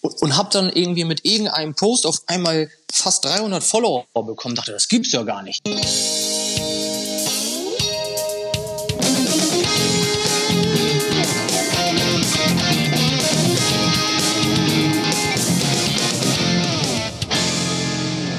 und, 0.00 0.22
und 0.22 0.36
habe 0.36 0.50
dann 0.52 0.70
irgendwie 0.70 1.04
mit 1.04 1.24
irgendeinem 1.24 1.74
Post 1.74 2.06
auf 2.06 2.22
einmal 2.26 2.70
fast 2.92 3.24
300 3.24 3.62
Follower 3.62 4.06
bekommen. 4.14 4.54
Dachte, 4.54 4.72
das 4.72 4.88
gibt's 4.88 5.12
ja 5.12 5.22
gar 5.22 5.42
nicht. 5.42 5.60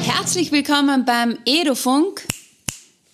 Herzlich 0.04 0.52
willkommen 0.52 1.04
beim 1.06 1.38
Edofunk, 1.46 2.26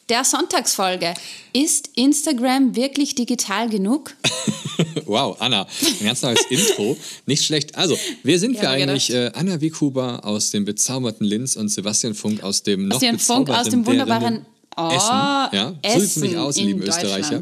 der 0.10 0.24
Sonntagsfolge. 0.24 1.14
Ist 1.54 1.90
Instagram 1.96 2.76
wirklich 2.76 3.16
digital 3.16 3.70
genug? 3.70 4.16
wow, 5.06 5.36
Anna, 5.40 5.68
ein 6.00 6.06
ganz 6.06 6.22
neues 6.22 6.46
Intro. 6.50 6.98
Nicht 7.26 7.44
schlecht. 7.44 7.76
Also, 7.76 7.98
wer 8.24 8.40
sind 8.40 8.56
ja, 8.56 8.64
wir 8.64 8.70
eigentlich? 8.70 9.12
Äh, 9.12 9.32
Anna 9.34 9.60
Wiekuber 9.60 10.24
aus 10.24 10.52
dem 10.52 10.66
bezauberten 10.66 11.26
Linz 11.26 11.56
und 11.56 11.70
Sebastian 11.70 12.14
Funk 12.14 12.44
aus 12.44 12.64
dem 12.64 12.88
noch 12.88 13.00
Sebastian 13.00 13.20
Funk 13.20 13.50
aus 13.50 13.70
dem 13.70 13.86
wunderbaren 13.86 14.46
oh, 14.78 14.90
Essen. 14.90 15.10
Ja, 15.54 15.76
so 15.84 16.00
sieht 16.00 16.04
es 16.04 16.16
nämlich 16.18 16.38
aus, 16.38 16.58
lieben 16.58 16.82
Österreicher. 16.82 17.40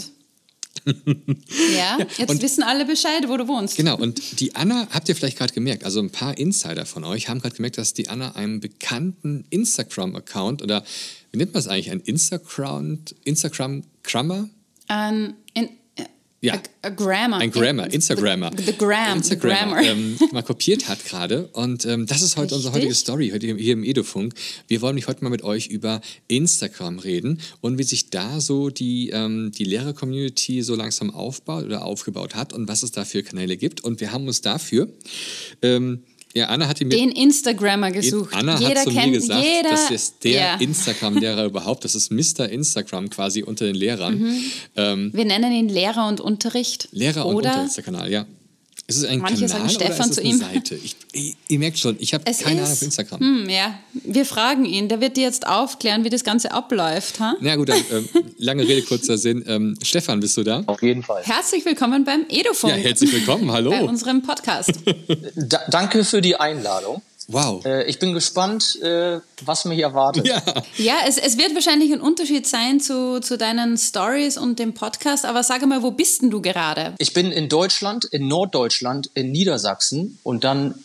ja, 1.76 1.98
jetzt 2.18 2.30
und, 2.30 2.42
wissen 2.42 2.62
alle 2.62 2.86
Bescheid, 2.86 3.28
wo 3.28 3.38
du 3.38 3.48
wohnst. 3.48 3.76
Genau, 3.76 3.98
und 3.98 4.40
die 4.40 4.56
Anna, 4.56 4.88
habt 4.92 5.10
ihr 5.10 5.16
vielleicht 5.16 5.38
gerade 5.38 5.54
gemerkt, 5.54 5.84
also 5.84 6.00
ein 6.00 6.12
paar 6.12 6.38
Insider 6.38 6.86
von 6.86 7.04
euch 7.04 7.28
haben 7.28 7.40
gerade 7.40 7.56
gemerkt, 7.56 7.78
dass 7.78 7.94
die 7.94 8.08
Anna 8.08 8.34
einen 8.34 8.60
bekannten 8.60 9.46
Instagram-Account 9.50 10.62
oder 10.62 10.84
wie 11.36 11.40
nennt 11.40 11.54
man 11.54 11.60
es 11.60 11.68
eigentlich, 11.68 11.92
ein 11.92 12.00
Instagram, 12.00 13.00
Instagram-Crammer? 13.26 14.50
Um, 14.90 15.34
in, 15.54 15.70
ja. 16.40 16.54
A, 16.54 16.62
a 16.84 16.90
Grammar. 16.92 17.40
Ein 17.40 17.52
Grammar, 17.52 17.92
Instagrammer. 17.92 18.52
The, 18.56 18.64
the 18.64 18.78
Gram, 18.78 19.18
Instagrammer, 19.18 19.82
ähm, 19.82 20.18
mal 20.32 20.44
kopiert 20.44 20.88
hat 20.88 21.04
gerade. 21.04 21.48
Und 21.48 21.84
ähm, 21.84 22.06
das 22.06 22.22
ist 22.22 22.38
heute 22.38 22.56
Richtig? 22.56 22.58
unsere 22.58 22.74
heutige 22.76 22.94
Story, 22.94 23.32
heute 23.34 23.48
hier 23.58 23.74
im 23.74 23.84
Edofunk. 23.84 24.34
Wir 24.70 24.82
wollen 24.82 24.96
nämlich 24.96 25.10
heute 25.10 25.26
mal 25.26 25.30
mit 25.30 25.44
euch 25.44 25.68
über 25.68 26.00
Instagram 26.30 27.00
reden 27.00 27.42
und 27.60 27.78
wie 27.78 27.84
sich 27.84 28.12
da 28.12 28.40
so 28.40 28.70
die, 28.70 29.10
ähm, 29.10 29.52
die 29.52 29.66
Lehrer-Community 29.66 30.62
so 30.62 30.76
langsam 30.76 31.10
aufbaut 31.10 31.66
oder 31.66 31.84
aufgebaut 31.84 32.36
hat 32.36 32.54
und 32.54 32.70
was 32.70 32.82
es 32.82 32.92
da 32.92 33.04
für 33.04 33.24
Kanäle 33.24 33.58
gibt. 33.58 33.84
Und 33.84 34.00
wir 34.00 34.14
haben 34.14 34.26
uns 34.26 34.40
dafür 34.40 34.88
ähm, 35.62 36.04
ja, 36.36 36.48
Anna 36.48 36.68
hat 36.68 36.82
mir 36.82 36.90
den 36.90 37.12
Instagrammer 37.12 37.92
gesucht. 37.92 38.34
Anna 38.34 38.60
jeder 38.60 38.82
hat 38.82 38.88
zu 38.88 38.92
kennt, 38.92 39.06
mir 39.06 39.20
gesagt, 39.20 39.46
jeder, 39.46 39.70
das 39.70 39.90
ist 39.90 40.24
der 40.26 40.32
ja. 40.32 40.56
Instagram-Lehrer 40.56 41.46
überhaupt. 41.52 41.86
Das 41.86 41.96
ist 41.96 42.12
Mr. 42.12 42.50
Instagram 42.50 43.10
quasi 43.10 43.42
unter 43.42 43.66
den 43.66 43.76
Lehrern. 43.76 44.20
Mhm. 44.20 44.44
Ähm, 44.76 45.12
Wir 45.14 45.24
nennen 45.24 45.54
ihn 45.54 45.70
Lehrer 45.70 46.10
und 46.10 46.20
Unterricht. 46.20 46.90
Lehrer 46.92 47.26
und 47.26 47.38
Unterricht 47.38 47.68
ist 47.68 47.78
der 47.78 47.84
Kanal, 47.86 48.12
ja. 48.12 48.26
Ist 48.88 48.98
es 48.98 49.06
ein 49.06 49.20
Manche 49.20 49.48
Kanal 49.48 49.50
sagen 49.50 49.70
Stefan 49.70 49.96
oder 49.96 50.06
ist 50.06 50.14
zu 50.14 50.22
ihm. 50.22 50.38
Seite? 50.38 50.76
Ich, 50.76 50.96
ich, 51.12 51.36
ihr 51.48 51.58
merkt 51.58 51.80
schon, 51.80 51.96
ich 52.00 52.14
habe 52.14 52.24
keine 52.24 52.62
Ahnung 52.62 52.72
auf 52.72 52.82
Instagram. 52.84 53.20
Hm, 53.20 53.50
ja, 53.50 53.80
wir 53.94 54.26
fragen 54.26 54.66
ihn. 54.66 54.90
Der 54.90 55.02
wird 55.02 55.18
dir 55.18 55.24
jetzt 55.24 55.48
aufklären, 55.48 56.04
wie 56.04 56.12
das 56.12 56.24
Ganze 56.24 56.52
abläuft. 56.52 57.20
Ha? 57.20 57.36
Na 57.40 57.56
gut, 57.56 57.70
dann, 57.70 57.84
ähm, 57.92 58.08
lange 58.38 58.62
Rede, 58.62 58.84
kurzer 58.84 59.18
Sinn. 59.18 59.44
Ähm, 59.48 59.76
Stefan, 59.82 60.20
bist 60.20 60.38
du 60.38 60.44
da? 60.44 60.62
Auf 60.68 60.84
jeden 60.84 61.02
Fall. 61.02 61.24
Herzlich 61.24 61.66
willkommen 61.66 62.06
beim 62.06 62.26
Edofunk. 62.30 62.76
Ja, 62.76 62.80
herzlich 62.80 63.12
willkommen, 63.12 63.52
hallo. 63.52 63.72
Bei 63.72 63.84
unserem 63.84 64.22
Podcast. 64.22 64.74
da, 65.36 65.62
danke 65.72 66.04
für 66.04 66.22
die 66.22 66.36
Einladung. 66.36 67.02
Wow. 67.28 67.66
Äh, 67.66 67.84
ich 67.86 68.00
bin 68.00 68.14
gespannt, 68.14 68.80
äh, 68.82 69.20
was 69.44 69.66
mich 69.66 69.80
erwartet. 69.80 70.28
Ja, 70.28 70.42
ja 70.78 70.96
es, 71.08 71.18
es 71.18 71.38
wird 71.38 71.56
wahrscheinlich 71.56 71.92
ein 71.92 72.02
Unterschied 72.02 72.48
sein 72.48 72.80
zu, 72.80 73.20
zu 73.20 73.38
deinen 73.38 73.78
Stories 73.78 74.38
und 74.38 74.60
dem 74.60 74.74
Podcast. 74.74 75.26
Aber 75.26 75.44
sag 75.44 75.66
mal, 75.66 75.82
wo 75.82 75.92
bist 75.92 76.22
denn 76.22 76.30
du 76.30 76.42
gerade? 76.42 76.94
Ich 77.00 77.14
bin 77.14 77.32
in 77.32 77.50
Deutschland, 77.50 78.06
in 78.06 78.28
Norddeutschland, 78.28 79.10
in 79.14 79.32
Niedersachsen 79.32 80.20
und 80.24 80.44
dann 80.44 80.85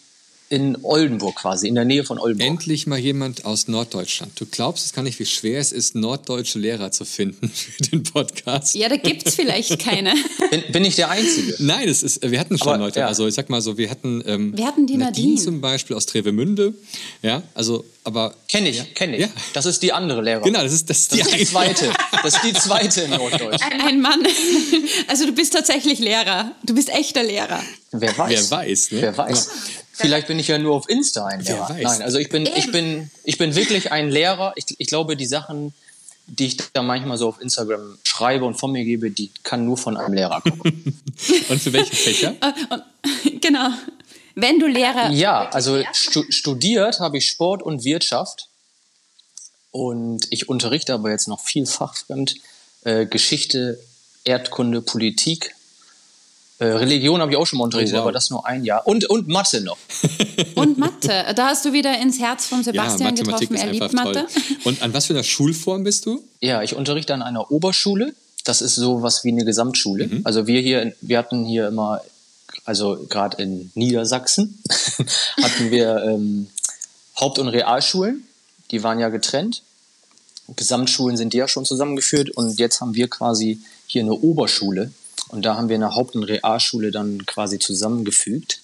in 0.51 0.77
Oldenburg 0.83 1.37
quasi, 1.37 1.69
in 1.69 1.77
der 1.77 1.85
Nähe 1.85 2.03
von 2.03 2.19
Oldenburg. 2.19 2.49
Endlich 2.49 2.89
mal 2.89 2.99
jemand 2.99 3.45
aus 3.45 3.69
Norddeutschland. 3.69 4.33
Du 4.35 4.47
glaubst 4.47 4.85
es 4.85 4.93
gar 4.93 5.03
nicht, 5.03 5.21
wie 5.21 5.25
schwer 5.25 5.61
es 5.61 5.71
ist, 5.71 5.95
norddeutsche 5.95 6.59
Lehrer 6.59 6.91
zu 6.91 7.05
finden 7.05 7.49
für 7.55 7.83
den 7.85 8.03
Podcast. 8.03 8.75
Ja, 8.75 8.89
da 8.89 8.97
gibt 8.97 9.29
es 9.29 9.37
vielleicht 9.37 9.79
keine. 9.83 10.13
bin, 10.51 10.65
bin, 10.73 10.85
ich 10.85 10.97
der 10.97 11.09
Einzige? 11.09 11.55
Nein, 11.61 11.89
es 11.89 12.03
ist, 12.03 12.29
wir 12.29 12.41
hatten 12.41 12.59
schon 12.59 12.67
Aber, 12.67 12.79
Leute. 12.79 12.99
Ja. 12.99 13.07
Also 13.07 13.29
ich 13.29 13.35
sag 13.35 13.49
mal 13.49 13.63
so, 13.63 13.79
wir 13.79 13.91
hatten, 13.91 14.25
ähm, 14.27 14.57
wir 14.57 14.67
hatten 14.67 14.89
die 14.89 14.97
Nadine. 14.97 15.29
Nadine 15.29 15.45
zum 15.45 15.61
Beispiel 15.61 15.95
aus 15.95 16.07
Trevemünde. 16.07 16.75
Ja, 17.23 17.45
also 17.55 17.85
aber 18.03 18.35
kenne 18.49 18.71
ich, 18.71 18.79
ja. 18.79 18.85
kenne 18.95 19.17
ich. 19.17 19.23
Ja. 19.23 19.29
Das 19.53 19.67
ist 19.67 19.83
die 19.85 19.93
andere 19.93 20.21
Lehrerin. 20.21 20.53
Genau, 20.53 20.65
das 20.65 20.73
ist 20.73 20.91
das, 20.91 20.99
ist 20.99 21.15
die, 21.15 21.19
das 21.19 21.29
ist 21.29 21.39
die 21.39 21.45
zweite. 21.45 21.93
Das 22.25 22.35
ist 22.35 22.45
die 22.45 22.53
zweite 22.55 23.03
in 23.03 23.11
Norddeutsch. 23.11 23.63
Ein, 23.63 23.81
ein, 23.83 24.01
Mann. 24.01 24.27
Also 25.07 25.27
du 25.27 25.33
bist 25.33 25.53
tatsächlich 25.53 26.01
Lehrer. 26.01 26.53
Du 26.65 26.75
bist 26.75 26.89
echter 26.89 27.23
Lehrer. 27.23 27.63
Wer 27.93 28.19
weiß? 28.19 28.51
Wer 28.51 28.59
weiß? 28.59 28.91
Ne? 28.91 29.03
Wer 29.03 29.19
weiß? 29.19 29.51
Vielleicht 30.01 30.27
bin 30.27 30.39
ich 30.39 30.49
ja 30.49 30.59
nur 30.59 30.75
auf 30.75 30.89
Insta 30.89 31.27
ein 31.27 31.41
Lehrer. 31.41 31.77
Nein, 31.81 32.03
also 32.03 32.19
ich 32.19 32.29
bin, 32.29 32.47
ich 32.47 32.71
bin, 32.73 33.11
ich 33.25 33.39
bin 33.39 33.55
wirklich 33.55 33.93
ein 33.93 34.11
Lehrer. 34.11 34.53
Ich, 34.57 34.65
ich 34.79 34.87
glaube, 34.87 35.17
die 35.17 35.27
Sachen, 35.27 35.75
die 36.27 36.47
ich 36.47 36.57
da 36.73 36.83
manchmal 36.83 37.19
so 37.19 37.29
auf 37.29 37.41
Instagram 37.41 37.99
schreibe 38.05 38.45
und 38.45 38.55
von 38.55 38.73
mir 38.73 38.85
gebe, 38.85 39.11
die 39.11 39.31
kann 39.43 39.65
nur 39.65 39.77
von 39.77 39.97
einem 39.97 40.15
Lehrer 40.15 40.41
kommen. 40.41 41.03
und 41.49 41.61
für 41.61 41.73
welche 41.73 41.95
Fächer? 41.95 42.35
genau. 43.41 43.71
Wenn 44.35 44.59
du 44.59 44.67
Lehrer. 44.67 45.11
Ja, 45.11 45.49
also 45.51 45.83
stu 45.93 46.23
studiert 46.31 47.01
habe 47.01 47.19
ich 47.19 47.27
Sport 47.27 47.63
und 47.63 47.85
Wirtschaft. 47.85 48.49
Und 49.73 50.27
ich 50.31 50.49
unterrichte 50.49 50.95
aber 50.95 51.11
jetzt 51.11 51.29
noch 51.29 51.41
viel 51.41 51.67
fachfremd 51.67 52.37
äh, 52.83 53.07
Geschichte, 53.07 53.79
Erdkunde, 54.25 54.83
Politik 54.83 55.55
äh, 56.61 56.67
Religion 56.67 57.23
habe 57.23 57.33
ich 57.33 57.39
auch 57.39 57.47
schon 57.47 57.59
mal 57.59 57.65
unterrichtet, 57.65 57.95
oh, 57.95 58.01
wow. 58.01 58.05
aber 58.05 58.13
das 58.13 58.29
nur 58.29 58.47
ein 58.47 58.65
Jahr. 58.65 58.87
Und, 58.87 59.09
und 59.09 59.29
Mathe 59.29 59.63
noch. 59.63 59.79
Und 60.55 60.77
Mathe. 60.77 61.25
Da 61.35 61.49
hast 61.49 61.65
du 61.65 61.73
wieder 61.73 61.99
ins 62.01 62.21
Herz 62.21 62.47
von 62.47 62.63
Sebastian 62.63 63.17
ja, 63.17 63.23
getroffen. 63.23 63.55
Er 63.55 63.73
liebt 63.73 63.95
Mathe. 63.95 64.27
Toll. 64.27 64.27
Und 64.65 64.83
an 64.83 64.93
was 64.93 65.07
für 65.07 65.15
einer 65.15 65.23
Schulform 65.23 65.85
bist 65.85 66.05
du? 66.05 66.23
Ja, 66.41 66.63
ich 66.63 66.77
unterrichte 66.77 67.15
an 67.15 67.23
einer 67.23 67.51
Oberschule. 67.51 68.15
Das 68.45 68.61
ist 68.61 68.75
so 68.75 69.03
was 69.03 69.25
wie 69.25 69.31
eine 69.31 69.47
Gesamtschule. 69.47 70.07
Mhm. 70.07 70.21
Also 70.25 70.47
wir 70.47 70.61
hier, 70.61 70.95
wir 71.01 71.17
hatten 71.17 71.47
hier 71.47 71.69
immer, 71.69 72.03
also 72.67 73.07
gerade 73.09 73.43
in 73.43 73.71
Niedersachsen, 73.75 74.63
hatten 75.43 75.71
wir 75.71 76.05
ähm, 76.05 76.49
Haupt- 77.19 77.39
und 77.39 77.49
Realschulen. 77.49 78.25
Die 78.71 78.83
waren 78.83 79.01
ja 79.01 79.09
getrennt. 79.09 79.63
Gesamtschulen 80.57 81.17
sind 81.17 81.33
ja 81.33 81.49
schon 81.49 81.65
zusammengeführt 81.65 82.31
und 82.31 82.59
jetzt 82.59 82.83
haben 82.83 82.95
wir 82.95 83.09
quasi 83.09 83.61
hier 83.87 84.03
eine 84.03 84.13
Oberschule 84.13 84.93
und 85.31 85.43
da 85.43 85.57
haben 85.57 85.69
wir 85.69 85.77
eine 85.77 85.95
Haupt- 85.95 86.15
und 86.15 86.25
Realschule 86.25 86.91
dann 86.91 87.25
quasi 87.27 87.59
zusammengefügt. 87.59 88.63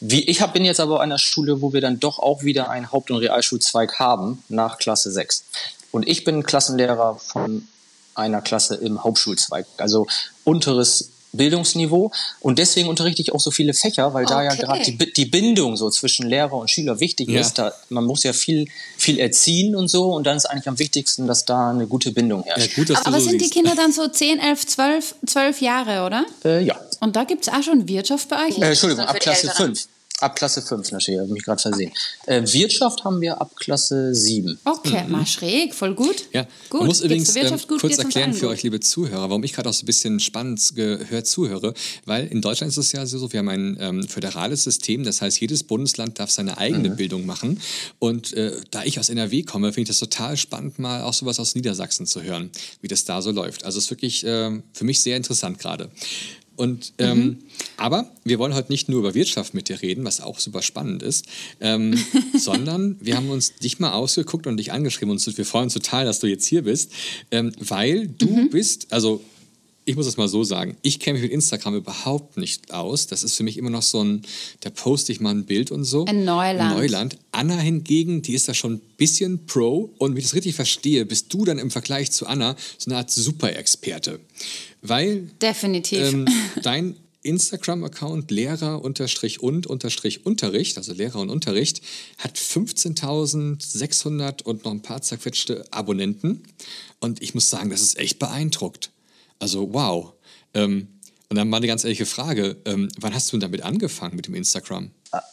Wie, 0.00 0.24
ich 0.24 0.42
hab, 0.42 0.52
bin 0.52 0.64
jetzt 0.64 0.80
aber 0.80 1.00
an 1.00 1.10
einer 1.10 1.18
Schule, 1.18 1.62
wo 1.62 1.72
wir 1.72 1.80
dann 1.80 2.00
doch 2.00 2.18
auch 2.18 2.42
wieder 2.42 2.70
einen 2.70 2.92
Haupt- 2.92 3.10
und 3.10 3.18
Realschulzweig 3.18 3.98
haben, 3.98 4.42
nach 4.48 4.78
Klasse 4.78 5.10
6. 5.10 5.44
Und 5.90 6.06
ich 6.06 6.24
bin 6.24 6.42
Klassenlehrer 6.42 7.16
von 7.16 7.66
einer 8.14 8.42
Klasse 8.42 8.76
im 8.76 9.04
Hauptschulzweig. 9.04 9.66
Also 9.78 10.06
unteres 10.44 11.10
Bildungsniveau. 11.36 12.10
Und 12.40 12.58
deswegen 12.58 12.88
unterrichte 12.88 13.22
ich 13.22 13.32
auch 13.32 13.40
so 13.40 13.50
viele 13.50 13.74
Fächer, 13.74 14.14
weil 14.14 14.24
okay. 14.24 14.34
da 14.34 14.42
ja 14.42 14.54
gerade 14.54 14.82
die, 14.84 15.12
die, 15.12 15.26
Bindung 15.26 15.76
so 15.76 15.90
zwischen 15.90 16.28
Lehrer 16.28 16.54
und 16.54 16.70
Schüler 16.70 17.00
wichtig 17.00 17.28
ja. 17.28 17.40
ist. 17.40 17.54
Da, 17.54 17.72
man 17.88 18.04
muss 18.04 18.22
ja 18.22 18.32
viel, 18.32 18.68
viel 18.96 19.18
erziehen 19.18 19.76
und 19.76 19.88
so. 19.88 20.12
Und 20.12 20.26
dann 20.26 20.36
ist 20.36 20.46
eigentlich 20.46 20.68
am 20.68 20.78
wichtigsten, 20.78 21.26
dass 21.26 21.44
da 21.44 21.70
eine 21.70 21.86
gute 21.86 22.12
Bindung 22.12 22.42
herrscht. 22.44 22.76
Ja, 22.76 22.84
gut, 22.84 22.96
Aber 23.06 23.20
so 23.20 23.28
sind 23.28 23.40
siehst. 23.40 23.54
die 23.54 23.58
Kinder 23.58 23.74
dann 23.74 23.92
so 23.92 24.08
10, 24.08 24.38
11, 24.38 24.66
12, 24.66 25.14
12 25.26 25.60
Jahre, 25.60 26.06
oder? 26.06 26.24
Äh, 26.44 26.64
ja. 26.64 26.76
Und 27.00 27.16
da 27.16 27.24
gibt 27.24 27.46
es 27.46 27.52
auch 27.52 27.62
schon 27.62 27.88
Wirtschaft 27.88 28.28
bei 28.28 28.46
euch? 28.46 28.58
Äh, 28.58 28.68
Entschuldigung, 28.68 29.04
ab 29.04 29.18
Klasse 29.20 29.50
5. 29.50 29.86
Ab 30.20 30.34
Klasse 30.34 30.62
5 30.62 30.92
natürlich, 30.92 31.20
habe 31.20 31.28
ich 31.28 31.34
mich 31.34 31.44
gerade 31.44 31.60
versehen. 31.60 31.92
Äh, 32.24 32.42
Wirtschaft 32.42 33.04
haben 33.04 33.20
wir 33.20 33.38
ab 33.38 33.54
Klasse 33.54 34.14
7. 34.14 34.58
Okay, 34.64 35.04
mhm. 35.04 35.12
mal 35.12 35.26
schräg, 35.26 35.74
voll 35.74 35.94
gut. 35.94 36.24
Ja, 36.32 36.46
gut. 36.70 36.80
Man 36.80 36.86
muss 36.88 37.02
übrigens 37.02 37.36
ähm, 37.36 37.58
gut, 37.68 37.82
kurz 37.82 37.98
erklären 37.98 38.32
für 38.32 38.48
euch, 38.48 38.62
liebe 38.62 38.80
Zuhörer, 38.80 39.28
warum 39.28 39.44
ich 39.44 39.52
gerade 39.52 39.68
auch 39.68 39.74
so 39.74 39.82
ein 39.82 39.86
bisschen 39.86 40.18
spannend 40.18 40.74
gehört 40.74 41.26
zuhöre. 41.26 41.74
Weil 42.06 42.28
in 42.28 42.40
Deutschland 42.40 42.70
ist 42.70 42.78
es 42.78 42.92
ja 42.92 43.04
so, 43.04 43.30
wir 43.30 43.40
haben 43.40 43.48
ein 43.50 43.76
ähm, 43.78 44.08
föderales 44.08 44.64
System, 44.64 45.04
das 45.04 45.20
heißt, 45.20 45.38
jedes 45.38 45.64
Bundesland 45.64 46.18
darf 46.18 46.30
seine 46.30 46.56
eigene 46.56 46.88
mhm. 46.88 46.96
Bildung 46.96 47.26
machen. 47.26 47.60
Und 47.98 48.32
äh, 48.32 48.52
da 48.70 48.84
ich 48.84 48.98
aus 48.98 49.10
NRW 49.10 49.42
komme, 49.42 49.74
finde 49.74 49.82
ich 49.82 49.88
das 49.88 49.98
total 49.98 50.38
spannend, 50.38 50.78
mal 50.78 51.02
auch 51.02 51.12
sowas 51.12 51.38
aus 51.38 51.54
Niedersachsen 51.54 52.06
zu 52.06 52.22
hören, 52.22 52.50
wie 52.80 52.88
das 52.88 53.04
da 53.04 53.20
so 53.20 53.32
läuft. 53.32 53.64
Also 53.64 53.76
es 53.76 53.84
ist 53.84 53.90
wirklich 53.90 54.24
äh, 54.24 54.62
für 54.72 54.84
mich 54.84 55.00
sehr 55.00 55.18
interessant 55.18 55.58
gerade. 55.58 55.90
Und, 56.56 56.92
ähm, 56.98 57.18
mhm. 57.18 57.38
Aber 57.76 58.10
wir 58.24 58.38
wollen 58.38 58.54
heute 58.54 58.72
nicht 58.72 58.88
nur 58.88 59.00
über 59.00 59.14
Wirtschaft 59.14 59.54
mit 59.54 59.68
dir 59.68 59.82
reden, 59.82 60.04
was 60.04 60.20
auch 60.20 60.38
super 60.38 60.62
spannend 60.62 61.02
ist, 61.02 61.26
ähm, 61.60 61.94
sondern 62.36 62.96
wir 63.00 63.16
haben 63.16 63.30
uns 63.30 63.54
dich 63.54 63.78
mal 63.78 63.92
ausgeguckt 63.92 64.46
und 64.46 64.56
dich 64.56 64.72
angeschrieben 64.72 65.10
und 65.10 65.38
wir 65.38 65.44
freuen 65.44 65.64
uns 65.64 65.74
total, 65.74 66.04
dass 66.04 66.20
du 66.20 66.26
jetzt 66.26 66.46
hier 66.46 66.62
bist, 66.62 66.92
ähm, 67.30 67.52
weil 67.58 68.08
du 68.08 68.28
mhm. 68.28 68.50
bist, 68.50 68.92
also 68.92 69.22
ich 69.86 69.94
muss 69.94 70.06
es 70.06 70.16
mal 70.16 70.28
so 70.28 70.42
sagen, 70.42 70.76
ich 70.82 70.98
kenne 70.98 71.14
mich 71.14 71.22
mit 71.22 71.30
Instagram 71.32 71.76
überhaupt 71.76 72.36
nicht 72.36 72.74
aus. 72.74 73.06
Das 73.06 73.22
ist 73.22 73.36
für 73.36 73.44
mich 73.44 73.56
immer 73.56 73.70
noch 73.70 73.82
so 73.82 74.02
ein, 74.02 74.22
da 74.60 74.70
poste 74.70 75.12
ich 75.12 75.20
mal 75.20 75.30
ein 75.30 75.46
Bild 75.46 75.70
und 75.70 75.84
so. 75.84 76.04
Ein 76.06 76.24
Neuland. 76.24 76.76
Neuland. 76.76 77.16
Anna 77.30 77.56
hingegen, 77.56 78.20
die 78.20 78.34
ist 78.34 78.48
da 78.48 78.54
schon 78.54 78.72
ein 78.74 78.80
bisschen 78.96 79.46
Pro 79.46 79.94
und 79.98 80.10
wenn 80.10 80.18
ich 80.18 80.24
das 80.24 80.34
richtig 80.34 80.56
verstehe, 80.56 81.06
bist 81.06 81.32
du 81.32 81.44
dann 81.44 81.58
im 81.58 81.70
Vergleich 81.70 82.10
zu 82.10 82.26
Anna 82.26 82.56
so 82.78 82.90
eine 82.90 82.98
Art 82.98 83.12
Super-Experte. 83.12 84.18
Weil 84.82 85.30
Definitiv. 85.40 86.00
Ähm, 86.00 86.26
dein 86.62 86.96
Instagram-Account 87.22 88.32
Lehrer 88.32 88.82
unterstrich 88.82 89.40
und 89.40 89.68
unterstrich 89.68 90.26
Unterricht, 90.26 90.78
also 90.78 90.94
Lehrer 90.94 91.20
und 91.20 91.30
Unterricht, 91.30 91.80
hat 92.18 92.36
15.600 92.36 94.42
und 94.42 94.64
noch 94.64 94.72
ein 94.72 94.82
paar 94.82 95.02
zerquetschte 95.02 95.72
Abonnenten. 95.72 96.42
Und 96.98 97.22
ich 97.22 97.34
muss 97.34 97.50
sagen, 97.50 97.70
das 97.70 97.82
ist 97.82 97.98
echt 97.98 98.18
beeindruckt. 98.18 98.90
Also 99.38 99.72
wow. 99.72 100.12
Ähm, 100.54 100.88
und 101.28 101.36
dann 101.36 101.48
mal 101.48 101.56
eine 101.56 101.66
ganz 101.66 101.84
ehrliche 101.84 102.06
Frage, 102.06 102.56
ähm, 102.64 102.88
wann 102.98 103.14
hast 103.14 103.28
du 103.28 103.32
denn 103.32 103.40
damit 103.40 103.62
angefangen 103.62 104.14
mit 104.14 104.26
dem 104.26 104.34
Instagram? 104.34 104.90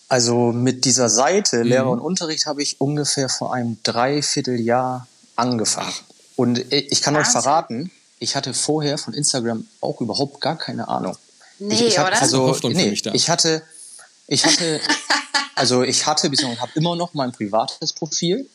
Also 0.10 0.52
mit 0.52 0.86
dieser 0.86 1.10
Seite 1.10 1.58
mhm. 1.58 1.70
Lehrer 1.70 1.90
und 1.90 2.00
Unterricht 2.00 2.46
habe 2.46 2.62
ich 2.62 2.82
ungefähr 2.82 3.30
vor 3.30 3.54
einem 3.54 3.78
Dreivierteljahr 3.84 5.08
angefangen. 5.36 5.92
Ach. 5.92 6.04
Und 6.36 6.72
ich 6.72 7.02
kann 7.02 7.16
euch 7.16 7.28
verraten, 7.28 7.92
ich 8.20 8.36
hatte 8.36 8.54
vorher 8.54 8.98
von 8.98 9.14
Instagram 9.14 9.68
auch 9.82 10.02
überhaupt 10.02 10.42
gar 10.42 10.58
keine 10.58 10.88
Ahnung. 10.88 11.16
Nee, 11.60 11.76
ich, 11.76 11.82
ich 11.82 12.00
hab, 12.00 12.08
oder? 12.08 12.22
Also, 12.22 12.58
nee, 12.70 12.90
ich 13.14 13.30
hatte, 13.30 13.62
ich 14.28 14.46
hatte, 14.46 14.80
also 15.56 15.84
ich 15.84 16.06
hatte, 16.08 16.30
beziehungsweise 16.30 16.62
habe 16.62 16.72
immer 16.76 16.96
noch 16.96 17.14
mein 17.14 17.32
privates 17.32 17.94
Profil, 17.94 18.50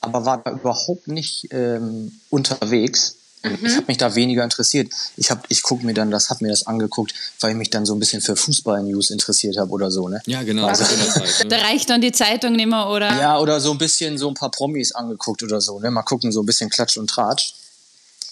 aber 0.00 0.24
war 0.26 0.42
da 0.42 0.52
überhaupt 0.52 1.08
nicht 1.08 1.48
ähm, 1.52 2.20
unterwegs. 2.30 3.16
Mhm. 3.42 3.66
Ich 3.66 3.76
habe 3.76 3.86
mich 3.88 3.98
da 3.98 4.14
weniger 4.14 4.44
interessiert. 4.44 4.92
Ich 5.16 5.30
habe, 5.30 5.42
ich 5.48 5.62
gucke 5.62 5.84
mir 5.84 5.94
dann 5.94 6.10
das, 6.10 6.30
habe 6.30 6.44
mir 6.44 6.50
das 6.50 6.66
angeguckt, 6.66 7.12
weil 7.40 7.52
ich 7.52 7.56
mich 7.56 7.70
dann 7.70 7.84
so 7.84 7.94
ein 7.94 7.98
bisschen 7.98 8.20
für 8.20 8.36
Fußball-News 8.36 9.10
interessiert 9.10 9.56
habe 9.56 9.70
oder 9.70 9.90
so, 9.90 10.08
ne? 10.08 10.22
Ja, 10.26 10.42
genau. 10.42 10.66
Also, 10.66 10.84
Zeit, 10.84 11.42
ne? 11.42 11.48
Da 11.48 11.56
reicht 11.58 11.90
dann 11.90 12.00
die 12.00 12.12
Zeitung 12.12 12.52
nicht 12.52 12.68
mehr, 12.68 12.88
oder? 12.88 13.08
Ja, 13.18 13.38
oder 13.38 13.60
so 13.60 13.72
ein 13.72 13.78
bisschen 13.78 14.16
so 14.16 14.28
ein 14.28 14.34
paar 14.34 14.50
Promis 14.50 14.92
angeguckt 14.92 15.42
oder 15.42 15.60
so, 15.60 15.80
ne? 15.80 15.90
Mal 15.90 16.02
gucken, 16.02 16.30
so 16.30 16.42
ein 16.42 16.46
bisschen 16.46 16.70
Klatsch 16.70 16.96
und 16.96 17.08
Tratsch. 17.08 17.54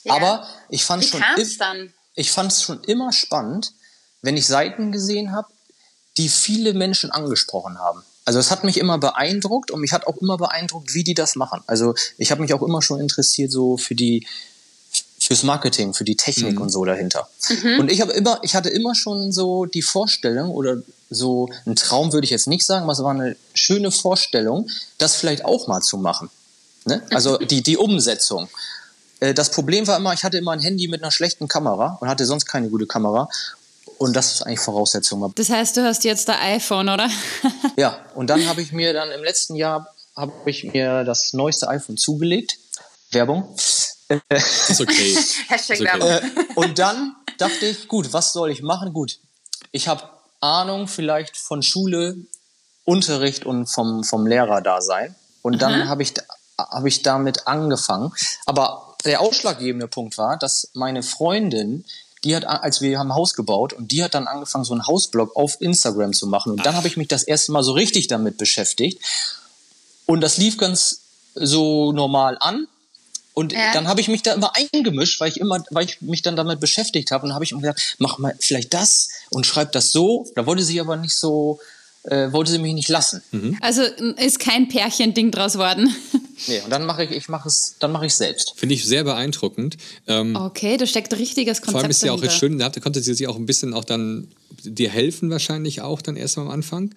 Ja. 0.04 0.14
Aber 0.14 0.46
ich 0.68 0.84
fand 0.84 1.04
schon, 1.04 1.22
dann? 1.58 1.92
ich 2.14 2.30
fand 2.30 2.52
es 2.52 2.62
schon 2.62 2.82
immer 2.84 3.12
spannend, 3.12 3.72
wenn 4.22 4.36
ich 4.36 4.46
Seiten 4.46 4.92
gesehen 4.92 5.32
habe, 5.32 5.48
die 6.16 6.28
viele 6.28 6.72
Menschen 6.74 7.10
angesprochen 7.10 7.78
haben. 7.78 8.02
Also 8.24 8.38
es 8.38 8.50
hat 8.50 8.64
mich 8.64 8.78
immer 8.78 8.98
beeindruckt 8.98 9.70
und 9.70 9.80
mich 9.80 9.92
hat 9.92 10.06
auch 10.06 10.16
immer 10.18 10.36
beeindruckt, 10.36 10.94
wie 10.94 11.04
die 11.04 11.14
das 11.14 11.36
machen. 11.36 11.62
Also 11.66 11.94
ich 12.18 12.30
habe 12.30 12.42
mich 12.42 12.54
auch 12.54 12.62
immer 12.62 12.82
schon 12.82 13.00
interessiert 13.00 13.50
so 13.50 13.76
für 13.76 13.94
die 13.94 14.26
fürs 15.30 15.44
Marketing, 15.44 15.94
für 15.94 16.02
die 16.02 16.16
Technik 16.16 16.56
mhm. 16.56 16.62
und 16.62 16.68
so 16.70 16.84
dahinter. 16.84 17.28
Mhm. 17.48 17.78
Und 17.78 17.92
ich 17.92 18.00
habe 18.00 18.10
immer, 18.10 18.40
ich 18.42 18.56
hatte 18.56 18.68
immer 18.68 18.96
schon 18.96 19.30
so 19.30 19.64
die 19.64 19.80
Vorstellung 19.82 20.50
oder 20.50 20.78
so 21.08 21.48
ein 21.66 21.76
Traum 21.76 22.12
würde 22.12 22.24
ich 22.24 22.32
jetzt 22.32 22.48
nicht 22.48 22.66
sagen, 22.66 22.82
aber 22.82 22.94
es 22.94 22.98
war 23.00 23.12
eine 23.12 23.36
schöne 23.54 23.92
Vorstellung, 23.92 24.68
das 24.98 25.14
vielleicht 25.14 25.44
auch 25.44 25.68
mal 25.68 25.82
zu 25.82 25.98
machen. 25.98 26.30
Ne? 26.84 27.00
Also 27.12 27.38
die 27.50 27.62
die 27.62 27.76
Umsetzung. 27.76 28.48
Äh, 29.20 29.32
das 29.32 29.52
Problem 29.52 29.86
war 29.86 29.98
immer, 29.98 30.12
ich 30.12 30.24
hatte 30.24 30.36
immer 30.36 30.50
ein 30.50 30.58
Handy 30.58 30.88
mit 30.88 31.00
einer 31.00 31.12
schlechten 31.12 31.46
Kamera 31.46 31.96
und 32.00 32.08
hatte 32.08 32.26
sonst 32.26 32.46
keine 32.46 32.68
gute 32.68 32.86
Kamera. 32.86 33.28
Und 33.98 34.16
das 34.16 34.32
ist 34.32 34.42
eigentlich 34.42 34.58
Voraussetzung. 34.58 35.32
Das 35.36 35.48
heißt, 35.48 35.76
du 35.76 35.84
hast 35.84 36.02
jetzt 36.02 36.28
ein 36.28 36.56
iPhone, 36.56 36.88
oder? 36.88 37.08
ja, 37.76 38.04
und 38.16 38.26
dann 38.30 38.48
habe 38.48 38.62
ich 38.62 38.72
mir 38.72 38.92
dann 38.92 39.12
im 39.12 39.22
letzten 39.22 39.54
Jahr 39.54 39.94
habe 40.16 40.32
ich 40.46 40.64
mir 40.64 41.04
das 41.04 41.34
neueste 41.34 41.68
iPhone 41.68 41.96
zugelegt. 41.96 42.58
Werbung. 43.12 43.54
Ist 44.28 44.80
okay. 44.80 45.16
Hashtag 45.48 45.80
Werbung. 45.80 46.08
Äh, 46.08 46.20
und 46.56 46.78
dann 46.78 47.16
dachte 47.38 47.66
ich, 47.66 47.88
gut, 47.88 48.12
was 48.12 48.32
soll 48.32 48.50
ich 48.50 48.62
machen? 48.62 48.92
Gut, 48.92 49.18
ich 49.72 49.88
habe 49.88 50.02
Ahnung 50.40 50.88
vielleicht 50.88 51.36
von 51.36 51.62
Schule, 51.62 52.16
Unterricht 52.84 53.46
und 53.46 53.66
vom, 53.66 54.04
vom 54.04 54.26
Lehrer-Dasein. 54.26 55.14
Und 55.42 55.62
dann 55.62 55.88
habe 55.88 56.02
ich, 56.02 56.14
hab 56.58 56.84
ich 56.84 57.02
damit 57.02 57.46
angefangen. 57.46 58.12
Aber 58.46 58.96
der 59.04 59.20
ausschlaggebende 59.20 59.88
Punkt 59.88 60.18
war, 60.18 60.36
dass 60.36 60.70
meine 60.74 61.02
Freundin 61.02 61.84
die 62.24 62.36
hat, 62.36 62.44
als 62.44 62.80
wir 62.80 62.98
haben 62.98 63.10
ein 63.10 63.14
Haus 63.14 63.34
gebaut 63.34 63.72
und 63.72 63.92
die 63.92 64.04
hat 64.04 64.14
dann 64.14 64.26
angefangen, 64.26 64.64
so 64.64 64.74
einen 64.74 64.86
Hausblog 64.86 65.34
auf 65.36 65.60
Instagram 65.60 66.12
zu 66.12 66.26
machen. 66.26 66.52
Und 66.52 66.66
dann 66.66 66.74
habe 66.74 66.86
ich 66.86 66.96
mich 66.96 67.08
das 67.08 67.22
erste 67.22 67.52
Mal 67.52 67.62
so 67.62 67.72
richtig 67.72 68.08
damit 68.08 68.36
beschäftigt. 68.36 69.02
Und 70.06 70.20
das 70.20 70.36
lief 70.36 70.58
ganz 70.58 71.00
so 71.34 71.92
normal 71.92 72.36
an. 72.40 72.66
Und 73.40 73.54
ja. 73.54 73.72
dann 73.72 73.88
habe 73.88 74.02
ich 74.02 74.08
mich 74.08 74.22
da 74.22 74.34
immer 74.34 74.52
eingemischt, 74.54 75.18
weil 75.18 75.30
ich 75.30 75.40
immer, 75.40 75.64
weil 75.70 75.86
ich 75.86 76.02
mich 76.02 76.20
dann 76.20 76.36
damit 76.36 76.60
beschäftigt 76.60 77.10
habe. 77.10 77.26
Und 77.26 77.32
habe 77.32 77.42
ich 77.42 77.52
immer 77.52 77.62
gesagt, 77.62 77.96
mach 77.98 78.18
mal 78.18 78.34
vielleicht 78.38 78.74
das 78.74 79.08
und 79.30 79.46
schreib 79.46 79.72
das 79.72 79.92
so. 79.92 80.26
Da 80.34 80.44
wollte 80.44 80.62
sie 80.62 80.78
aber 80.78 80.98
nicht 80.98 81.14
so, 81.14 81.58
äh, 82.02 82.30
wollte 82.32 82.50
sie 82.50 82.58
mich 82.58 82.74
nicht 82.74 82.90
lassen. 82.90 83.22
Mhm. 83.30 83.56
Also 83.62 83.80
ist 83.82 84.40
kein 84.40 84.68
Pärchending 84.68 85.30
draus 85.30 85.56
worden. 85.56 85.92
Nee, 86.46 86.62
und 86.64 86.70
dann 86.70 86.86
mache 86.86 87.04
ich, 87.04 87.10
ich 87.10 87.28
mache 87.28 87.48
es, 87.48 87.76
dann 87.80 87.92
mache 87.92 88.06
ich 88.06 88.14
selbst. 88.14 88.54
Finde 88.56 88.74
ich 88.74 88.86
sehr 88.86 89.04
beeindruckend. 89.04 89.76
Ähm, 90.06 90.34
okay, 90.34 90.78
da 90.78 90.86
steckt 90.86 91.12
richtiges 91.12 91.58
Konzept 91.58 91.72
Vor 91.72 91.80
allem 91.82 91.90
ist 91.90 92.02
ja 92.02 92.12
auch 92.12 92.30
schön, 92.30 92.58
da 92.58 92.70
konnte 92.70 93.02
sie 93.02 93.12
sich 93.12 93.28
auch 93.28 93.36
ein 93.36 93.44
bisschen 93.44 93.74
auch 93.74 93.84
dann 93.84 94.26
dir 94.64 94.88
helfen 94.88 95.28
wahrscheinlich 95.28 95.82
auch 95.82 96.00
dann 96.00 96.16
erst 96.16 96.38
am 96.38 96.48
Anfang. 96.48 96.94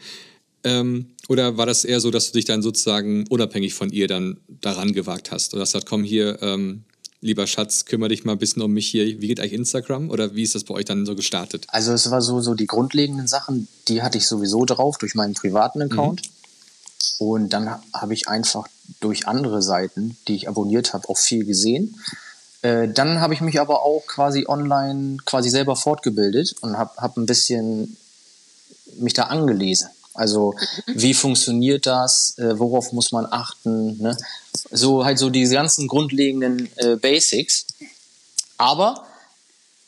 Ähm, 0.63 1.07
oder 1.27 1.57
war 1.57 1.65
das 1.65 1.85
eher 1.85 1.99
so, 1.99 2.11
dass 2.11 2.27
du 2.27 2.33
dich 2.33 2.45
dann 2.45 2.61
sozusagen 2.61 3.25
unabhängig 3.29 3.73
von 3.73 3.89
ihr 3.89 4.07
dann 4.07 4.37
daran 4.47 4.93
gewagt 4.93 5.31
hast? 5.31 5.53
Oder 5.53 5.61
hast 5.61 5.73
du 5.73 5.77
gesagt, 5.77 5.89
komm 5.89 6.03
hier, 6.03 6.41
ähm, 6.41 6.83
lieber 7.21 7.47
Schatz, 7.47 7.85
kümmere 7.85 8.09
dich 8.09 8.25
mal 8.25 8.33
ein 8.33 8.37
bisschen 8.37 8.61
um 8.61 8.71
mich 8.71 8.87
hier. 8.87 9.05
Wie 9.05 9.27
geht 9.27 9.39
eigentlich 9.39 9.53
Instagram? 9.53 10.09
Oder 10.09 10.35
wie 10.35 10.43
ist 10.43 10.55
das 10.55 10.65
bei 10.65 10.73
euch 10.73 10.85
dann 10.85 11.05
so 11.05 11.15
gestartet? 11.15 11.65
Also 11.69 11.93
es 11.93 12.09
war 12.11 12.21
so, 12.21 12.41
so 12.41 12.53
die 12.53 12.67
grundlegenden 12.67 13.27
Sachen, 13.27 13.67
die 13.87 14.01
hatte 14.01 14.17
ich 14.17 14.27
sowieso 14.27 14.65
drauf 14.65 14.97
durch 14.97 15.15
meinen 15.15 15.33
privaten 15.33 15.81
Account. 15.81 16.21
Mhm. 16.21 16.33
Und 17.19 17.49
dann 17.49 17.79
habe 17.93 18.13
ich 18.13 18.27
einfach 18.27 18.67
durch 18.99 19.27
andere 19.27 19.61
Seiten, 19.61 20.17
die 20.27 20.35
ich 20.35 20.47
abonniert 20.47 20.93
habe, 20.93 21.07
auch 21.09 21.17
viel 21.17 21.45
gesehen. 21.45 21.95
Äh, 22.61 22.89
dann 22.89 23.19
habe 23.21 23.33
ich 23.33 23.41
mich 23.41 23.59
aber 23.59 23.83
auch 23.83 24.05
quasi 24.07 24.45
online 24.47 25.17
quasi 25.25 25.49
selber 25.49 25.75
fortgebildet 25.75 26.55
und 26.61 26.77
habe 26.77 26.91
hab 26.97 27.17
ein 27.17 27.25
bisschen 27.25 27.97
mich 28.99 29.13
da 29.13 29.23
angelesen. 29.23 29.89
Also 30.13 30.53
mhm. 30.85 30.93
wie 30.95 31.13
funktioniert 31.13 31.85
das? 31.85 32.37
Äh, 32.37 32.59
worauf 32.59 32.91
muss 32.91 33.11
man 33.11 33.25
achten? 33.25 34.01
Ne? 34.01 34.17
So 34.71 35.05
halt 35.05 35.19
so 35.19 35.29
diese 35.29 35.55
ganzen 35.55 35.87
grundlegenden 35.87 36.69
äh, 36.77 36.95
Basics. 36.95 37.65
Aber 38.57 39.05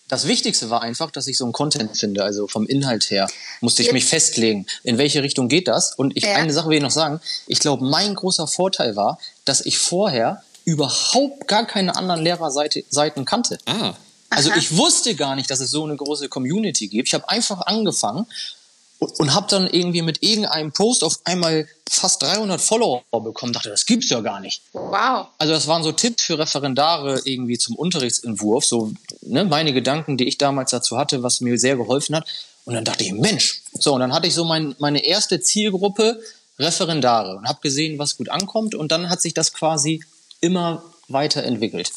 das 0.08 0.28
Wichtigste 0.28 0.70
war 0.70 0.82
einfach, 0.82 1.10
dass 1.12 1.28
ich 1.28 1.38
so 1.38 1.46
einen 1.46 1.54
Content 1.54 1.98
finde. 1.98 2.24
Also 2.24 2.48
vom 2.48 2.68
Inhalt 2.68 3.10
her 3.10 3.28
musste 3.62 3.82
ich 3.82 3.92
mich 3.92 4.06
festlegen, 4.06 4.68
in 4.84 4.98
welche 4.98 5.24
Richtung 5.24 5.48
geht 5.50 5.68
das. 5.68 5.94
Und 5.96 6.16
ich, 6.16 6.24
ja. 6.24 6.36
eine 6.36 6.54
Sache 6.54 6.70
will 6.70 6.78
ich 6.78 6.84
noch 6.84 6.92
sagen. 6.92 7.20
Ich 7.48 7.60
glaube, 7.60 7.84
mein 7.84 8.14
großer 8.14 8.48
Vorteil 8.48 8.96
war, 8.96 9.20
dass 9.46 9.62
ich 9.62 9.78
vorher 9.78 10.44
überhaupt 10.64 11.48
gar 11.48 11.66
keine 11.66 11.96
anderen 11.96 12.22
Lehrerseiten 12.22 13.26
kannte. 13.26 13.58
Ah. 13.66 13.94
Also 14.30 14.52
ich 14.58 14.76
wusste 14.76 15.16
gar 15.16 15.36
nicht, 15.36 15.50
dass 15.50 15.60
es 15.60 15.72
so 15.72 15.84
eine 15.84 15.96
große 15.96 16.30
Community 16.30 16.88
gibt. 16.88 17.08
Ich 17.08 17.14
habe 17.14 17.30
einfach 17.30 17.62
angefangen 17.62 18.26
und, 19.06 19.34
habe 19.34 19.48
dann 19.50 19.68
irgendwie 19.68 20.02
mit 20.02 20.24
irgendeinem 20.24 20.72
Post 20.72 21.04
auf 21.04 21.20
einmal 21.24 21.68
fast 21.90 22.22
300 22.24 22.60
Follower 22.60 23.04
bekommen. 23.12 23.54
Dachte, 23.54 23.70
das 23.70 23.86
gibt's 23.86 24.10
ja 24.10 24.22
gar 24.22 24.40
nicht. 24.40 24.62
Wow. 24.74 25.28
Also 25.38 25.54
das 25.54 25.68
waren 25.68 25.84
so 25.84 25.92
Tipps 25.92 26.24
für 26.24 26.40
Referendare 26.40 27.22
irgendwie 27.26 27.58
zum 27.58 27.76
Unterrichtsentwurf, 27.76 28.66
so 28.66 28.92
ne, 29.22 29.46
meine 29.46 29.74
Gedanken, 29.74 30.18
die 30.18 30.28
ich 30.28 30.38
damals 30.38 30.72
dazu 30.72 30.98
hatte, 30.98 31.24
was 31.24 31.42
mir 31.42 31.58
sehr 31.58 31.76
geholfen 31.76 32.16
hat. 32.16 32.26
Und 32.66 32.74
dann 32.74 32.84
dachte 32.84 33.04
ich, 33.04 33.14
Mensch, 33.14 33.62
so 33.74 33.94
und 33.94 34.00
dann 34.00 34.14
hatte 34.14 34.28
ich 34.28 34.34
so 34.34 34.44
mein, 34.44 34.76
meine 34.80 35.06
erste 35.06 35.40
Zielgruppe 35.40 36.20
Referendare 36.58 37.36
und 37.36 37.48
habe 37.48 37.60
gesehen, 37.62 38.00
was 38.00 38.18
gut 38.18 38.30
ankommt 38.30 38.76
und 38.76 38.92
dann 38.92 39.10
hat 39.10 39.22
sich 39.22 39.34
das 39.34 39.54
quasi 39.54 40.04
immer 40.40 40.84
weiterentwickelt. 41.08 41.92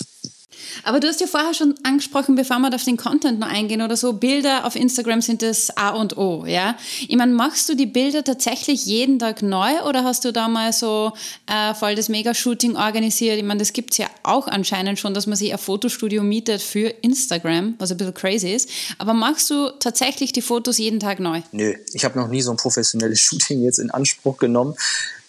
Aber 0.84 1.00
du 1.00 1.08
hast 1.08 1.20
ja 1.20 1.26
vorher 1.26 1.54
schon 1.54 1.74
angesprochen, 1.82 2.34
bevor 2.34 2.58
wir 2.58 2.74
auf 2.74 2.84
den 2.84 2.96
Content 2.96 3.38
noch 3.38 3.48
eingehen 3.48 3.82
oder 3.82 3.96
so, 3.96 4.12
Bilder 4.12 4.64
auf 4.64 4.76
Instagram 4.76 5.20
sind 5.20 5.42
das 5.42 5.76
A 5.76 5.90
und 5.90 6.16
O, 6.16 6.44
ja? 6.46 6.76
Ich 7.08 7.16
meine, 7.16 7.32
machst 7.32 7.68
du 7.68 7.74
die 7.74 7.86
Bilder 7.86 8.24
tatsächlich 8.24 8.86
jeden 8.86 9.18
Tag 9.18 9.42
neu 9.42 9.80
oder 9.86 10.04
hast 10.04 10.24
du 10.24 10.32
da 10.32 10.48
mal 10.48 10.72
so 10.72 11.12
äh, 11.46 11.74
voll 11.74 11.94
das 11.94 12.08
Mega-Shooting 12.08 12.76
organisiert? 12.76 13.38
Ich 13.38 13.44
meine, 13.44 13.58
das 13.58 13.72
gibt 13.72 13.92
es 13.92 13.98
ja 13.98 14.06
auch 14.22 14.46
anscheinend 14.48 14.98
schon, 14.98 15.14
dass 15.14 15.26
man 15.26 15.36
sich 15.36 15.52
ein 15.52 15.58
Fotostudio 15.58 16.22
mietet 16.22 16.62
für 16.62 16.88
Instagram, 17.02 17.74
was 17.78 17.90
ein 17.90 17.96
bisschen 17.96 18.14
crazy 18.14 18.52
ist. 18.52 18.68
Aber 18.98 19.14
machst 19.14 19.50
du 19.50 19.70
tatsächlich 19.78 20.32
die 20.32 20.42
Fotos 20.42 20.78
jeden 20.78 21.00
Tag 21.00 21.20
neu? 21.20 21.42
Nö, 21.52 21.74
ich 21.92 22.04
habe 22.04 22.18
noch 22.18 22.28
nie 22.28 22.42
so 22.42 22.50
ein 22.50 22.56
professionelles 22.56 23.20
Shooting 23.28 23.62
jetzt 23.62 23.78
in 23.78 23.90
Anspruch 23.90 24.38
genommen. 24.38 24.74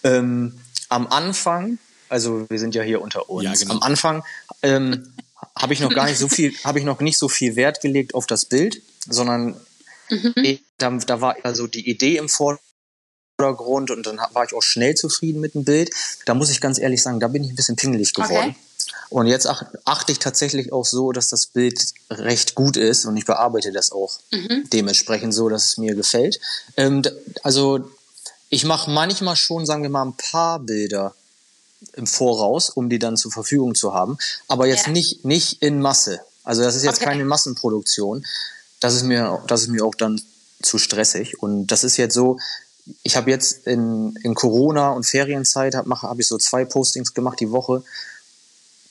Ähm, 0.04 0.54
am 0.88 1.06
Anfang 1.06 1.78
also 2.10 2.44
wir 2.50 2.58
sind 2.58 2.74
ja 2.74 2.82
hier 2.82 3.00
unter 3.00 3.30
uns. 3.30 3.44
Ja, 3.44 3.52
genau. 3.54 3.74
Am 3.74 3.82
Anfang 3.82 4.24
ähm, 4.62 5.12
habe 5.56 5.72
ich 5.72 5.80
noch 5.80 5.92
gar 5.94 6.06
nicht 6.06 6.18
so 6.18 6.28
viel, 6.28 6.54
habe 6.64 6.78
ich 6.78 6.84
noch 6.84 7.00
nicht 7.00 7.18
so 7.18 7.28
viel 7.28 7.56
Wert 7.56 7.80
gelegt 7.80 8.14
auf 8.14 8.26
das 8.26 8.44
Bild, 8.44 8.82
sondern 9.08 9.60
mhm. 10.08 10.58
da, 10.78 10.90
da 10.90 11.20
war 11.20 11.36
also 11.42 11.66
die 11.66 11.88
Idee 11.88 12.16
im 12.16 12.28
Vordergrund 12.28 13.90
und 13.90 14.06
dann 14.06 14.18
war 14.32 14.44
ich 14.44 14.54
auch 14.54 14.62
schnell 14.62 14.94
zufrieden 14.94 15.40
mit 15.40 15.54
dem 15.54 15.64
Bild. 15.64 15.90
Da 16.26 16.34
muss 16.34 16.50
ich 16.50 16.60
ganz 16.60 16.78
ehrlich 16.78 17.02
sagen, 17.02 17.20
da 17.20 17.28
bin 17.28 17.44
ich 17.44 17.50
ein 17.50 17.56
bisschen 17.56 17.76
pingelig 17.76 18.14
geworden. 18.14 18.50
Okay. 18.50 18.56
Und 19.10 19.26
jetzt 19.26 19.46
achte 19.84 20.12
ich 20.12 20.20
tatsächlich 20.20 20.72
auch 20.72 20.86
so, 20.86 21.12
dass 21.12 21.28
das 21.28 21.46
Bild 21.46 21.84
recht 22.10 22.54
gut 22.54 22.76
ist 22.76 23.04
und 23.04 23.16
ich 23.16 23.26
bearbeite 23.26 23.72
das 23.72 23.90
auch 23.90 24.18
mhm. 24.30 24.64
dementsprechend 24.72 25.34
so, 25.34 25.48
dass 25.48 25.64
es 25.64 25.78
mir 25.78 25.94
gefällt. 25.94 26.40
Ähm, 26.76 27.02
also 27.42 27.90
ich 28.50 28.64
mache 28.64 28.90
manchmal 28.90 29.36
schon, 29.36 29.66
sagen 29.66 29.82
wir 29.82 29.90
mal, 29.90 30.04
ein 30.04 30.16
paar 30.16 30.60
Bilder 30.60 31.14
im 31.94 32.06
Voraus, 32.06 32.70
um 32.70 32.88
die 32.88 32.98
dann 32.98 33.16
zur 33.16 33.32
Verfügung 33.32 33.74
zu 33.74 33.94
haben. 33.94 34.18
Aber 34.48 34.66
jetzt 34.66 34.86
ja. 34.86 34.92
nicht, 34.92 35.24
nicht 35.24 35.62
in 35.62 35.80
Masse. 35.80 36.20
Also 36.44 36.62
das 36.62 36.74
ist 36.74 36.84
jetzt 36.84 36.96
okay. 36.96 37.10
keine 37.10 37.24
Massenproduktion. 37.24 38.24
Das 38.80 38.94
ist 38.94 39.02
mir, 39.02 39.42
das 39.46 39.62
ist 39.62 39.68
mir 39.68 39.84
auch 39.84 39.94
dann 39.94 40.20
zu 40.62 40.78
stressig. 40.78 41.42
Und 41.42 41.68
das 41.68 41.84
ist 41.84 41.96
jetzt 41.96 42.14
so, 42.14 42.38
ich 43.02 43.16
habe 43.16 43.30
jetzt 43.30 43.66
in, 43.66 44.16
in 44.22 44.34
Corona 44.34 44.90
und 44.90 45.04
Ferienzeit 45.04 45.74
habe 45.74 45.90
hab 45.90 46.18
ich 46.18 46.26
so 46.26 46.38
zwei 46.38 46.64
Postings 46.64 47.14
gemacht 47.14 47.40
die 47.40 47.50
Woche 47.50 47.82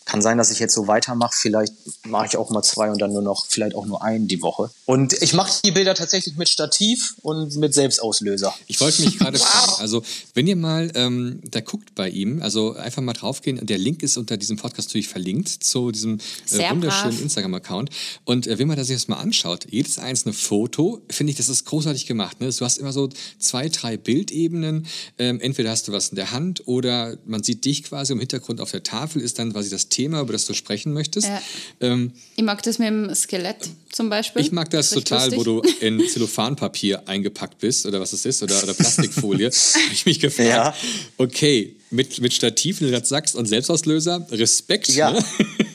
kann 0.09 0.23
sein, 0.23 0.39
dass 0.39 0.49
ich 0.49 0.57
jetzt 0.57 0.73
so 0.73 0.87
weitermache. 0.87 1.33
Vielleicht 1.35 1.73
mache 2.07 2.25
ich 2.25 2.37
auch 2.37 2.49
mal 2.49 2.63
zwei 2.63 2.89
und 2.89 2.99
dann 2.99 3.13
nur 3.13 3.21
noch, 3.21 3.45
vielleicht 3.47 3.75
auch 3.75 3.85
nur 3.85 4.03
einen 4.03 4.27
die 4.27 4.41
Woche. 4.41 4.71
Und 4.85 5.13
ich 5.21 5.33
mache 5.33 5.51
die 5.63 5.69
Bilder 5.69 5.93
tatsächlich 5.93 6.35
mit 6.35 6.49
Stativ 6.49 7.13
und 7.21 7.55
mit 7.57 7.75
Selbstauslöser. 7.75 8.51
Ich 8.65 8.81
wollte 8.81 9.03
mich 9.03 9.19
gerade 9.19 9.39
wow. 9.39 9.47
fragen, 9.47 9.81
also 9.81 10.01
wenn 10.33 10.47
ihr 10.47 10.55
mal 10.55 10.91
ähm, 10.95 11.41
da 11.51 11.61
guckt 11.61 11.93
bei 11.93 12.09
ihm, 12.09 12.41
also 12.41 12.73
einfach 12.73 13.03
mal 13.03 13.13
draufgehen, 13.13 13.63
der 13.63 13.77
Link 13.77 14.01
ist 14.01 14.17
unter 14.17 14.37
diesem 14.37 14.57
Podcast 14.57 14.89
natürlich 14.89 15.07
verlinkt 15.07 15.47
zu 15.47 15.91
diesem 15.91 16.17
äh, 16.51 16.71
wunderschönen 16.71 17.21
Instagram-Account. 17.21 17.91
Und 18.25 18.47
äh, 18.47 18.57
wenn 18.57 18.67
man 18.67 18.83
sich 18.83 18.95
das 18.95 19.07
mal 19.09 19.17
anschaut, 19.17 19.67
jedes 19.69 19.99
einzelne 19.99 20.33
Foto, 20.33 21.03
finde 21.11 21.31
ich, 21.31 21.37
das 21.37 21.49
ist 21.49 21.65
großartig 21.65 22.07
gemacht. 22.07 22.39
Ne? 22.41 22.49
Du 22.49 22.65
hast 22.65 22.79
immer 22.79 22.93
so 22.93 23.09
zwei, 23.37 23.69
drei 23.69 23.95
Bildebenen. 23.95 24.87
Ähm, 25.19 25.39
entweder 25.39 25.69
hast 25.69 25.87
du 25.87 25.91
was 25.91 26.09
in 26.09 26.15
der 26.15 26.31
Hand 26.31 26.67
oder 26.67 27.15
man 27.27 27.43
sieht 27.43 27.63
dich 27.63 27.83
quasi 27.83 28.13
im 28.13 28.19
Hintergrund 28.19 28.59
auf 28.59 28.71
der 28.71 28.81
Tafel, 28.81 29.21
ist 29.21 29.37
dann 29.37 29.53
quasi 29.53 29.69
das 29.69 29.89
Thema 29.89 29.98
Thema, 29.99 30.21
über 30.21 30.31
das 30.31 30.45
du 30.45 30.53
sprechen 30.53 30.93
möchtest. 30.93 31.27
Ja. 31.27 31.41
Ähm, 31.81 32.13
ich 32.37 32.43
mag 32.43 32.63
das 32.63 32.79
mit 32.79 32.87
dem 32.87 33.13
Skelett 33.13 33.69
zum 33.91 34.09
Beispiel. 34.09 34.41
Ich 34.41 34.53
mag 34.53 34.69
das, 34.69 34.91
das 34.91 35.03
total, 35.03 35.25
lustig. 35.25 35.39
wo 35.39 35.43
du 35.43 35.61
in 35.81 36.07
Zellophanpapier 36.07 37.03
eingepackt 37.05 37.59
bist 37.59 37.85
oder 37.85 37.99
was 37.99 38.13
es 38.13 38.25
ist 38.25 38.41
oder, 38.41 38.63
oder 38.63 38.73
Plastikfolie. 38.73 39.51
habe 39.73 39.93
ich 39.93 40.05
mich 40.05 40.21
gefragt, 40.21 40.47
ja. 40.49 40.73
okay, 41.17 41.75
mit, 41.89 42.21
mit 42.21 42.33
Stativ, 42.33 42.79
du 42.79 42.89
gerade 42.89 43.05
sagst, 43.05 43.35
und 43.35 43.45
Selbstauslöser, 43.45 44.25
Respekt. 44.31 44.87
Ja. 44.87 45.11
Ne? 45.11 45.23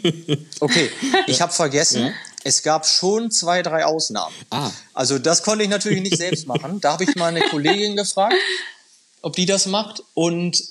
okay, 0.60 0.88
ich 1.26 1.42
habe 1.42 1.52
vergessen. 1.52 2.06
Ja. 2.06 2.12
Es 2.44 2.62
gab 2.62 2.86
schon 2.86 3.30
zwei, 3.30 3.62
drei 3.62 3.84
Ausnahmen. 3.84 4.34
Ah. 4.48 4.70
Also 4.94 5.18
das 5.18 5.42
konnte 5.42 5.64
ich 5.64 5.70
natürlich 5.70 6.02
nicht 6.02 6.16
selbst 6.16 6.46
machen. 6.46 6.80
Da 6.80 6.92
habe 6.92 7.04
ich 7.04 7.14
mal 7.16 7.28
eine 7.28 7.42
Kollegin 7.48 7.94
gefragt, 7.96 8.36
ob 9.20 9.36
die 9.36 9.44
das 9.44 9.66
macht. 9.66 10.02
Und 10.14 10.62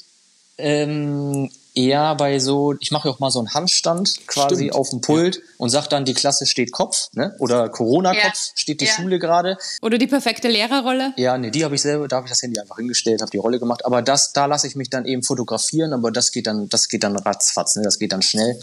ähm, 0.58 1.52
eher 1.75 2.15
bei 2.15 2.39
so, 2.39 2.75
ich 2.80 2.92
mache 2.92 3.08
ja 3.08 3.13
auch 3.13 3.20
mal 3.20 3.32
so 3.32 3.39
einen 3.39 3.53
Handstand 3.53 4.27
quasi 4.27 4.56
Stimmt. 4.56 4.75
auf 4.75 4.89
dem 4.89 5.01
Pult 5.01 5.38
ja. 5.38 5.42
und 5.58 5.70
sag 5.70 5.88
dann, 5.88 6.06
die 6.06 6.13
Klasse 6.13 6.46
steht 6.46 6.72
Kopf, 6.72 7.10
ne? 7.13 7.36
Oder 7.39 7.70
Corona-Kopf, 7.70 8.24
ja. 8.24 8.51
steht 8.56 8.82
die 8.82 8.86
ja. 8.86 8.92
Schule 8.92 9.20
gerade. 9.20 9.58
Oder 9.82 9.98
die 9.98 10.08
perfekte 10.08 10.48
Lehrerrolle. 10.48 11.13
Ja, 11.18 11.38
nee, 11.38 11.50
die 11.50 11.63
habe 11.63 11.75
ich 11.75 11.82
selber, 11.82 12.08
da 12.08 12.18
habe 12.18 12.27
ich 12.27 12.32
das 12.32 12.42
Handy 12.42 12.60
einfach 12.60 12.77
hingestellt, 12.77 13.22
habe 13.22 13.32
die 13.32 13.38
Rolle 13.38 13.60
gemacht. 13.60 13.86
Aber 13.86 14.01
das, 14.01 14.34
da 14.34 14.46
lasse 14.46 14.68
ich 14.68 14.75
mich 14.75 14.89
dann 14.89 15.06
eben 15.06 15.24
fotografieren, 15.24 15.94
aber 15.94 16.12
das 16.12 16.32
geht 16.32 16.48
dann, 16.48 16.70
das 16.70 16.89
geht 16.89 17.03
dann 17.03 17.15
ratzfatz, 17.15 17.75
ne? 17.75 17.84
Das 17.84 18.00
geht 18.00 18.12
dann 18.12 18.22
schnell. 18.22 18.60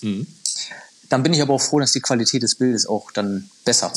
Mhm. 0.00 0.26
Dann 1.10 1.22
bin 1.22 1.34
ich 1.34 1.42
aber 1.42 1.54
auch 1.54 1.62
froh, 1.62 1.80
dass 1.80 1.92
die 1.92 2.00
Qualität 2.00 2.42
des 2.42 2.54
Bildes 2.54 2.86
auch 2.86 3.10
dann 3.12 3.50
besser. 3.64 3.92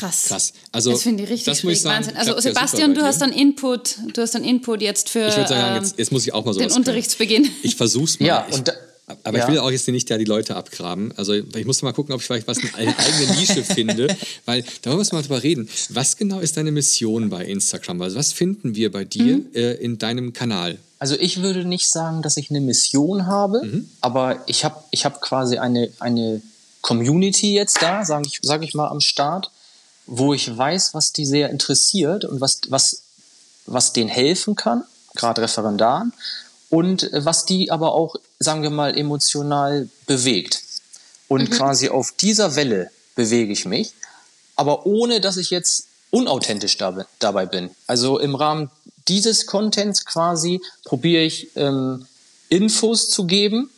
Krass. 0.00 0.24
Krass. 0.28 0.52
Also, 0.72 0.92
das 0.92 1.02
finde 1.02 1.24
ich 1.24 1.30
richtig 1.30 1.44
das 1.46 1.62
muss 1.62 1.74
ich 1.74 1.82
sagen, 1.82 2.06
Wahnsinn. 2.06 2.16
Also 2.16 2.40
Sebastian, 2.40 2.94
du 2.94 3.02
hast 3.02 3.20
dann 3.20 3.32
Input, 3.32 3.96
du 4.14 4.22
hast 4.22 4.34
dann 4.34 4.44
Input 4.44 4.80
jetzt 4.80 5.10
für 5.10 5.28
ich 5.28 5.34
sagen, 5.34 5.76
jetzt, 5.76 5.98
jetzt 5.98 6.10
muss 6.10 6.26
ich 6.26 6.32
auch 6.32 6.44
mal 6.44 6.54
den 6.54 6.72
Unterrichtsbeginn. 6.72 7.50
Ich 7.62 7.76
versuch's 7.76 8.18
mal. 8.18 8.26
Ja, 8.26 8.46
ich, 8.48 8.54
und 8.54 8.68
da, 8.68 8.72
aber 9.24 9.38
ja. 9.38 9.44
ich 9.44 9.50
will 9.50 9.58
auch 9.58 9.70
jetzt 9.70 9.86
nicht 9.88 10.08
ja 10.08 10.16
die 10.16 10.24
Leute 10.24 10.56
abgraben. 10.56 11.12
Also 11.16 11.34
ich 11.34 11.66
muss 11.66 11.82
mal 11.82 11.92
gucken, 11.92 12.14
ob 12.14 12.20
ich 12.20 12.26
vielleicht 12.26 12.48
was 12.48 12.58
eine 12.58 12.98
eigene 12.98 13.36
Nische 13.38 13.62
finde, 13.62 14.16
weil 14.46 14.64
da 14.82 14.94
müssen 14.94 15.12
wir 15.12 15.16
mal 15.16 15.22
drüber 15.22 15.42
reden. 15.42 15.68
Was 15.90 16.16
genau 16.16 16.40
ist 16.40 16.56
deine 16.56 16.72
Mission 16.72 17.28
bei 17.28 17.44
Instagram? 17.44 18.00
Also 18.00 18.16
was 18.16 18.32
finden 18.32 18.74
wir 18.74 18.90
bei 18.90 19.04
dir 19.04 19.38
mhm. 19.38 19.46
äh, 19.54 19.72
in 19.74 19.98
deinem 19.98 20.32
Kanal? 20.32 20.78
Also 20.98 21.16
ich 21.18 21.42
würde 21.42 21.64
nicht 21.64 21.88
sagen, 21.88 22.22
dass 22.22 22.36
ich 22.36 22.50
eine 22.50 22.60
Mission 22.60 23.26
habe, 23.26 23.62
mhm. 23.64 23.90
aber 24.00 24.44
ich 24.46 24.64
habe 24.64 24.82
ich 24.90 25.04
hab 25.04 25.20
quasi 25.20 25.58
eine, 25.58 25.90
eine 25.98 26.42
Community 26.80 27.54
jetzt 27.54 27.82
da, 27.82 28.04
sage 28.04 28.26
ich, 28.26 28.38
sag 28.42 28.62
ich 28.62 28.74
mal, 28.74 28.88
am 28.88 29.00
Start, 29.00 29.50
wo 30.06 30.34
ich 30.34 30.56
weiß, 30.56 30.94
was 30.94 31.12
die 31.12 31.26
sehr 31.26 31.50
interessiert 31.50 32.24
und 32.24 32.40
was, 32.40 32.60
was, 32.68 33.02
was 33.66 33.92
denen 33.92 34.08
helfen 34.08 34.56
kann, 34.56 34.84
gerade 35.14 35.42
Referendaren, 35.42 36.12
und 36.68 37.10
was 37.12 37.44
die 37.44 37.70
aber 37.70 37.94
auch, 37.94 38.16
sagen 38.38 38.62
wir 38.62 38.70
mal, 38.70 38.96
emotional 38.96 39.88
bewegt. 40.06 40.62
Und 41.28 41.50
mhm. 41.50 41.54
quasi 41.54 41.88
auf 41.88 42.12
dieser 42.12 42.56
Welle 42.56 42.90
bewege 43.14 43.52
ich 43.52 43.66
mich, 43.66 43.92
aber 44.56 44.86
ohne 44.86 45.20
dass 45.20 45.36
ich 45.36 45.50
jetzt 45.50 45.86
unauthentisch 46.10 46.76
dabei 46.76 47.46
bin. 47.46 47.70
Also 47.86 48.18
im 48.18 48.34
Rahmen 48.34 48.70
dieses 49.08 49.46
Contents 49.46 50.04
quasi 50.04 50.60
probiere 50.84 51.22
ich 51.22 51.48
ähm, 51.56 52.06
Infos 52.48 53.10
zu 53.10 53.26
geben 53.26 53.70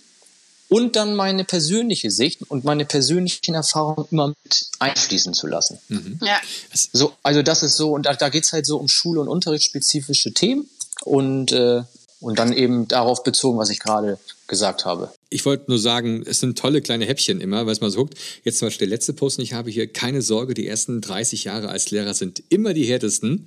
und 0.72 0.96
dann 0.96 1.14
meine 1.14 1.44
persönliche 1.44 2.10
Sicht 2.10 2.50
und 2.50 2.64
meine 2.64 2.84
persönlichen 2.84 3.54
Erfahrungen 3.54 4.06
immer 4.10 4.28
mit 4.28 4.66
einfließen 4.78 5.34
zu 5.34 5.46
lassen. 5.46 5.78
Mhm. 5.88 6.18
Ja. 6.22 6.40
So, 6.72 7.12
also 7.22 7.42
das 7.42 7.62
ist 7.62 7.76
so, 7.76 7.92
und 7.92 8.06
da, 8.06 8.14
da 8.14 8.30
geht 8.30 8.44
es 8.44 8.52
halt 8.52 8.64
so 8.64 8.78
um 8.78 8.88
Schule- 8.88 9.20
und 9.20 9.28
Unterrichtsspezifische 9.28 10.32
Themen 10.32 10.70
und, 11.04 11.52
äh, 11.52 11.82
und 12.20 12.38
dann 12.38 12.52
eben 12.52 12.88
darauf 12.88 13.22
bezogen, 13.22 13.58
was 13.58 13.68
ich 13.68 13.80
gerade 13.80 14.18
gesagt 14.46 14.84
habe 14.84 15.12
ich 15.32 15.44
wollte 15.44 15.64
nur 15.68 15.78
sagen, 15.78 16.22
es 16.26 16.40
sind 16.40 16.58
tolle 16.58 16.82
kleine 16.82 17.06
Häppchen 17.06 17.40
immer, 17.40 17.66
weil 17.66 17.72
es 17.72 17.80
mal 17.80 17.90
so 17.90 18.00
guckt. 18.00 18.14
Jetzt 18.44 18.58
zum 18.58 18.66
Beispiel 18.66 18.86
der 18.86 18.96
letzte 18.96 19.12
Post, 19.12 19.38
den 19.38 19.44
ich 19.44 19.52
habe 19.52 19.70
hier, 19.70 19.86
keine 19.86 20.22
Sorge, 20.22 20.54
die 20.54 20.66
ersten 20.66 21.00
30 21.00 21.44
Jahre 21.44 21.68
als 21.68 21.90
Lehrer 21.90 22.14
sind 22.14 22.42
immer 22.48 22.74
die 22.74 22.84
härtesten. 22.84 23.46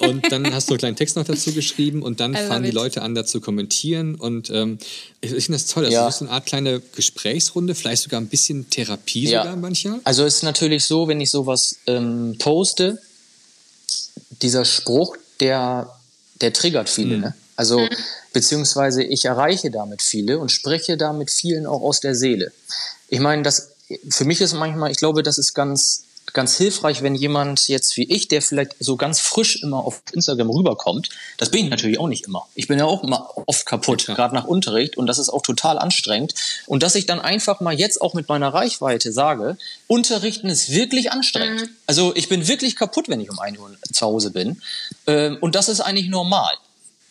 Und 0.00 0.30
dann 0.32 0.50
hast 0.52 0.68
du 0.68 0.74
einen 0.74 0.78
kleinen 0.78 0.96
Text 0.96 1.16
noch 1.16 1.24
dazu 1.24 1.52
geschrieben 1.52 2.02
und 2.02 2.20
dann 2.20 2.34
fangen 2.34 2.64
die 2.64 2.70
Leute 2.70 3.02
an, 3.02 3.14
da 3.14 3.24
zu 3.24 3.40
kommentieren. 3.40 4.14
Und 4.14 4.50
ähm, 4.50 4.78
ich, 5.20 5.32
ich 5.32 5.44
finde 5.46 5.58
das 5.58 5.66
toll. 5.66 5.84
Also 5.84 5.94
ja. 5.94 6.04
Das 6.04 6.14
ist 6.14 6.18
so 6.20 6.24
eine 6.26 6.34
Art 6.34 6.46
kleine 6.46 6.80
Gesprächsrunde, 6.94 7.74
vielleicht 7.74 8.02
sogar 8.02 8.20
ein 8.20 8.28
bisschen 8.28 8.70
Therapie 8.70 9.28
ja. 9.28 9.42
sogar 9.42 9.56
manchmal. 9.56 10.00
Also 10.04 10.24
es 10.24 10.36
ist 10.36 10.42
natürlich 10.42 10.84
so, 10.84 11.08
wenn 11.08 11.20
ich 11.20 11.30
sowas 11.30 11.76
ähm, 11.86 12.36
poste, 12.38 12.98
dieser 14.42 14.64
Spruch, 14.64 15.16
der, 15.40 15.90
der 16.40 16.52
triggert 16.52 16.88
viele. 16.88 17.16
Mhm. 17.16 17.22
Ne? 17.22 17.34
Also 17.56 17.80
mhm 17.80 17.88
beziehungsweise 18.34 19.02
ich 19.02 19.24
erreiche 19.24 19.70
damit 19.70 20.02
viele 20.02 20.38
und 20.38 20.52
spreche 20.52 20.98
damit 20.98 21.30
vielen 21.30 21.64
auch 21.64 21.80
aus 21.80 22.00
der 22.00 22.14
Seele. 22.14 22.52
Ich 23.08 23.20
meine, 23.20 23.42
das 23.42 23.70
für 24.10 24.26
mich 24.26 24.42
ist 24.42 24.52
manchmal, 24.52 24.90
ich 24.90 24.98
glaube, 24.98 25.22
das 25.22 25.38
ist 25.38 25.54
ganz 25.54 26.02
ganz 26.32 26.56
hilfreich, 26.56 27.02
wenn 27.02 27.14
jemand 27.14 27.68
jetzt 27.68 27.96
wie 27.96 28.10
ich, 28.10 28.26
der 28.26 28.42
vielleicht 28.42 28.74
so 28.80 28.96
ganz 28.96 29.20
frisch 29.20 29.62
immer 29.62 29.84
auf 29.84 30.02
Instagram 30.12 30.50
rüberkommt, 30.50 31.10
das 31.36 31.50
bin 31.50 31.64
ich 31.64 31.70
natürlich 31.70 32.00
auch 32.00 32.08
nicht 32.08 32.26
immer. 32.26 32.48
Ich 32.54 32.66
bin 32.66 32.78
ja 32.78 32.86
auch 32.86 33.04
immer 33.04 33.30
oft 33.46 33.66
kaputt, 33.66 34.08
ja. 34.08 34.14
gerade 34.14 34.34
nach 34.34 34.46
Unterricht 34.46 34.96
und 34.96 35.06
das 35.06 35.18
ist 35.18 35.28
auch 35.28 35.42
total 35.42 35.78
anstrengend. 35.78 36.34
Und 36.66 36.82
dass 36.82 36.96
ich 36.96 37.06
dann 37.06 37.20
einfach 37.20 37.60
mal 37.60 37.74
jetzt 37.74 38.00
auch 38.00 38.14
mit 38.14 38.28
meiner 38.28 38.48
Reichweite 38.48 39.12
sage, 39.12 39.58
Unterrichten 39.86 40.48
ist 40.48 40.72
wirklich 40.72 41.12
anstrengend. 41.12 41.60
Mhm. 41.60 41.76
Also 41.86 42.16
ich 42.16 42.28
bin 42.28 42.48
wirklich 42.48 42.74
kaputt, 42.74 43.08
wenn 43.08 43.20
ich 43.20 43.30
um 43.30 43.38
1 43.38 43.58
Uhr 43.58 43.70
zu 43.92 44.06
Hause 44.06 44.30
bin. 44.30 44.60
Ähm, 45.06 45.36
und 45.40 45.54
das 45.54 45.68
ist 45.68 45.82
eigentlich 45.82 46.08
normal. 46.08 46.54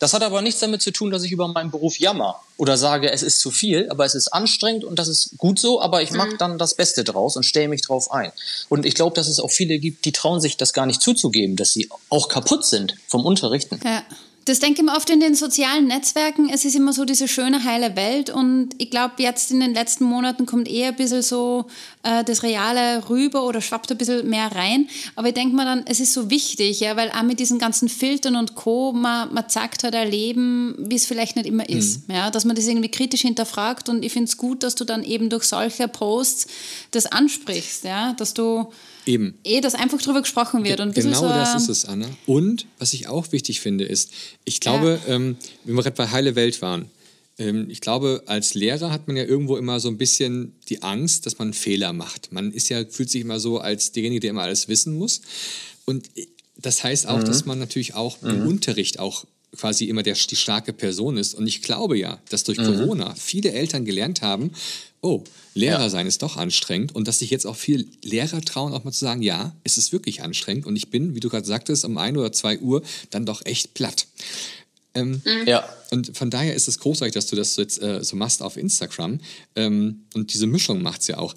Das 0.03 0.13
hat 0.13 0.21
aber 0.21 0.41
nichts 0.41 0.59
damit 0.59 0.81
zu 0.81 0.91
tun, 0.91 1.11
dass 1.11 1.23
ich 1.23 1.31
über 1.31 1.47
meinen 1.47 1.71
Beruf 1.71 1.97
jammer 1.97 2.41
oder 2.57 2.75
sage, 2.75 3.09
es 3.09 3.23
ist 3.23 3.39
zu 3.39 3.51
viel, 3.51 3.89
aber 3.89 4.03
es 4.03 4.15
ist 4.15 4.27
anstrengend 4.27 4.83
und 4.83 4.99
das 4.99 5.07
ist 5.07 5.37
gut 5.37 5.59
so, 5.59 5.81
aber 5.81 6.01
ich 6.01 6.11
mache 6.11 6.31
mhm. 6.31 6.37
dann 6.39 6.57
das 6.57 6.73
Beste 6.75 7.05
draus 7.05 7.37
und 7.37 7.43
stelle 7.43 7.69
mich 7.69 7.83
drauf 7.83 8.11
ein. 8.11 8.33
Und 8.67 8.85
ich 8.85 8.95
glaube, 8.95 9.15
dass 9.15 9.29
es 9.29 9.39
auch 9.39 9.49
viele 9.49 9.79
gibt, 9.79 10.03
die 10.03 10.11
trauen 10.11 10.41
sich 10.41 10.57
das 10.57 10.73
gar 10.73 10.85
nicht 10.87 11.01
zuzugeben, 11.01 11.55
dass 11.55 11.71
sie 11.71 11.89
auch 12.09 12.27
kaputt 12.27 12.65
sind 12.65 12.97
vom 13.07 13.25
Unterrichten. 13.25 13.79
Ja. 13.81 14.03
Das 14.45 14.59
denke 14.59 14.81
ich 14.81 14.85
mir 14.85 14.95
oft 14.95 15.09
in 15.09 15.21
den 15.21 15.35
sozialen 15.35 15.87
Netzwerken. 15.87 16.49
Es 16.49 16.65
ist 16.65 16.75
immer 16.75 16.91
so 16.91 17.05
diese 17.05 17.27
schöne, 17.27 17.63
heile 17.63 17.95
Welt. 17.95 18.29
Und 18.29 18.69
ich 18.77 18.89
glaube, 18.89 19.13
jetzt 19.17 19.51
in 19.51 19.61
den 19.61 19.73
letzten 19.73 20.03
Monaten 20.03 20.45
kommt 20.45 20.67
eher 20.67 20.89
ein 20.89 20.95
bisschen 20.95 21.21
so 21.21 21.65
äh, 22.03 22.25
das 22.25 22.43
Reale 22.43 23.09
rüber 23.09 23.45
oder 23.45 23.61
schwappt 23.61 23.91
ein 23.91 23.97
bisschen 23.97 24.29
mehr 24.29 24.51
rein. 24.53 24.89
Aber 25.15 25.29
ich 25.29 25.33
denke 25.33 25.55
mir 25.55 25.63
dann, 25.63 25.83
es 25.85 26.01
ist 26.01 26.11
so 26.11 26.29
wichtig, 26.29 26.81
ja, 26.81 26.97
weil 26.97 27.09
auch 27.11 27.23
mit 27.23 27.39
diesen 27.39 27.57
ganzen 27.57 27.87
Filtern 27.87 28.35
und 28.35 28.55
Co. 28.55 28.91
man, 28.91 29.33
man 29.33 29.47
zeigt 29.47 29.83
halt 29.83 29.95
ein 29.95 30.11
Leben, 30.11 30.75
wie 30.77 30.95
es 30.95 31.05
vielleicht 31.05 31.37
nicht 31.37 31.45
immer 31.45 31.69
ist. 31.69 32.09
Mhm. 32.09 32.15
Ja, 32.15 32.29
dass 32.29 32.43
man 32.43 32.55
das 32.55 32.67
irgendwie 32.67 32.91
kritisch 32.91 33.21
hinterfragt. 33.21 33.87
Und 33.87 34.03
ich 34.03 34.11
finde 34.11 34.27
es 34.27 34.35
gut, 34.35 34.63
dass 34.63 34.75
du 34.75 34.83
dann 34.83 35.03
eben 35.03 35.29
durch 35.29 35.43
solche 35.43 35.87
Posts 35.87 36.47
das 36.91 37.05
ansprichst. 37.05 37.85
Ja, 37.85 38.11
dass 38.13 38.33
du 38.33 38.67
Eben. 39.05 39.37
Eh, 39.43 39.61
dass 39.61 39.75
einfach 39.75 40.01
drüber 40.01 40.21
gesprochen 40.21 40.63
wird. 40.63 40.79
Und 40.79 40.95
genau 40.95 41.19
so 41.19 41.27
das 41.27 41.55
ist 41.55 41.69
es, 41.69 41.85
Anna. 41.85 42.07
Und 42.25 42.65
was 42.79 42.93
ich 42.93 43.07
auch 43.07 43.31
wichtig 43.31 43.59
finde, 43.59 43.83
ist, 43.83 44.11
ich 44.45 44.59
glaube, 44.59 44.99
ja. 45.07 45.15
ähm, 45.15 45.37
wenn 45.65 45.75
wir 45.75 45.83
gerade 45.83 45.95
bei 45.95 46.09
Heile 46.09 46.35
Welt 46.35 46.61
waren, 46.61 46.89
ähm, 47.37 47.69
ich 47.69 47.81
glaube, 47.81 48.23
als 48.27 48.53
Lehrer 48.53 48.91
hat 48.91 49.07
man 49.07 49.17
ja 49.17 49.23
irgendwo 49.23 49.57
immer 49.57 49.79
so 49.79 49.89
ein 49.89 49.97
bisschen 49.97 50.53
die 50.69 50.83
Angst, 50.83 51.25
dass 51.25 51.37
man 51.37 51.47
einen 51.47 51.53
Fehler 51.53 51.93
macht. 51.93 52.31
Man 52.31 52.51
ist 52.51 52.69
ja, 52.69 52.85
fühlt 52.85 53.09
sich 53.09 53.21
immer 53.21 53.39
so 53.39 53.59
als 53.59 53.91
derjenige, 53.91 54.21
der 54.21 54.29
immer 54.31 54.43
alles 54.43 54.67
wissen 54.67 54.93
muss. 54.97 55.21
Und 55.85 56.09
das 56.57 56.83
heißt 56.83 57.07
auch, 57.07 57.19
mhm. 57.19 57.25
dass 57.25 57.45
man 57.45 57.59
natürlich 57.59 57.95
auch 57.95 58.21
mhm. 58.21 58.29
im 58.29 58.47
Unterricht 58.47 58.99
auch 58.99 59.25
quasi 59.55 59.85
immer 59.85 60.03
der, 60.03 60.15
die 60.15 60.35
starke 60.35 60.73
Person 60.73 61.17
ist. 61.17 61.35
Und 61.35 61.47
ich 61.47 61.61
glaube 61.61 61.97
ja, 61.97 62.19
dass 62.29 62.43
durch 62.43 62.57
mhm. 62.57 62.65
Corona 62.65 63.15
viele 63.15 63.51
Eltern 63.51 63.85
gelernt 63.85 64.21
haben, 64.21 64.51
oh, 65.01 65.23
Lehrer 65.53 65.81
ja. 65.81 65.89
sein 65.89 66.07
ist 66.07 66.21
doch 66.23 66.37
anstrengend 66.37 66.95
und 66.95 67.07
dass 67.07 67.19
sich 67.19 67.29
jetzt 67.29 67.45
auch 67.45 67.55
viele 67.55 67.85
Lehrer 68.03 68.41
trauen, 68.41 68.73
auch 68.73 68.83
mal 68.83 68.91
zu 68.91 69.05
sagen, 69.05 69.21
ja, 69.21 69.55
es 69.63 69.77
ist 69.77 69.91
wirklich 69.91 70.23
anstrengend 70.23 70.65
und 70.65 70.75
ich 70.75 70.89
bin, 70.89 71.13
wie 71.13 71.19
du 71.19 71.29
gerade 71.29 71.45
sagtest, 71.45 71.85
um 71.85 71.97
ein 71.97 72.17
oder 72.17 72.31
zwei 72.31 72.57
Uhr 72.57 72.81
dann 73.11 73.25
doch 73.25 73.45
echt 73.45 73.73
platt. 73.73 74.07
Ähm, 74.95 75.21
mhm. 75.25 75.47
Ja. 75.47 75.67
Und 75.91 76.15
von 76.15 76.29
daher 76.29 76.55
ist 76.55 76.67
es 76.67 76.79
großartig, 76.79 77.13
dass 77.13 77.27
du 77.27 77.35
das 77.35 77.55
jetzt 77.55 77.81
äh, 77.81 78.03
so 78.03 78.15
machst 78.15 78.41
auf 78.41 78.57
Instagram. 78.57 79.19
Ähm, 79.55 80.05
und 80.13 80.33
diese 80.33 80.47
Mischung 80.47 80.81
macht 80.81 81.01
es 81.01 81.07
ja 81.07 81.17
auch. 81.17 81.35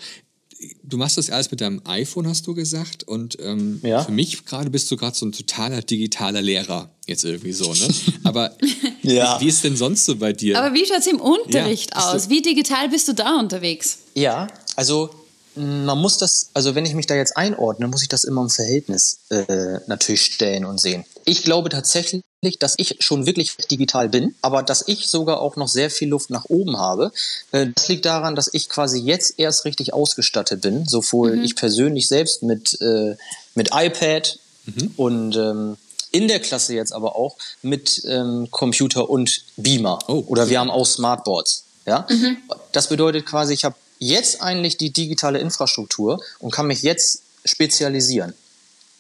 Du 0.82 0.96
machst 0.96 1.18
das 1.18 1.30
alles 1.30 1.50
mit 1.50 1.60
deinem 1.60 1.80
iPhone, 1.84 2.28
hast 2.28 2.46
du 2.46 2.54
gesagt. 2.54 3.04
Und 3.04 3.38
ähm, 3.40 3.80
ja. 3.82 4.02
für 4.02 4.12
mich 4.12 4.44
gerade 4.44 4.70
bist 4.70 4.90
du 4.90 4.96
gerade 4.96 5.16
so 5.16 5.26
ein 5.26 5.32
totaler 5.32 5.82
digitaler 5.82 6.42
Lehrer. 6.42 6.90
Jetzt 7.06 7.25
irgendwie 7.25 7.52
so, 7.52 7.72
ne? 7.72 7.88
Aber 8.25 8.56
ja. 9.02 9.40
wie 9.40 9.48
ist 9.48 9.64
denn 9.64 9.76
sonst 9.76 10.04
so 10.04 10.16
bei 10.16 10.32
dir? 10.32 10.58
Aber 10.58 10.75
wie 10.75 10.84
schaut 10.86 10.98
es 10.98 11.06
im 11.06 11.20
Unterricht 11.20 11.90
ja, 11.94 12.12
aus? 12.12 12.28
Wie 12.28 12.42
digital 12.42 12.88
bist 12.88 13.08
du 13.08 13.14
da 13.14 13.38
unterwegs? 13.38 13.98
Ja, 14.14 14.48
also 14.75 15.10
man 15.56 15.98
muss 15.98 16.18
das, 16.18 16.50
also 16.52 16.75
wenn 16.75 16.84
ich 16.84 16.94
mich 16.94 17.06
da 17.06 17.14
jetzt 17.14 17.36
einordne, 17.36 17.88
muss 17.88 18.02
ich 18.02 18.08
das 18.08 18.25
immer 18.25 18.42
im 18.42 18.50
Verhältnis 18.50 19.20
äh, 19.30 19.78
natürlich 19.86 20.22
stellen 20.22 20.64
und 20.64 20.80
sehen. 20.80 21.04
Ich 21.25 21.42
glaube 21.42 21.70
tatsächlich, 21.70 22.22
dass 22.55 22.75
ich 22.79 22.97
schon 23.00 23.26
wirklich 23.26 23.57
digital 23.71 24.09
bin, 24.09 24.35
aber 24.43 24.62
dass 24.62 24.87
ich 24.87 25.09
sogar 25.09 25.41
auch 25.41 25.57
noch 25.57 25.69
sehr 25.69 25.91
viel 25.91 26.09
Luft 26.09 26.31
nach 26.31 26.45
oben 26.47 26.79
habe. 26.79 27.12
Äh, 27.53 27.69
das 27.75 27.88
liegt 27.88 28.05
daran, 28.05 28.35
dass 28.35 28.49
ich 28.53 28.69
quasi 28.69 29.00
jetzt 29.00 29.38
erst 29.38 29.65
richtig 29.65 29.93
ausgestattet 29.93 30.61
bin, 30.61 30.87
sowohl 30.87 31.37
mhm. 31.37 31.45
ich 31.45 31.57
persönlich 31.57 32.09
selbst 32.09 32.43
mit, 32.43 32.81
äh, 32.81 33.17
mit 33.55 33.71
iPad 33.73 34.38
mhm. 34.67 34.91
und 34.97 35.37
ähm, 35.37 35.76
in 36.12 36.29
der 36.29 36.41
Klasse 36.41 36.75
jetzt 36.75 36.93
aber 36.93 37.17
auch 37.17 37.37
mit 37.62 38.03
ähm, 38.07 38.49
Computer 38.50 39.11
und 39.11 39.43
Beamer. 39.57 39.99
Oh, 40.09 40.25
Oder 40.29 40.49
wir 40.49 40.61
haben 40.61 40.71
auch 40.71 40.87
Smartboards. 40.87 41.65
Ja? 41.87 42.07
Mhm. 42.09 42.38
Das 42.73 42.88
bedeutet 42.88 43.26
quasi, 43.26 43.53
ich 43.53 43.65
habe 43.65 43.76
jetzt 43.99 44.43
eigentlich 44.43 44.76
die 44.76 44.91
digitale 44.91 45.38
Infrastruktur 45.38 46.21
und 46.38 46.53
kann 46.53 46.67
mich 46.67 46.83
jetzt 46.83 47.23
spezialisieren. 47.45 48.35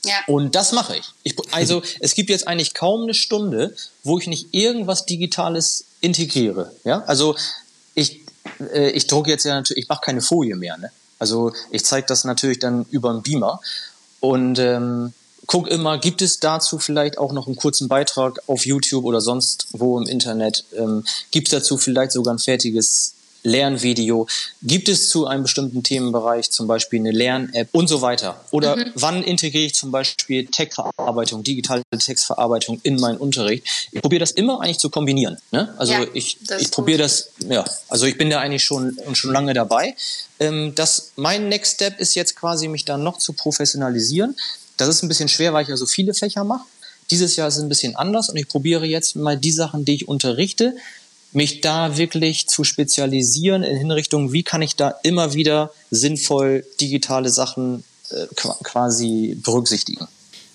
Ja. 0.06 0.14
Und 0.26 0.54
das 0.54 0.72
mache 0.72 0.96
ich. 0.96 1.04
ich. 1.22 1.36
Also 1.52 1.82
es 2.00 2.14
gibt 2.14 2.30
jetzt 2.30 2.48
eigentlich 2.48 2.74
kaum 2.74 3.02
eine 3.02 3.14
Stunde, 3.14 3.74
wo 4.02 4.18
ich 4.18 4.26
nicht 4.26 4.48
irgendwas 4.52 5.06
Digitales 5.06 5.84
integriere. 6.00 6.72
Ja, 6.84 7.02
also 7.06 7.36
ich, 7.94 8.20
äh, 8.72 8.90
ich 8.90 9.06
drucke 9.06 9.30
jetzt 9.30 9.44
ja 9.44 9.54
natürlich, 9.54 9.84
ich 9.84 9.88
mache 9.88 10.02
keine 10.02 10.20
Folie 10.20 10.56
mehr. 10.56 10.76
Ne? 10.78 10.90
Also 11.18 11.52
ich 11.70 11.84
zeige 11.84 12.06
das 12.06 12.24
natürlich 12.24 12.58
dann 12.58 12.86
über 12.90 13.10
einen 13.10 13.22
Beamer 13.22 13.60
und 14.20 14.58
ähm, 14.58 15.12
guck 15.46 15.68
immer, 15.68 15.98
gibt 15.98 16.22
es 16.22 16.40
dazu 16.40 16.78
vielleicht 16.78 17.18
auch 17.18 17.32
noch 17.32 17.46
einen 17.46 17.56
kurzen 17.56 17.88
Beitrag 17.88 18.40
auf 18.46 18.66
YouTube 18.66 19.04
oder 19.04 19.20
sonst 19.20 19.68
wo 19.72 19.98
im 19.98 20.06
Internet? 20.06 20.64
Ähm, 20.76 21.04
gibt 21.30 21.48
es 21.48 21.52
dazu 21.52 21.78
vielleicht 21.78 22.12
sogar 22.12 22.34
ein 22.34 22.38
fertiges 22.38 23.15
Lernvideo? 23.46 24.26
Gibt 24.62 24.88
es 24.88 25.08
zu 25.08 25.26
einem 25.26 25.44
bestimmten 25.44 25.82
Themenbereich 25.82 26.50
zum 26.50 26.66
Beispiel 26.66 26.98
eine 26.98 27.12
Lern-App 27.12 27.68
und 27.72 27.88
so 27.88 28.02
weiter? 28.02 28.44
Oder 28.50 28.76
mhm. 28.76 28.92
wann 28.94 29.22
integriere 29.22 29.66
ich 29.66 29.74
zum 29.74 29.90
Beispiel 29.90 30.46
Textverarbeitung, 30.46 31.42
digitale 31.42 31.82
Textverarbeitung 31.96 32.80
in 32.82 32.96
meinen 32.96 33.18
Unterricht? 33.18 33.66
Ich 33.92 34.02
probiere 34.02 34.20
das 34.20 34.32
immer 34.32 34.60
eigentlich 34.60 34.78
zu 34.78 34.90
kombinieren. 34.90 35.38
Ne? 35.52 35.72
Also 35.78 35.92
ja, 35.92 36.06
ich, 36.12 36.38
ich 36.58 36.70
probiere 36.70 36.98
das, 36.98 37.30
ja, 37.48 37.64
also 37.88 38.06
ich 38.06 38.18
bin 38.18 38.30
da 38.30 38.40
eigentlich 38.40 38.64
schon, 38.64 38.98
schon 39.14 39.32
lange 39.32 39.54
dabei. 39.54 39.94
Ähm, 40.40 40.72
das, 40.74 41.12
mein 41.16 41.48
Next 41.48 41.74
Step 41.74 42.00
ist 42.00 42.14
jetzt 42.14 42.36
quasi, 42.36 42.68
mich 42.68 42.84
da 42.84 42.98
noch 42.98 43.18
zu 43.18 43.32
professionalisieren. 43.32 44.36
Das 44.76 44.88
ist 44.88 45.02
ein 45.02 45.08
bisschen 45.08 45.28
schwer, 45.28 45.52
weil 45.52 45.62
ich 45.62 45.68
ja 45.68 45.76
so 45.76 45.86
viele 45.86 46.12
Fächer 46.14 46.44
mache. 46.44 46.64
Dieses 47.10 47.36
Jahr 47.36 47.48
ist 47.48 47.56
es 47.56 47.62
ein 47.62 47.68
bisschen 47.68 47.94
anders 47.94 48.28
und 48.28 48.36
ich 48.36 48.48
probiere 48.48 48.84
jetzt 48.84 49.14
mal 49.14 49.36
die 49.36 49.52
Sachen, 49.52 49.84
die 49.84 49.94
ich 49.94 50.08
unterrichte, 50.08 50.76
mich 51.32 51.60
da 51.60 51.96
wirklich 51.96 52.46
zu 52.46 52.64
spezialisieren 52.64 53.62
in 53.62 53.76
Hinrichtung, 53.76 54.32
wie 54.32 54.42
kann 54.42 54.62
ich 54.62 54.76
da 54.76 54.94
immer 55.02 55.34
wieder 55.34 55.70
sinnvoll 55.90 56.64
digitale 56.80 57.28
Sachen 57.28 57.84
äh, 58.10 58.26
quasi 58.34 59.36
berücksichtigen. 59.42 60.06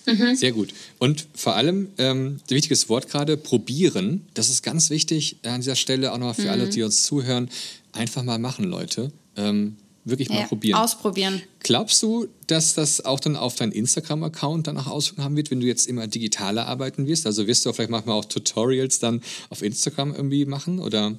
Mhm. 0.06 0.36
Sehr 0.36 0.52
gut. 0.52 0.74
Und 1.00 1.28
vor 1.36 1.56
allem, 1.56 1.90
ähm, 1.98 2.40
wichtiges 2.48 2.90
Wort 2.90 3.10
gerade, 3.10 3.38
probieren. 3.38 4.26
Das 4.34 4.50
ist 4.50 4.64
ganz 4.64 4.90
wichtig 4.90 5.38
an 5.44 5.62
dieser 5.62 5.76
Stelle 5.76 6.12
auch 6.12 6.18
nochmal 6.18 6.34
für 6.34 6.44
mhm. 6.44 6.50
alle, 6.50 6.70
die 6.70 6.84
uns 6.84 7.04
zuhören. 7.04 7.50
Einfach 7.94 8.24
mal 8.24 8.40
machen, 8.40 8.66
Leute. 8.66 9.12
Ähm, 9.38 9.76
wirklich 10.04 10.30
mal 10.30 10.40
ja, 10.40 10.48
probieren. 10.48 10.80
Ausprobieren. 10.80 11.42
Glaubst 11.60 12.02
du, 12.02 12.28
dass 12.48 12.74
das 12.74 13.06
auch 13.06 13.20
dann 13.20 13.36
auf 13.36 13.56
deinen 13.56 13.72
Instagram-Account 13.72 14.68
danach 14.68 14.88
Auswirkungen 14.88 15.26
haben 15.26 15.38
wird, 15.38 15.52
wenn 15.52 15.60
du 15.60 15.68
jetzt 15.68 15.88
immer 15.88 16.08
digitaler 16.08 16.68
arbeiten 16.68 17.08
wirst? 17.08 17.26
Also 17.26 17.48
wirst 17.48 17.66
du 17.66 17.74
vielleicht 17.74 17.92
manchmal 17.92 18.18
auch 18.18 18.26
Tutorials 18.26 19.00
dann 19.00 19.22
auf 19.50 19.62
Instagram 19.62 20.14
irgendwie 20.14 20.46
machen 20.46 20.80
oder 20.80 21.14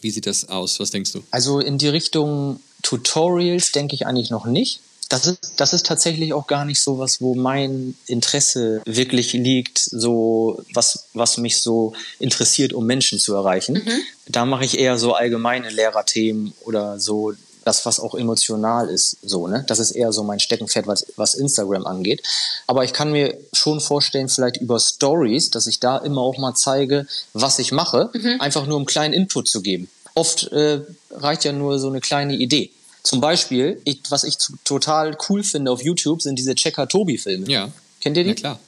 wie 0.00 0.10
sieht 0.10 0.26
das 0.26 0.48
aus? 0.48 0.80
Was 0.80 0.90
denkst 0.90 1.12
du? 1.12 1.22
Also 1.30 1.60
in 1.60 1.78
die 1.78 1.88
Richtung 1.88 2.60
Tutorials 2.82 3.72
denke 3.72 3.94
ich 3.94 4.06
eigentlich 4.06 4.30
noch 4.30 4.46
nicht. 4.46 4.80
Das 5.08 5.26
ist, 5.26 5.52
das 5.58 5.74
ist 5.74 5.84
tatsächlich 5.84 6.32
auch 6.32 6.46
gar 6.46 6.64
nicht 6.64 6.80
so 6.80 6.98
was, 6.98 7.20
wo 7.20 7.34
mein 7.34 7.94
Interesse 8.06 8.80
wirklich 8.86 9.34
liegt, 9.34 9.78
so 9.78 10.64
was, 10.72 11.08
was 11.12 11.36
mich 11.36 11.60
so 11.60 11.92
interessiert, 12.18 12.72
um 12.72 12.86
Menschen 12.86 13.18
zu 13.18 13.34
erreichen. 13.34 13.74
Mhm. 13.74 14.00
Da 14.28 14.46
mache 14.46 14.64
ich 14.64 14.78
eher 14.78 14.96
so 14.96 15.12
allgemeine 15.12 15.68
Lehrerthemen 15.68 16.54
oder 16.64 16.98
so 16.98 17.34
das, 17.64 17.86
was 17.86 18.00
auch 18.00 18.14
emotional 18.14 18.88
ist, 18.88 19.16
so, 19.22 19.46
ne? 19.46 19.64
Das 19.66 19.78
ist 19.78 19.92
eher 19.92 20.12
so 20.12 20.22
mein 20.22 20.40
Steckenpferd, 20.40 20.86
was, 20.86 21.06
was 21.16 21.34
Instagram 21.34 21.86
angeht. 21.86 22.22
Aber 22.66 22.84
ich 22.84 22.92
kann 22.92 23.12
mir 23.12 23.38
schon 23.52 23.80
vorstellen, 23.80 24.28
vielleicht 24.28 24.56
über 24.58 24.78
Stories, 24.80 25.50
dass 25.50 25.66
ich 25.66 25.80
da 25.80 25.98
immer 25.98 26.20
auch 26.20 26.38
mal 26.38 26.54
zeige, 26.54 27.06
was 27.32 27.58
ich 27.58 27.72
mache, 27.72 28.10
mhm. 28.12 28.40
einfach 28.40 28.66
nur 28.66 28.76
um 28.76 28.86
kleinen 28.86 29.14
Input 29.14 29.48
zu 29.48 29.62
geben. 29.62 29.88
Oft 30.14 30.50
äh, 30.52 30.80
reicht 31.10 31.44
ja 31.44 31.52
nur 31.52 31.78
so 31.78 31.88
eine 31.88 32.00
kleine 32.00 32.34
Idee. 32.34 32.70
Zum 33.02 33.20
Beispiel, 33.20 33.80
ich, 33.84 34.00
was 34.10 34.24
ich 34.24 34.36
total 34.64 35.16
cool 35.28 35.42
finde 35.42 35.70
auf 35.70 35.82
YouTube, 35.82 36.22
sind 36.22 36.36
diese 36.36 36.54
Checker 36.54 36.88
Tobi-Filme. 36.88 37.48
Ja. 37.50 37.70
Kennt 38.00 38.16
ihr 38.16 38.24
die? 38.24 38.30
Ja, 38.30 38.36
klar. 38.36 38.60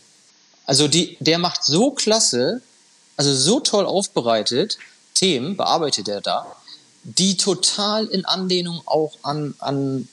Also 0.66 0.88
die, 0.88 1.16
der 1.20 1.38
macht 1.38 1.64
so 1.64 1.90
klasse, 1.90 2.62
also 3.16 3.34
so 3.34 3.60
toll 3.60 3.86
aufbereitet, 3.86 4.78
Themen 5.14 5.56
bearbeitet 5.56 6.08
er 6.08 6.20
da 6.20 6.56
die 7.04 7.36
total 7.36 8.06
in 8.06 8.24
Anlehnung 8.24 8.82
auch 8.86 9.16
an, 9.22 9.54
an, 9.58 10.08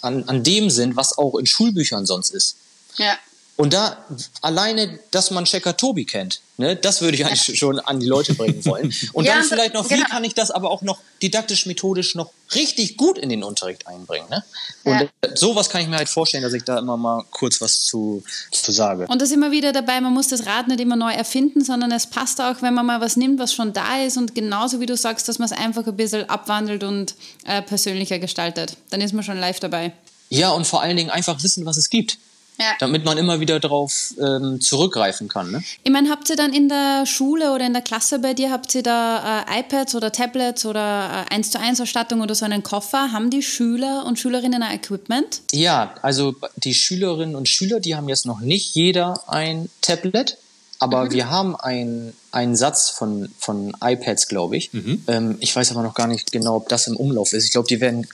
an, 0.00 0.28
an 0.28 0.44
dem 0.44 0.68
sind, 0.68 0.96
was 0.96 1.16
auch 1.16 1.36
in 1.36 1.46
Schulbüchern 1.46 2.06
sonst 2.06 2.30
ist. 2.30 2.56
Ja. 2.96 3.16
Und 3.56 3.72
da 3.72 4.04
alleine, 4.42 4.98
dass 5.12 5.30
man 5.30 5.44
Checker 5.44 5.76
Tobi 5.76 6.04
kennt, 6.04 6.40
ne, 6.56 6.74
das 6.74 7.02
würde 7.02 7.16
ich 7.16 7.24
eigentlich 7.24 7.56
schon 7.56 7.78
an 7.78 8.00
die 8.00 8.06
Leute 8.06 8.34
bringen 8.34 8.64
wollen. 8.64 8.92
Und 9.12 9.26
ja, 9.26 9.34
dann 9.34 9.44
vielleicht 9.44 9.74
noch, 9.74 9.88
wie 9.90 9.94
genau. 9.94 10.08
kann 10.08 10.24
ich 10.24 10.34
das 10.34 10.50
aber 10.50 10.70
auch 10.72 10.82
noch 10.82 10.98
didaktisch, 11.22 11.66
methodisch 11.66 12.16
noch 12.16 12.32
richtig 12.56 12.96
gut 12.96 13.16
in 13.16 13.28
den 13.28 13.44
Unterricht 13.44 13.86
einbringen. 13.86 14.28
Ne? 14.28 14.44
Und 14.82 14.92
ja. 15.00 15.36
sowas 15.36 15.70
kann 15.70 15.82
ich 15.82 15.88
mir 15.88 15.96
halt 15.96 16.08
vorstellen, 16.08 16.42
dass 16.42 16.52
ich 16.52 16.64
da 16.64 16.80
immer 16.80 16.96
mal 16.96 17.24
kurz 17.30 17.60
was 17.60 17.84
zu, 17.84 18.24
zu 18.50 18.72
sage. 18.72 19.06
Und 19.06 19.22
das 19.22 19.30
immer 19.30 19.52
wieder 19.52 19.72
dabei, 19.72 20.00
man 20.00 20.12
muss 20.12 20.28
das 20.28 20.46
Rad 20.46 20.66
nicht 20.66 20.80
immer 20.80 20.96
neu 20.96 21.12
erfinden, 21.12 21.64
sondern 21.64 21.92
es 21.92 22.08
passt 22.08 22.40
auch, 22.40 22.60
wenn 22.60 22.74
man 22.74 22.84
mal 22.84 23.00
was 23.00 23.16
nimmt, 23.16 23.38
was 23.38 23.54
schon 23.54 23.72
da 23.72 24.02
ist 24.02 24.16
und 24.16 24.34
genauso 24.34 24.80
wie 24.80 24.86
du 24.86 24.96
sagst, 24.96 25.28
dass 25.28 25.38
man 25.38 25.46
es 25.46 25.52
einfach 25.52 25.86
ein 25.86 25.96
bisschen 25.96 26.28
abwandelt 26.28 26.82
und 26.82 27.14
äh, 27.44 27.62
persönlicher 27.62 28.18
gestaltet. 28.18 28.76
Dann 28.90 29.00
ist 29.00 29.12
man 29.12 29.22
schon 29.22 29.38
live 29.38 29.60
dabei. 29.60 29.92
Ja, 30.28 30.50
und 30.50 30.66
vor 30.66 30.82
allen 30.82 30.96
Dingen 30.96 31.10
einfach 31.10 31.40
wissen, 31.44 31.64
was 31.66 31.76
es 31.76 31.88
gibt. 31.88 32.18
Ja. 32.58 32.66
Damit 32.78 33.04
man 33.04 33.18
immer 33.18 33.40
wieder 33.40 33.58
darauf 33.58 34.14
ähm, 34.18 34.60
zurückgreifen 34.60 35.28
kann. 35.28 35.50
Ne? 35.50 35.64
Ich 35.82 35.90
meine, 35.90 36.08
habt 36.10 36.30
ihr 36.30 36.36
dann 36.36 36.52
in 36.52 36.68
der 36.68 37.04
Schule 37.04 37.52
oder 37.52 37.66
in 37.66 37.72
der 37.72 37.82
Klasse 37.82 38.20
bei 38.20 38.32
dir, 38.32 38.52
habt 38.52 38.74
ihr 38.74 38.82
da 38.82 39.42
äh, 39.42 39.60
iPads 39.60 39.94
oder 39.96 40.12
Tablets 40.12 40.64
oder 40.64 41.26
äh, 41.30 41.34
1 41.34 41.50
zu 41.50 41.58
1 41.58 41.80
Ausstattung 41.80 42.20
oder 42.20 42.34
so 42.34 42.44
einen 42.44 42.62
Koffer? 42.62 43.10
Haben 43.12 43.30
die 43.30 43.42
Schüler 43.42 44.04
und 44.06 44.18
Schülerinnen 44.18 44.62
ein 44.62 44.76
Equipment? 44.76 45.42
Ja, 45.52 45.94
also 46.02 46.36
die 46.56 46.74
Schülerinnen 46.74 47.34
und 47.34 47.48
Schüler, 47.48 47.80
die 47.80 47.96
haben 47.96 48.08
jetzt 48.08 48.26
noch 48.26 48.40
nicht 48.40 48.74
jeder 48.74 49.28
ein 49.28 49.68
Tablet. 49.80 50.38
Aber 50.80 51.06
mhm. 51.06 51.12
wir 51.12 51.30
haben 51.30 51.56
einen 51.56 52.56
Satz 52.56 52.90
von, 52.90 53.30
von 53.38 53.74
iPads, 53.82 54.28
glaube 54.28 54.56
ich. 54.56 54.72
Mhm. 54.72 55.04
Ähm, 55.06 55.36
ich 55.40 55.54
weiß 55.54 55.70
aber 55.70 55.82
noch 55.82 55.94
gar 55.94 56.06
nicht 56.06 56.30
genau, 56.30 56.56
ob 56.56 56.68
das 56.68 56.86
im 56.86 56.96
Umlauf 56.96 57.32
ist. 57.32 57.44
Ich 57.46 57.52
glaube, 57.52 57.68
die 57.68 57.80
werden 57.80 58.06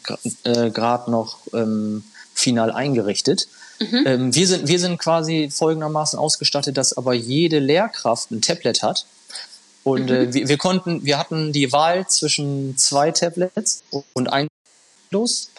äh, 0.44 0.70
gerade 0.70 1.10
noch 1.10 1.38
ähm, 1.52 2.04
final 2.32 2.70
eingerichtet. 2.70 3.48
Mhm. 3.80 4.02
Ähm, 4.06 4.34
wir, 4.34 4.46
sind, 4.46 4.68
wir 4.68 4.78
sind 4.78 4.98
quasi 4.98 5.50
folgendermaßen 5.50 6.18
ausgestattet, 6.18 6.76
dass 6.76 6.96
aber 6.96 7.14
jede 7.14 7.58
Lehrkraft 7.58 8.30
ein 8.30 8.42
Tablet 8.42 8.82
hat. 8.82 9.06
Und 9.84 10.10
mhm. 10.10 10.14
äh, 10.14 10.34
wir, 10.34 10.48
wir, 10.48 10.58
konnten, 10.58 11.04
wir 11.04 11.18
hatten 11.18 11.52
die 11.52 11.72
Wahl 11.72 12.06
zwischen 12.06 12.76
zwei 12.76 13.10
Tablets 13.10 13.82
und 14.12 14.32
ein 14.32 14.48
los. 15.10 15.50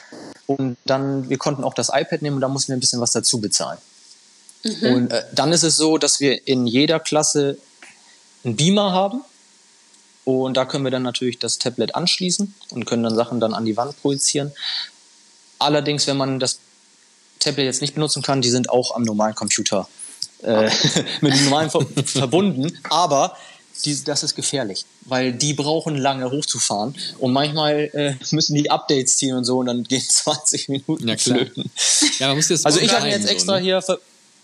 Und 0.46 0.78
dann, 0.86 1.30
wir 1.30 1.38
konnten 1.38 1.64
auch 1.64 1.74
das 1.74 1.90
iPad 1.90 2.22
nehmen 2.22 2.36
und 2.36 2.42
da 2.42 2.48
mussten 2.48 2.70
wir 2.70 2.78
ein 2.78 2.80
bisschen 2.80 3.02
was 3.02 3.12
dazu 3.12 3.42
bezahlen. 3.42 3.80
Mhm. 4.64 4.94
Und 4.94 5.12
äh, 5.12 5.24
dann 5.34 5.52
ist 5.52 5.64
es 5.64 5.76
so, 5.76 5.98
dass 5.98 6.20
wir 6.20 6.48
in 6.48 6.68
jeder 6.68 7.00
Klasse 7.00 7.58
einen 8.44 8.56
Beamer 8.56 8.92
haben. 8.92 9.22
Und 10.24 10.56
da 10.56 10.66
können 10.66 10.84
wir 10.84 10.92
dann 10.92 11.02
natürlich 11.02 11.40
das 11.40 11.58
Tablet 11.58 11.96
anschließen 11.96 12.54
und 12.70 12.86
können 12.86 13.02
dann 13.02 13.16
Sachen 13.16 13.40
dann 13.40 13.56
an 13.56 13.66
die 13.66 13.76
Wand 13.76 14.00
projizieren. 14.02 14.52
Allerdings, 15.58 16.06
wenn 16.06 16.18
man 16.18 16.40
das 16.40 16.60
Tablet 17.42 17.66
jetzt 17.66 17.82
nicht 17.82 17.94
benutzen 17.94 18.22
kann, 18.22 18.42
die 18.42 18.50
sind 18.50 18.70
auch 18.70 18.96
am 18.96 19.04
normalen 19.04 19.36
Computer 19.36 19.88
äh, 20.44 20.70
mit 21.22 21.34
dem 21.34 21.44
normalen 21.46 21.70
ver 21.70 21.86
verbunden. 22.06 22.78
Aber 22.90 23.36
die, 23.86 24.04
das 24.04 24.24
ist 24.24 24.36
gefährlich, 24.36 24.86
weil 25.06 25.34
die 25.34 25.54
brauchen 25.54 25.98
lange 25.98 26.30
hochzufahren 26.30 26.96
und 27.20 27.34
manchmal 27.34 27.90
äh, 27.94 28.16
müssen 28.32 28.56
die 28.56 28.70
Updates 28.70 29.18
ziehen 29.18 29.36
und 29.36 29.44
so 29.44 29.60
und 29.60 29.66
dann 29.66 29.84
gehen 29.90 30.02
20 30.02 30.70
Minuten 30.70 31.08
ja, 31.08 31.18
flöten. 31.18 31.70
Ja, 32.20 32.28
man 32.28 32.38
muss 32.38 32.48
das 32.48 32.66
also 32.66 32.80
ich 32.80 32.94
habe 32.94 33.06
mir 33.06 33.12
jetzt 33.12 33.30
extra 33.30 33.54
so, 33.54 33.60
ne? 33.60 33.62
hier 33.62 33.84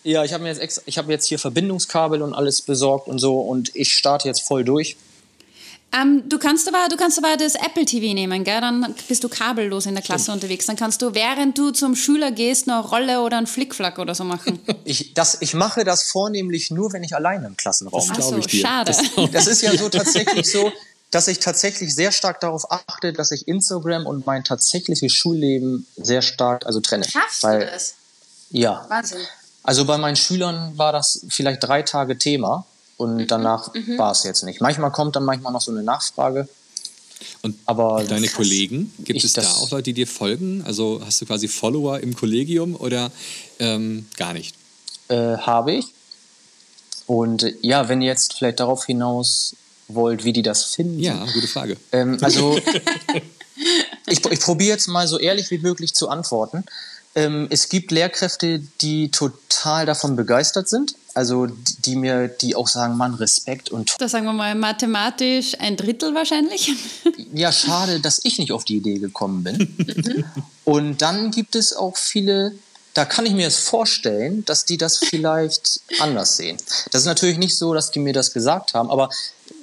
ja, 0.03 0.23
ich 0.23 0.31
habe 0.31 0.43
mir 0.43 0.49
jetzt 0.49 0.61
extra, 0.61 0.83
ich 0.85 0.97
habe 0.97 1.11
jetzt 1.11 1.25
hier 1.25 1.37
Verbindungskabel 1.37 2.21
und 2.21 2.33
alles 2.33 2.61
besorgt 2.61 3.07
und 3.07 3.19
so 3.19 3.41
und 3.41 3.75
ich 3.75 3.93
starte 3.93 4.27
jetzt 4.27 4.41
voll 4.41 4.63
durch. 4.63 4.95
Ähm, 5.93 6.27
du, 6.27 6.37
kannst 6.37 6.67
aber, 6.67 6.89
du 6.89 6.97
kannst 6.97 7.17
aber 7.17 7.37
das 7.37 7.55
Apple 7.55 7.85
TV 7.85 8.13
nehmen, 8.13 8.43
gell? 8.43 8.59
dann 8.59 8.93
bist 9.07 9.23
du 9.23 9.29
kabellos 9.29 9.85
in 9.85 9.95
der 9.95 10.03
Klasse 10.03 10.25
Stimmt. 10.25 10.43
unterwegs. 10.43 10.65
Dann 10.65 10.75
kannst 10.75 11.01
du, 11.01 11.13
während 11.13 11.57
du 11.57 11.71
zum 11.71 11.95
Schüler 11.95 12.31
gehst, 12.31 12.69
eine 12.69 12.81
Rolle 12.81 13.21
oder 13.21 13.37
einen 13.37 13.47
Flickflack 13.47 13.97
oder 13.97 14.13
so 14.13 14.23
machen. 14.23 14.59
ich, 14.83 15.13
das, 15.13 15.37
ich 15.41 15.53
mache 15.53 15.85
das 15.85 16.03
vornehmlich 16.03 16.71
nur, 16.71 16.91
wenn 16.91 17.03
ich 17.03 17.15
alleine 17.15 17.47
im 17.47 17.55
Klassenraum 17.55 18.05
bin. 18.05 18.17
Ach 18.17 18.21
so, 18.21 18.41
schade. 18.41 18.91
Das, 18.91 19.31
das 19.31 19.47
ist 19.47 19.61
ja 19.61 19.75
so 19.77 19.87
tatsächlich 19.87 20.51
so, 20.51 20.71
dass 21.09 21.29
ich 21.29 21.39
tatsächlich 21.39 21.95
sehr 21.95 22.11
stark 22.11 22.41
darauf 22.41 22.69
achte, 22.69 23.13
dass 23.13 23.31
ich 23.31 23.47
Instagram 23.47 24.05
und 24.05 24.25
mein 24.25 24.43
tatsächliches 24.43 25.13
Schulleben 25.13 25.87
sehr 25.95 26.21
stark 26.21 26.65
also 26.65 26.81
trenne. 26.81 27.05
Schaffst 27.05 27.43
Weil, 27.43 27.61
du 27.61 27.65
das? 27.67 27.95
Ja. 28.49 28.85
Wahnsinn. 28.89 29.19
Also 29.63 29.85
bei 29.85 29.97
meinen 29.97 30.17
Schülern 30.17 30.77
war 30.77 30.91
das 30.91 31.25
vielleicht 31.29 31.63
drei 31.63 31.81
Tage 31.81 32.17
Thema 32.17 32.65
und 32.97 33.15
mhm. 33.17 33.27
danach 33.27 33.73
mhm. 33.73 33.97
war 33.97 34.11
es 34.11 34.23
jetzt 34.23 34.43
nicht. 34.43 34.61
Manchmal 34.61 34.91
kommt 34.91 35.15
dann 35.15 35.23
manchmal 35.23 35.53
noch 35.53 35.61
so 35.61 35.71
eine 35.71 35.83
Nachfrage. 35.83 36.47
Und 37.41 37.57
Aber 37.65 38.03
deine 38.03 38.27
Kollegen, 38.27 38.91
gibt 38.99 39.23
es 39.23 39.33
da 39.33 39.41
auch 39.41 39.71
Leute, 39.71 39.83
die 39.83 39.93
dir 39.93 40.07
folgen? 40.07 40.63
Also 40.65 41.01
hast 41.03 41.21
du 41.21 41.25
quasi 41.25 41.47
Follower 41.47 41.99
im 41.99 42.15
Kollegium 42.15 42.75
oder 42.75 43.11
ähm, 43.59 44.07
gar 44.17 44.33
nicht? 44.33 44.55
Äh, 45.07 45.37
habe 45.37 45.73
ich. 45.73 45.85
Und 47.05 47.43
äh, 47.43 47.55
ja, 47.61 47.89
wenn 47.89 48.01
ihr 48.01 48.07
jetzt 48.07 48.33
vielleicht 48.33 48.59
darauf 48.59 48.85
hinaus 48.85 49.55
wollt, 49.87 50.23
wie 50.25 50.33
die 50.33 50.41
das 50.41 50.65
finden. 50.65 50.99
Ja, 50.99 51.25
gute 51.33 51.47
Frage. 51.47 51.77
Ähm, 51.91 52.17
also 52.21 52.59
ich, 54.07 54.25
ich 54.25 54.39
probiere 54.39 54.71
jetzt 54.71 54.87
mal 54.87 55.07
so 55.07 55.17
ehrlich 55.17 55.49
wie 55.49 55.59
möglich 55.59 55.93
zu 55.93 56.09
antworten. 56.09 56.65
Ähm, 57.15 57.47
es 57.49 57.69
gibt 57.69 57.91
Lehrkräfte, 57.91 58.61
die 58.81 59.09
total 59.09 59.85
davon 59.85 60.15
begeistert 60.15 60.69
sind. 60.69 60.95
Also 61.17 61.47
die 61.47 61.95
mir, 61.95 62.27
die 62.27 62.55
auch 62.55 62.67
sagen, 62.67 62.95
Mann, 62.95 63.15
Respekt 63.15 63.71
und. 63.71 63.95
Da 63.97 64.07
sagen 64.07 64.25
wir 64.25 64.33
mal 64.33 64.53
mathematisch 64.53 65.59
ein 65.59 65.75
Drittel 65.75 66.13
wahrscheinlich. 66.13 66.71
Ja, 67.33 67.51
schade, 67.51 67.99
dass 67.99 68.21
ich 68.23 68.39
nicht 68.39 68.51
auf 68.51 68.63
die 68.63 68.77
Idee 68.77 68.99
gekommen 68.99 69.43
bin. 69.43 70.25
Und 70.63 71.01
dann 71.01 71.29
gibt 71.29 71.55
es 71.55 71.75
auch 71.75 71.97
viele, 71.97 72.53
da 72.93 73.03
kann 73.05 73.25
ich 73.25 73.33
mir 73.33 73.47
es 73.47 73.59
vorstellen, 73.59 74.45
dass 74.45 74.63
die 74.63 74.77
das 74.77 74.97
vielleicht 74.97 75.81
anders 75.99 76.37
sehen. 76.37 76.57
Das 76.91 77.01
ist 77.01 77.07
natürlich 77.07 77.37
nicht 77.37 77.55
so, 77.57 77.73
dass 77.73 77.91
die 77.91 77.99
mir 77.99 78.13
das 78.13 78.33
gesagt 78.33 78.73
haben, 78.73 78.89
aber 78.89 79.09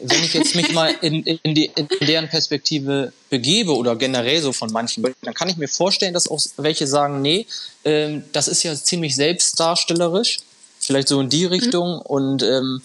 wenn 0.03 0.23
ich 0.23 0.35
jetzt 0.35 0.55
mich 0.55 0.73
mal 0.73 0.95
in, 1.01 1.23
in, 1.23 1.55
die, 1.55 1.71
in 1.75 1.89
deren 2.01 2.29
Perspektive 2.29 3.13
begebe 3.31 3.75
oder 3.75 3.97
generell 3.97 4.43
so 4.43 4.53
von 4.53 4.71
manchen, 4.73 5.03
dann 5.23 5.35
kann 5.35 5.49
ich 5.49 5.57
mir 5.57 5.69
vorstellen, 5.69 6.13
dass 6.13 6.29
auch 6.29 6.41
welche 6.59 6.87
sagen, 6.87 7.23
nee, 7.23 7.47
ähm, 7.85 8.25
das 8.33 8.49
ist 8.49 8.63
ja 8.63 8.75
ziemlich 8.75 9.17
selbstdarstellerisch, 9.17 10.41
vielleicht 10.85 11.09
so 11.09 11.21
in 11.21 11.29
die 11.29 11.45
Richtung 11.45 11.97
mhm. 11.97 12.03
und 12.03 12.43
ähm, 12.43 12.83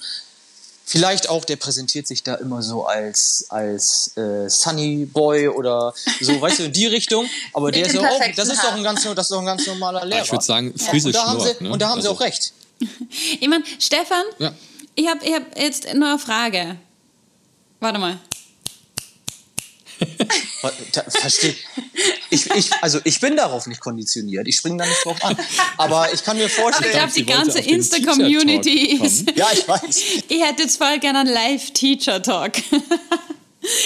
vielleicht 0.85 1.29
auch, 1.29 1.45
der 1.45 1.57
präsentiert 1.57 2.07
sich 2.07 2.23
da 2.23 2.35
immer 2.35 2.63
so 2.63 2.85
als, 2.85 3.45
als 3.49 4.17
äh, 4.17 4.49
Sunny 4.49 5.05
Boy 5.05 5.47
oder 5.47 5.93
so, 6.19 6.41
weißt 6.41 6.59
du, 6.59 6.63
in 6.63 6.73
die 6.73 6.87
Richtung. 6.87 7.29
Aber 7.53 7.71
der 7.71 7.85
ist 7.85 7.93
ja 7.93 8.01
auch, 8.01 8.19
das 8.35 8.49
ist 8.49 8.63
doch 8.63 8.73
ein 8.73 8.83
ganz, 8.83 9.03
das 9.03 9.25
ist 9.25 9.31
doch 9.31 9.39
ein 9.39 9.45
ganz 9.45 9.67
normaler 9.67 10.05
Lehrer. 10.05 10.23
Ich 10.23 10.31
würde 10.31 10.43
sagen, 10.43 10.73
Friese 10.77 11.11
ja. 11.11 11.31
und, 11.31 11.39
da 11.39 11.45
sie, 11.45 11.63
ne? 11.63 11.71
und 11.71 11.81
da 11.81 11.89
haben 11.89 11.97
also. 11.97 12.09
sie 12.09 12.15
auch 12.15 12.21
recht. 12.21 12.53
Ich 13.41 13.47
meine, 13.47 13.63
Stefan, 13.77 14.23
ja. 14.39 14.53
ich 14.95 15.07
habe 15.07 15.25
ich 15.25 15.33
hab 15.33 15.57
jetzt 15.57 15.93
nur 15.93 16.09
eine 16.09 16.19
Frage. 16.19 16.77
Warte 17.81 17.99
mal. 17.99 18.17
Verstehe. 21.07 21.55
Ich, 22.29 22.49
ich, 22.51 22.71
also 22.81 22.99
ich 23.03 23.19
bin 23.19 23.35
darauf 23.35 23.67
nicht 23.67 23.79
konditioniert. 23.79 24.47
Ich 24.47 24.57
springe 24.57 24.77
da 24.77 24.85
nicht 24.85 25.05
drauf 25.05 25.23
an. 25.23 25.37
Aber 25.77 26.13
ich 26.13 26.23
kann 26.23 26.37
mir 26.37 26.49
vorstellen. 26.49 26.93
Aber 26.93 27.07
ich 27.07 27.25
glaube, 27.25 27.47
die 27.47 27.53
ganze 27.53 27.59
Insta-Community 27.59 28.99
ist. 29.01 29.31
Ja, 29.35 29.47
ich 29.53 29.67
weiß. 29.67 29.97
Ich 30.27 30.43
hätte 30.43 30.63
jetzt 30.63 30.77
voll 30.77 30.99
gerne 30.99 31.19
einen 31.19 31.29
Live-Teacher-Talk. 31.29 32.53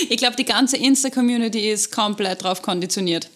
Ich 0.08 0.18
glaube, 0.18 0.36
die 0.36 0.46
ganze 0.46 0.78
Insta-Community 0.78 1.72
ist 1.72 1.92
komplett 1.92 2.44
drauf 2.44 2.62
konditioniert. 2.62 3.28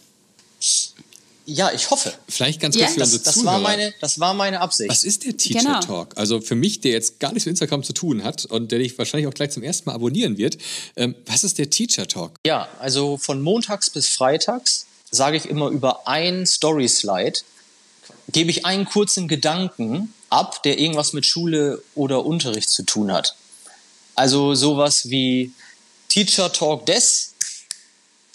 Ja, 1.50 1.72
ich 1.72 1.90
hoffe. 1.90 2.14
Vielleicht 2.28 2.60
ganz 2.60 2.76
kurz 2.76 2.90
ja, 2.90 2.94
für 2.94 3.04
unsere 3.04 3.24
das, 3.24 3.34
Zuhörer. 3.36 3.54
War 3.54 3.60
meine, 3.60 3.94
das 4.02 4.20
war 4.20 4.34
meine 4.34 4.60
Absicht. 4.60 4.90
Was 4.90 5.06
ist 5.06 5.24
der 5.24 5.38
Teacher 5.38 5.60
genau. 5.60 5.80
Talk? 5.80 6.10
Also 6.18 6.42
für 6.42 6.56
mich, 6.56 6.82
der 6.82 6.92
jetzt 6.92 7.22
gar 7.22 7.32
nichts 7.32 7.46
mit 7.46 7.54
Instagram 7.54 7.84
zu 7.84 7.94
tun 7.94 8.26
hat 8.26 8.46
und 8.46 8.70
der 8.70 8.80
dich 8.80 8.98
wahrscheinlich 8.98 9.28
auch 9.28 9.34
gleich 9.34 9.52
zum 9.52 9.64
ersten 9.64 9.90
Mal 9.90 9.96
abonnieren 9.96 10.38
wird. 10.38 10.58
Ähm, 10.98 11.16
was 11.26 11.46
ist 11.46 11.58
der 11.58 11.70
Teacher 11.70 12.06
Talk? 12.06 12.34
Ja, 12.46 12.68
also 12.80 13.18
von 13.18 13.42
montags 13.42 13.90
bis 13.90 14.10
freitags 14.10 14.88
sage 15.10 15.38
ich 15.38 15.46
immer 15.46 15.70
über 15.70 16.06
ein 16.06 16.46
Story-Slide, 16.46 17.40
gebe 18.30 18.52
ich 18.52 18.66
einen 18.66 18.84
kurzen 18.84 19.30
Gedanken 19.30 20.14
ab, 20.30 20.62
der 20.64 20.78
irgendwas 20.78 21.14
mit 21.14 21.26
Schule 21.26 21.82
oder 21.96 22.26
Unterricht 22.26 22.70
zu 22.70 22.84
tun 22.84 23.10
hat. 23.10 23.38
Also 24.16 24.54
sowas 24.54 25.10
wie 25.10 25.54
Teacher 26.10 26.52
Talk 26.52 26.86
des 26.88 27.36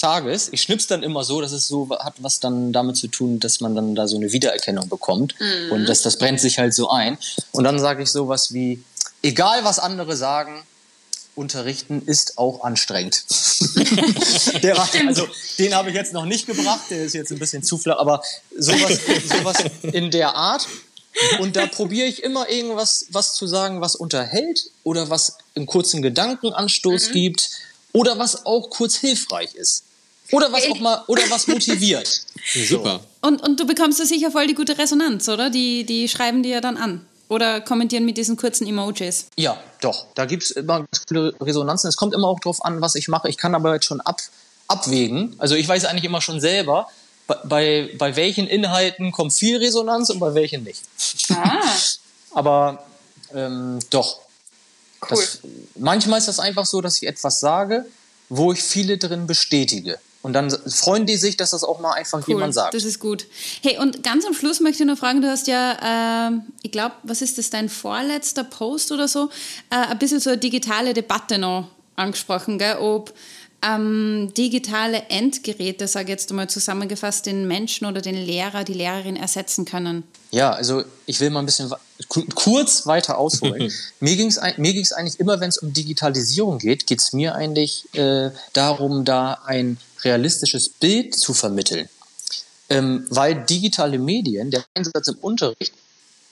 Tages. 0.03 0.49
Ich 0.51 0.63
schnipp's 0.63 0.89
dann 0.89 1.05
immer 1.05 1.23
so, 1.23 1.41
dass 1.41 1.53
es 1.53 1.69
so 1.69 1.89
hat 2.01 2.15
was 2.19 2.41
dann 2.41 2.73
damit 2.73 2.97
zu 2.97 3.07
tun, 3.07 3.39
dass 3.39 3.61
man 3.61 3.77
dann 3.77 3.95
da 3.95 4.09
so 4.09 4.17
eine 4.17 4.33
Wiedererkennung 4.33 4.89
bekommt. 4.89 5.37
Mhm. 5.39 5.73
Und 5.73 5.87
das, 5.87 6.03
das 6.03 6.19
brennt 6.19 6.41
sich 6.41 6.59
halt 6.59 6.75
so 6.75 6.91
ein. 6.91 7.19
Und 7.53 7.63
dann 7.63 7.79
sage 7.79 8.03
ich 8.03 8.11
sowas 8.11 8.53
wie, 8.53 8.83
egal 9.23 9.63
was 9.63 9.79
andere 9.79 10.17
sagen, 10.17 10.65
Unterrichten 11.37 12.03
ist 12.05 12.37
auch 12.37 12.65
anstrengend. 12.65 13.25
der 14.63 14.77
war, 14.77 14.89
also 15.07 15.29
den 15.59 15.75
habe 15.75 15.91
ich 15.91 15.95
jetzt 15.95 16.13
noch 16.13 16.27
nicht 16.27 16.47
gebracht, 16.47 16.91
der 16.91 17.05
ist 17.05 17.15
jetzt 17.15 17.31
ein 17.31 17.39
bisschen 17.39 17.63
zu 17.63 17.79
flach, 17.79 17.99
aber 17.99 18.23
sowas, 18.59 18.99
sowas 19.25 19.57
in 19.83 20.11
der 20.11 20.35
Art. 20.35 20.67
Und 21.39 21.55
da 21.55 21.67
probiere 21.67 22.09
ich 22.09 22.25
immer 22.25 22.51
irgendwas 22.51 23.07
was 23.11 23.35
zu 23.35 23.47
sagen, 23.47 23.81
was 23.81 23.95
unterhält 23.95 24.65
oder 24.83 25.11
was 25.11 25.39
einen 25.55 25.67
kurzen 25.67 26.03
Gedankenanstoß 26.03 27.11
mhm. 27.11 27.13
gibt 27.13 27.51
oder 27.93 28.19
was 28.19 28.45
auch 28.45 28.69
kurz 28.69 28.97
hilfreich 28.97 29.55
ist. 29.55 29.85
Oder 30.33 30.51
was 30.51 30.67
auch 30.67 30.81
mal, 30.81 31.05
oder 31.07 31.23
was 31.29 31.47
motiviert. 31.47 32.23
Ja, 32.55 32.65
super. 32.67 33.01
Und, 33.21 33.43
und 33.43 33.61
du 33.61 33.67
bekommst 33.67 34.01
da 34.01 34.05
sicher 34.05 34.31
voll 34.31 34.47
die 34.47 34.55
gute 34.55 34.77
Resonanz, 34.79 35.29
oder? 35.29 35.51
Die, 35.51 35.85
die 35.85 36.09
schreiben 36.09 36.43
dir 36.43 36.55
ja 36.55 36.61
dann 36.61 36.77
an. 36.77 37.07
Oder 37.29 37.61
kommentieren 37.61 38.05
mit 38.05 38.17
diesen 38.17 38.37
kurzen 38.37 38.67
Emojis. 38.67 39.27
Ja, 39.37 39.59
doch. 39.81 40.07
Da 40.15 40.27
gibt 40.27 40.43
es 40.43 40.51
immer 40.51 40.79
ganz 40.79 41.05
viele 41.07 41.35
Resonanzen. 41.41 41.89
Es 41.89 41.97
kommt 41.97 42.15
immer 42.15 42.29
auch 42.29 42.41
darauf 42.41 42.65
an, 42.65 42.81
was 42.81 42.95
ich 42.95 43.09
mache. 43.09 43.29
Ich 43.29 43.39
kann 43.39 43.55
aber 43.55 43.75
jetzt 43.75 43.87
schon 43.87 44.01
ab, 44.01 44.21
abwägen. 44.69 45.35
Also 45.39 45.55
ich 45.55 45.69
weiß 45.69 45.85
eigentlich 45.85 46.05
immer 46.05 46.21
schon 46.21 46.41
selber, 46.41 46.89
bei, 47.45 47.91
bei 47.99 48.17
welchen 48.17 48.47
Inhalten 48.47 49.13
kommt 49.13 49.33
viel 49.33 49.59
Resonanz 49.59 50.11
und 50.11 50.19
bei 50.19 50.35
welchen 50.35 50.65
nicht. 50.65 50.83
Ah. 51.31 51.63
aber 52.33 52.85
ähm, 53.35 53.79
doch. 53.91 54.21
Cool. 55.03 55.17
Das, 55.17 55.39
manchmal 55.77 56.19
ist 56.19 56.29
das 56.29 56.39
einfach 56.39 56.67
so, 56.67 56.81
dass 56.81 57.01
ich 57.01 57.09
etwas 57.09 57.41
sage, 57.41 57.87
wo 58.29 58.53
ich 58.53 58.63
viele 58.63 58.99
drin 58.99 59.27
bestätige. 59.27 59.99
Und 60.23 60.35
dann 60.35 60.51
freuen 60.51 61.05
die 61.05 61.17
sich, 61.17 61.37
dass 61.37 61.51
das 61.51 61.65
auch 61.65 61.81
mal 61.81 61.93
einfach 61.93 62.21
cool, 62.29 62.35
jemand 62.35 62.55
sagt. 62.55 62.75
Das 62.75 62.85
ist 62.85 63.01
gut. 63.01 63.27
Hey, 63.61 63.79
und 63.79 64.05
ganz 64.05 64.25
am 64.25 64.35
Schluss 64.35 64.61
möchte 64.61 64.85
ich 64.85 64.89
noch 64.89 64.97
fragen, 64.97 65.21
du 65.21 65.29
hast 65.29 65.49
ja, 65.49 66.29
äh, 66.29 66.41
ich 66.63 66.71
glaube, 66.71 66.95
was 67.03 67.23
ist 67.23 67.39
das, 67.39 67.51
dein 67.51 67.69
vorletzter 67.69 68.45
Post 68.45 68.93
oder 68.93 69.09
so, 69.09 69.31
äh, 69.71 69.75
ein 69.91 69.99
bisschen 69.99 70.21
so 70.21 70.31
eine 70.31 70.39
digitale 70.39 70.95
Debatte 70.95 71.39
noch 71.39 71.69
angesprochen, 71.97 72.59
gell? 72.59 72.77
ob 72.79 73.13
ähm, 73.63 74.33
digitale 74.37 75.05
Endgeräte, 75.09 75.87
sage 75.87 76.07
ich 76.07 76.11
jetzt 76.11 76.31
einmal 76.31 76.51
zusammengefasst, 76.51 77.27
den 77.27 77.47
Menschen 77.47 77.87
oder 77.87 78.01
den 78.01 78.17
Lehrer, 78.17 78.65
die 78.65 78.75
Lehrerin 78.75 79.17
ersetzen 79.17 79.65
können? 79.65 80.03
Ja, 80.31 80.53
also 80.53 80.83
ich 81.07 81.21
will 81.21 81.31
mal 81.31 81.41
ein 81.41 81.47
bisschen 81.47 81.73
kurz 82.09 82.87
weiter 82.87 83.19
ausholen. 83.19 83.73
mir 84.01 84.17
ging 84.17 84.29
es 84.29 84.41
mir 84.57 84.73
ging's 84.73 84.93
eigentlich 84.93 85.21
immer, 85.21 85.41
wenn 85.41 85.49
es 85.51 85.59
um 85.59 85.73
Digitalisierung 85.73 86.59
geht, 86.59 86.87
geht 86.87 87.01
es 87.01 87.13
mir 87.13 87.35
eigentlich 87.35 87.85
äh, 87.95 88.31
darum, 88.53 89.05
da 89.05 89.41
ein 89.47 89.79
realistisches 90.03 90.69
Bild 90.69 91.15
zu 91.15 91.33
vermitteln. 91.33 91.89
Ähm, 92.69 93.07
weil 93.11 93.35
digitale 93.45 93.99
Medien, 93.99 94.51
der 94.51 94.65
Einsatz 94.75 95.09
im 95.09 95.17
Unterricht, 95.17 95.73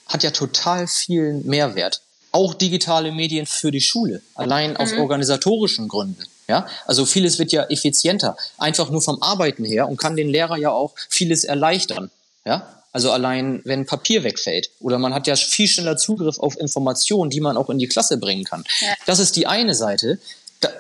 hat 0.07 0.23
ja 0.23 0.31
total 0.31 0.89
viel 0.89 1.35
Mehrwert. 1.45 2.03
Auch 2.33 2.55
digitale 2.55 3.13
Medien 3.13 3.47
für 3.47 3.71
die 3.71 3.81
Schule, 3.81 4.23
allein 4.35 4.77
aus 4.77 4.93
mhm. 4.93 5.01
organisatorischen 5.01 5.89
Gründen. 5.89 6.25
Ja, 6.51 6.67
also 6.85 7.07
vieles 7.07 7.39
wird 7.39 7.53
ja 7.53 7.63
effizienter, 7.67 8.37
einfach 8.59 8.91
nur 8.91 9.01
vom 9.01 9.23
Arbeiten 9.23 9.65
her 9.65 9.89
und 9.89 9.99
kann 9.99 10.17
den 10.17 10.29
Lehrer 10.29 10.57
ja 10.57 10.71
auch 10.73 10.97
vieles 11.09 11.45
erleichtern. 11.45 12.11
Ja, 12.45 12.83
also 12.91 13.13
allein 13.13 13.61
wenn 13.65 13.87
Papier 13.87 14.25
wegfällt 14.25 14.71
oder 14.81 14.99
man 14.99 15.15
hat 15.15 15.29
ja 15.29 15.37
viel 15.37 15.69
schneller 15.69 15.97
Zugriff 15.97 16.41
auf 16.41 16.59
Informationen, 16.59 17.31
die 17.31 17.41
man 17.41 17.57
auch 17.57 17.71
in 17.71 17.79
die 17.79 17.87
Klasse 17.87 18.17
bringen 18.17 18.43
kann. 18.43 18.65
Ja. 18.81 18.95
Das 19.07 19.21
ist 19.21 19.37
die 19.37 19.47
eine 19.47 19.77
Seite. 19.77 20.19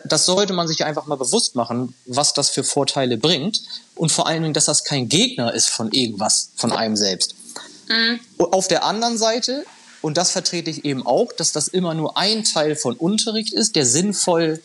Das 0.05 0.27
sollte 0.27 0.53
man 0.55 0.67
sich 0.67 0.85
einfach 0.85 1.07
mal 1.07 1.15
bewusst 1.15 1.55
machen, 1.55 1.95
was 2.05 2.35
das 2.35 2.51
für 2.51 2.65
Vorteile 2.65 3.17
bringt 3.17 3.63
und 3.95 4.11
vor 4.11 4.27
allen 4.27 4.43
Dingen, 4.43 4.55
dass 4.55 4.65
das 4.65 4.83
kein 4.83 5.09
Gegner 5.09 5.55
ist 5.55 5.71
von 5.71 5.93
irgendwas, 5.93 6.51
von 6.57 6.73
einem 6.73 6.97
selbst. 6.97 7.37
Mhm. 7.89 8.19
Auf 8.39 8.67
der 8.67 8.85
anderen 8.85 9.17
Seite 9.19 9.65
und 10.03 10.17
das 10.17 10.31
vertrete 10.31 10.71
ich 10.71 10.85
eben 10.85 11.07
auch, 11.07 11.33
dass 11.33 11.53
das 11.53 11.69
immer 11.69 11.95
nur 11.95 12.17
ein 12.17 12.45
Teil 12.45 12.77
von 12.77 12.97
Unterricht 12.97 13.53
ist, 13.53 13.77
der 13.77 13.87
sinnvoll 13.87 14.61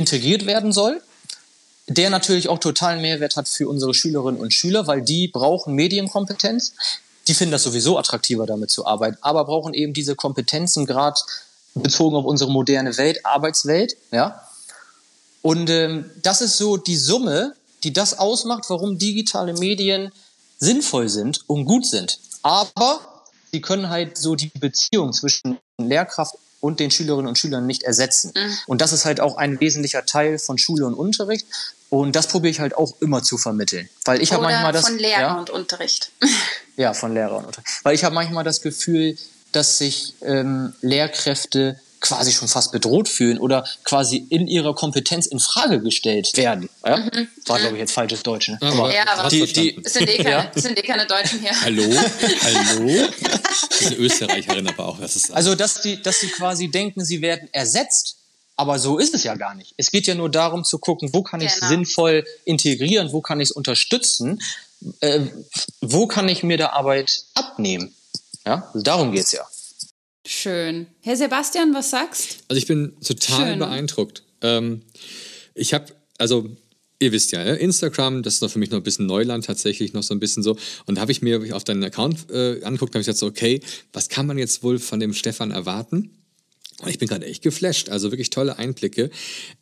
integriert 0.00 0.46
werden 0.46 0.72
soll, 0.72 1.02
der 1.86 2.10
natürlich 2.10 2.48
auch 2.48 2.58
totalen 2.58 3.00
Mehrwert 3.02 3.36
hat 3.36 3.48
für 3.48 3.68
unsere 3.68 3.94
Schülerinnen 3.94 4.40
und 4.40 4.52
Schüler, 4.52 4.86
weil 4.86 5.02
die 5.02 5.28
brauchen 5.28 5.74
Medienkompetenz. 5.74 6.72
Die 7.28 7.34
finden 7.34 7.52
das 7.52 7.64
sowieso 7.64 7.98
attraktiver, 7.98 8.46
damit 8.46 8.70
zu 8.70 8.86
arbeiten, 8.86 9.18
aber 9.20 9.44
brauchen 9.44 9.74
eben 9.74 9.92
diese 9.92 10.16
Kompetenzen 10.16 10.86
gerade 10.86 11.20
bezogen 11.74 12.16
auf 12.16 12.24
unsere 12.24 12.50
moderne 12.50 12.96
Welt, 12.96 13.24
Arbeitswelt, 13.24 13.96
ja. 14.10 14.42
Und 15.42 15.70
ähm, 15.70 16.10
das 16.22 16.40
ist 16.40 16.56
so 16.56 16.76
die 16.76 16.96
Summe, 16.96 17.54
die 17.82 17.92
das 17.92 18.18
ausmacht, 18.18 18.64
warum 18.68 18.98
digitale 18.98 19.54
Medien 19.54 20.12
sinnvoll 20.58 21.08
sind 21.08 21.44
und 21.46 21.64
gut 21.64 21.86
sind. 21.86 22.20
Aber 22.42 23.00
sie 23.52 23.60
können 23.60 23.88
halt 23.88 24.18
so 24.18 24.34
die 24.34 24.50
Beziehung 24.58 25.12
zwischen 25.12 25.58
Lehrkraft 25.78 26.34
und 26.60 26.78
den 26.78 26.90
Schülerinnen 26.90 27.26
und 27.26 27.38
Schülern 27.38 27.66
nicht 27.66 27.82
ersetzen. 27.82 28.32
Mhm. 28.36 28.58
Und 28.66 28.80
das 28.80 28.92
ist 28.92 29.04
halt 29.04 29.20
auch 29.20 29.36
ein 29.36 29.60
wesentlicher 29.60 30.04
Teil 30.06 30.38
von 30.38 30.58
Schule 30.58 30.86
und 30.86 30.94
Unterricht. 30.94 31.46
Und 31.88 32.14
das 32.14 32.28
probiere 32.28 32.50
ich 32.50 32.60
halt 32.60 32.76
auch 32.76 33.00
immer 33.00 33.22
zu 33.22 33.36
vermitteln. 33.38 33.88
Weil 34.04 34.22
ich 34.22 34.32
habe 34.32 34.44
manchmal 34.44 34.72
das. 34.72 34.86
Von 34.86 34.98
Lehrer 34.98 35.20
ja, 35.20 35.38
und 35.38 35.50
Unterricht. 35.50 36.12
Ja, 36.76 36.94
von 36.94 37.12
Lehrer 37.12 37.36
und 37.36 37.44
Unterricht. 37.44 37.68
Weil 37.82 37.94
ich 37.94 38.04
habe 38.04 38.14
manchmal 38.14 38.42
das 38.42 38.62
Gefühl, 38.62 39.18
dass 39.52 39.76
sich 39.76 40.14
ähm, 40.22 40.72
Lehrkräfte 40.80 41.78
quasi 42.00 42.32
schon 42.32 42.48
fast 42.48 42.72
bedroht 42.72 43.08
fühlen 43.08 43.38
oder 43.38 43.66
quasi 43.84 44.16
in 44.30 44.46
ihrer 44.48 44.74
Kompetenz 44.74 45.26
in 45.26 45.38
Frage 45.38 45.80
gestellt 45.80 46.36
werden. 46.36 46.68
Ja? 46.84 46.96
Mhm. 46.96 47.28
War, 47.46 47.58
glaube 47.58 47.74
ich, 47.74 47.80
jetzt 47.80 47.92
falsches 47.92 48.22
Deutsch. 48.22 48.48
Ne? 48.48 48.58
Aber 48.60 48.92
ja, 48.92 49.04
aber 49.06 49.28
die, 49.28 49.44
die, 49.52 49.82
sind, 49.84 50.08
eh 50.08 50.16
keine, 50.16 50.30
ja? 50.30 50.50
sind 50.54 50.78
eh 50.78 50.82
keine 50.82 51.06
Deutschen 51.06 51.40
hier. 51.40 51.52
Hallo? 51.60 51.84
Hallo? 52.42 53.08
Das 53.20 53.80
ist 53.80 53.86
eine 53.86 53.96
Österreicherin 53.96 54.66
aber 54.68 54.86
auch. 54.86 54.98
Das 54.98 55.16
ist 55.16 55.30
also, 55.32 55.54
dass 55.54 55.82
die, 55.82 56.00
dass 56.00 56.20
sie 56.20 56.28
quasi 56.28 56.68
denken, 56.68 57.04
sie 57.04 57.20
werden 57.20 57.48
ersetzt. 57.52 58.16
Aber 58.56 58.78
so 58.78 58.98
ist 58.98 59.14
es 59.14 59.24
ja 59.24 59.36
gar 59.36 59.54
nicht. 59.54 59.72
Es 59.78 59.90
geht 59.90 60.06
ja 60.06 60.14
nur 60.14 60.30
darum 60.30 60.64
zu 60.64 60.78
gucken, 60.78 61.14
wo 61.14 61.22
kann 61.22 61.40
ich 61.40 61.48
es 61.48 61.54
genau. 61.60 61.68
sinnvoll 61.68 62.26
integrieren, 62.44 63.10
wo 63.10 63.22
kann 63.22 63.40
ich 63.40 63.48
es 63.48 63.52
unterstützen, 63.52 64.42
äh, 65.00 65.20
wo 65.80 66.06
kann 66.06 66.28
ich 66.28 66.42
mir 66.42 66.58
der 66.58 66.74
Arbeit 66.74 67.24
abnehmen. 67.32 67.94
Ja, 68.44 68.68
also 68.74 68.82
darum 68.82 69.12
geht 69.12 69.24
es 69.24 69.32
ja. 69.32 69.46
Schön. 70.32 70.86
Herr 71.00 71.16
Sebastian, 71.16 71.74
was 71.74 71.90
sagst? 71.90 72.44
Also 72.46 72.56
ich 72.56 72.68
bin 72.68 72.96
total 73.04 73.50
Schön. 73.50 73.58
beeindruckt. 73.58 74.22
Ähm, 74.42 74.82
ich 75.56 75.74
habe, 75.74 75.86
also 76.18 76.48
ihr 77.00 77.10
wisst 77.10 77.32
ja, 77.32 77.42
Instagram, 77.42 78.22
das 78.22 78.34
ist 78.34 78.40
noch 78.40 78.48
für 78.48 78.60
mich 78.60 78.70
noch 78.70 78.78
ein 78.78 78.84
bisschen 78.84 79.06
Neuland 79.06 79.44
tatsächlich, 79.44 79.92
noch 79.92 80.04
so 80.04 80.14
ein 80.14 80.20
bisschen 80.20 80.44
so. 80.44 80.56
Und 80.86 80.94
da 80.94 81.00
habe 81.00 81.10
ich 81.10 81.20
mir 81.20 81.56
auf 81.56 81.64
deinen 81.64 81.82
Account 81.82 82.30
äh, 82.30 82.62
angeguckt, 82.62 82.94
habe 82.94 83.00
ich 83.00 83.06
gesagt 83.06 83.18
so, 83.18 83.26
okay, 83.26 83.60
was 83.92 84.08
kann 84.08 84.28
man 84.28 84.38
jetzt 84.38 84.62
wohl 84.62 84.78
von 84.78 85.00
dem 85.00 85.14
Stefan 85.14 85.50
erwarten? 85.50 86.16
Und 86.78 86.88
ich 86.88 87.00
bin 87.00 87.08
gerade 87.08 87.26
echt 87.26 87.42
geflasht, 87.42 87.88
also 87.88 88.12
wirklich 88.12 88.30
tolle 88.30 88.56
Einblicke. 88.56 89.10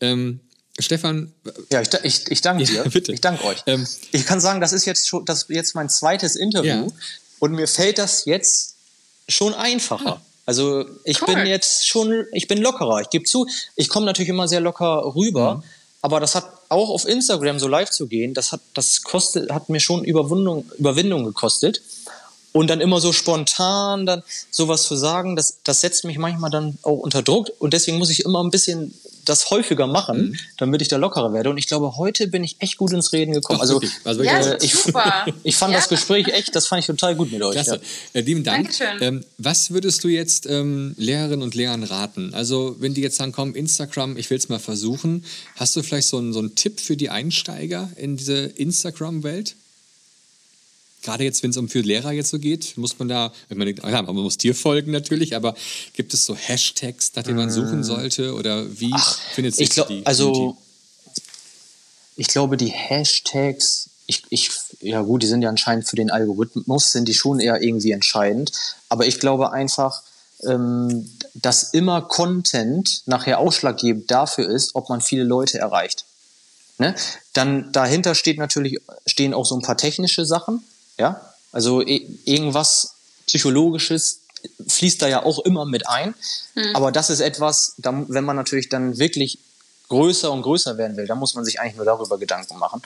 Ähm, 0.03 0.41
Stefan. 0.79 1.33
Ja, 1.73 1.81
ich, 1.81 1.89
ich, 2.03 2.31
ich 2.31 2.41
danke 2.43 2.65
dir. 2.65 2.75
Ja, 2.75 2.83
bitte. 2.93 3.15
Ich 3.15 3.23
danke 3.23 3.43
euch. 3.45 3.63
Ähm, 3.65 3.87
ich 4.13 4.27
kann 4.27 4.39
sagen, 4.39 4.61
das 4.61 4.75
ist 4.75 4.85
jetzt 4.85 5.09
schon, 5.09 5.25
das 5.25 5.45
ist 5.45 5.49
jetzt 5.49 5.75
mein 5.75 5.89
zweites 5.89 6.37
Interview 6.37 6.69
ja. 6.69 6.87
und 7.39 7.53
mir 7.53 7.67
fällt 7.67 7.97
das 7.97 8.27
jetzt 8.27 8.75
schon 9.29 9.55
einfacher. 9.55 10.17
Ah. 10.17 10.28
Also 10.49 10.87
ich 11.05 11.21
cool. 11.21 11.35
bin 11.35 11.47
jetzt 11.47 11.87
schon, 11.87 12.25
ich 12.33 12.49
bin 12.49 12.57
lockerer. 12.57 13.03
Ich 13.03 13.11
gebe 13.11 13.27
zu, 13.27 13.47
ich 13.77 13.91
komme 13.91 14.07
natürlich 14.07 14.31
immer 14.31 14.49
sehr 14.49 14.61
locker 14.61 15.15
rüber, 15.15 15.57
mhm. 15.57 15.63
aber 16.01 16.21
das 16.21 16.35
hat 16.35 16.47
auch 16.71 16.89
auf 16.89 17.07
Instagram 17.07 17.59
so 17.59 17.69
live 17.69 17.91
zu 17.91 18.07
gehen, 18.07 18.33
das 18.33 18.53
hat, 18.53 18.63
das 18.73 19.03
kostet, 19.03 19.53
hat 19.53 19.69
mir 19.69 19.79
schon 19.79 20.05
Überwindung, 20.05 20.65
Überwindung 20.79 21.27
gekostet. 21.27 21.83
Und 22.53 22.71
dann 22.71 22.81
immer 22.81 22.99
so 22.99 23.13
spontan 23.13 24.07
dann 24.07 24.23
sowas 24.51 24.85
zu 24.85 24.97
sagen, 24.97 25.37
das, 25.37 25.59
das 25.65 25.83
setzt 25.83 26.07
mich 26.07 26.17
manchmal 26.17 26.51
dann 26.51 26.79
auch 26.83 26.97
unter 26.97 27.23
Druck. 27.23 27.51
Und 27.59 27.75
deswegen 27.75 27.99
muss 27.99 28.09
ich 28.09 28.25
immer 28.25 28.43
ein 28.43 28.51
bisschen 28.51 28.99
das 29.29 29.51
häufiger 29.51 29.87
machen, 29.87 30.31
mhm. 30.31 30.37
damit 30.57 30.83
ich 30.83 30.89
da 30.89 30.97
lockerer 30.97 31.33
werde. 31.33 31.51
Und 31.51 31.59
ich 31.59 31.67
glaube, 31.67 31.97
heute 31.97 32.29
bin 32.29 32.45
ich 32.45 32.57
echt 32.61 32.77
gut 32.77 32.93
ins 32.93 33.13
Reden 33.13 33.33
gekommen. 33.33 33.59
Doch, 33.59 33.63
also, 33.63 33.81
also 34.05 34.23
ja, 34.23 34.39
äh, 34.41 34.59
ich, 34.63 34.75
ich 35.43 35.57
fand 35.57 35.73
ja. 35.73 35.79
das 35.79 35.89
Gespräch 35.89 36.29
echt, 36.29 36.55
das 36.55 36.67
fand 36.67 36.81
ich 36.81 36.87
total 36.87 37.15
gut 37.17 37.31
mit 37.33 37.43
euch. 37.43 37.53
Klasse. 37.53 37.81
Ja. 38.15 38.21
Äh, 38.21 38.25
lieben 38.25 38.45
Dank. 38.45 38.71
Ähm, 39.01 39.25
was 39.37 39.71
würdest 39.71 40.05
du 40.05 40.09
jetzt 40.09 40.47
ähm, 40.47 40.95
Lehrerinnen 40.97 41.43
und 41.43 41.55
Lehrern 41.55 41.85
raten? 41.85 42.33
Also, 42.35 42.77
wenn 42.79 42.95
die 42.95 43.03
jetzt 43.03 43.17
sagen, 43.17 43.33
komm, 43.33 43.55
Instagram, 43.55 44.17
ich 44.17 44.31
will 44.31 44.39
es 44.39 44.49
mal 44.49 44.59
versuchen, 44.59 45.25
hast 45.57 45.77
du 45.77 45.83
vielleicht 45.83 46.09
so 46.09 46.19
einen, 46.19 46.33
so 46.33 46.39
einen 46.39 46.55
Tipp 46.55 46.81
für 46.81 46.97
die 46.97 47.11
Einsteiger 47.11 47.91
in 47.97 48.17
diese 48.17 48.39
Instagram-Welt? 48.39 49.55
Gerade 51.09 51.25
jetzt, 51.25 51.43
wenn 51.43 51.51
es 51.51 51.57
um 51.57 51.71
für 51.71 51.81
Lehrer 51.81 52.13
jetzt 52.13 52.29
so 52.29 52.39
geht, 52.39 52.77
muss 52.77 52.99
man 52.99 53.09
da, 53.09 53.33
ich 53.49 53.57
meine, 53.57 53.73
klar, 53.73 54.03
man 54.03 54.15
muss 54.15 54.37
dir 54.37 54.55
folgen 54.55 54.91
natürlich, 54.93 55.35
aber 55.35 55.55
gibt 55.95 56.13
es 56.13 56.27
so 56.27 56.37
Hashtags, 56.37 57.13
nach 57.15 57.23
denen 57.23 57.39
man 57.39 57.51
suchen 57.51 57.81
mm. 57.81 57.85
sollte 57.85 58.35
oder 58.35 58.67
wie 58.79 58.91
Ach, 58.93 59.19
findet 59.35 59.55
sich 59.55 59.71
glaub, 59.71 59.89
die? 59.89 60.05
Also 60.05 60.59
ich 62.17 62.29
glaube, 62.29 62.59
die 62.59 62.69
Hashtags, 62.69 63.89
ich, 64.07 64.23
ich, 64.29 64.51
ja 64.81 65.01
gut, 65.01 65.23
die 65.23 65.27
sind 65.27 65.41
ja 65.41 65.49
anscheinend 65.49 65.89
für 65.89 65.97
den 65.97 66.11
Algorithmus, 66.11 66.93
sind 66.93 67.09
die 67.09 67.15
schon 67.15 67.41
eher 67.41 67.63
irgendwie 67.63 67.93
entscheidend. 67.93 68.53
Aber 68.91 69.07
ich 69.07 69.19
glaube 69.19 69.51
einfach, 69.51 70.03
ähm, 70.45 71.11
dass 71.33 71.63
immer 71.73 72.03
Content 72.03 73.03
nachher 73.07 73.39
ausschlaggebend 73.39 74.11
dafür 74.11 74.47
ist, 74.47 74.75
ob 74.75 74.91
man 74.91 75.01
viele 75.01 75.25
Leute 75.25 75.59
erreicht. 75.59 76.05
Ne? 76.77 76.95
Dann 77.33 77.73
dahinter 77.73 78.15
steht 78.15 78.37
natürlich, 78.37 78.79
stehen 79.07 79.33
auch 79.33 79.47
so 79.47 79.55
ein 79.55 79.63
paar 79.63 79.79
technische 79.79 80.27
Sachen. 80.27 80.63
Ja, 80.99 81.21
also 81.53 81.81
irgendwas 81.81 82.95
Psychologisches 83.27 84.21
fließt 84.67 85.03
da 85.03 85.09
ja 85.09 85.23
auch 85.23 85.41
immer 85.41 85.65
mit 85.67 85.89
ein. 85.89 86.15
Mhm. 86.55 86.75
Aber 86.77 86.93
das 86.93 87.11
ist 87.11 87.21
etwas, 87.21 87.75
wenn 87.79 88.25
man 88.25 88.37
natürlich 88.37 88.69
dann 88.69 88.99
wirklich 88.99 89.39
größer 89.89 90.31
und 90.31 90.43
größer 90.43 90.77
werden 90.77 90.97
will, 90.97 91.07
dann 91.07 91.19
muss 91.19 91.35
man 91.35 91.45
sich 91.45 91.61
eigentlich 91.61 91.77
nur 91.77 91.87
darüber 91.87 92.19
Gedanken 92.19 92.59
machen. 92.59 92.83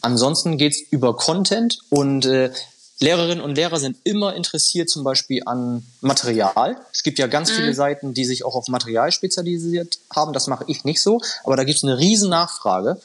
Ansonsten 0.00 0.56
geht's 0.56 0.80
über 0.90 1.16
Content 1.16 1.80
und 1.90 2.24
äh, 2.24 2.50
Lehrerinnen 2.98 3.44
und 3.44 3.56
Lehrer 3.56 3.78
sind 3.78 3.98
immer 4.04 4.34
interessiert 4.34 4.88
zum 4.88 5.04
Beispiel 5.04 5.42
an 5.44 5.84
Material. 6.00 6.78
Es 6.92 7.02
gibt 7.02 7.18
ja 7.18 7.26
ganz 7.26 7.50
mhm. 7.50 7.56
viele 7.56 7.74
Seiten, 7.74 8.14
die 8.14 8.24
sich 8.24 8.44
auch 8.44 8.54
auf 8.54 8.68
Material 8.68 9.12
spezialisiert 9.12 9.98
haben. 10.14 10.32
Das 10.32 10.46
mache 10.46 10.64
ich 10.66 10.84
nicht 10.84 11.02
so, 11.02 11.20
aber 11.44 11.56
da 11.56 11.64
gibt's 11.64 11.84
eine 11.84 11.98
riesen 11.98 12.30
Nachfrage. 12.30 12.98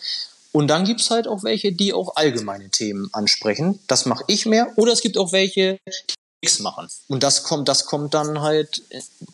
Und 0.51 0.67
dann 0.67 0.85
gibt's 0.85 1.09
halt 1.09 1.27
auch 1.27 1.43
welche, 1.43 1.71
die 1.71 1.93
auch 1.93 2.15
allgemeine 2.15 2.69
Themen 2.69 3.09
ansprechen. 3.13 3.79
Das 3.87 4.05
mache 4.05 4.23
ich 4.27 4.45
mehr. 4.45 4.71
Oder 4.75 4.91
es 4.91 5.01
gibt 5.01 5.17
auch 5.17 5.31
welche, 5.31 5.77
die 5.87 6.15
nichts 6.43 6.59
machen. 6.59 6.87
Und 7.07 7.23
das 7.23 7.43
kommt, 7.43 7.67
das 7.67 7.85
kommt 7.85 8.13
dann 8.13 8.41
halt 8.41 8.83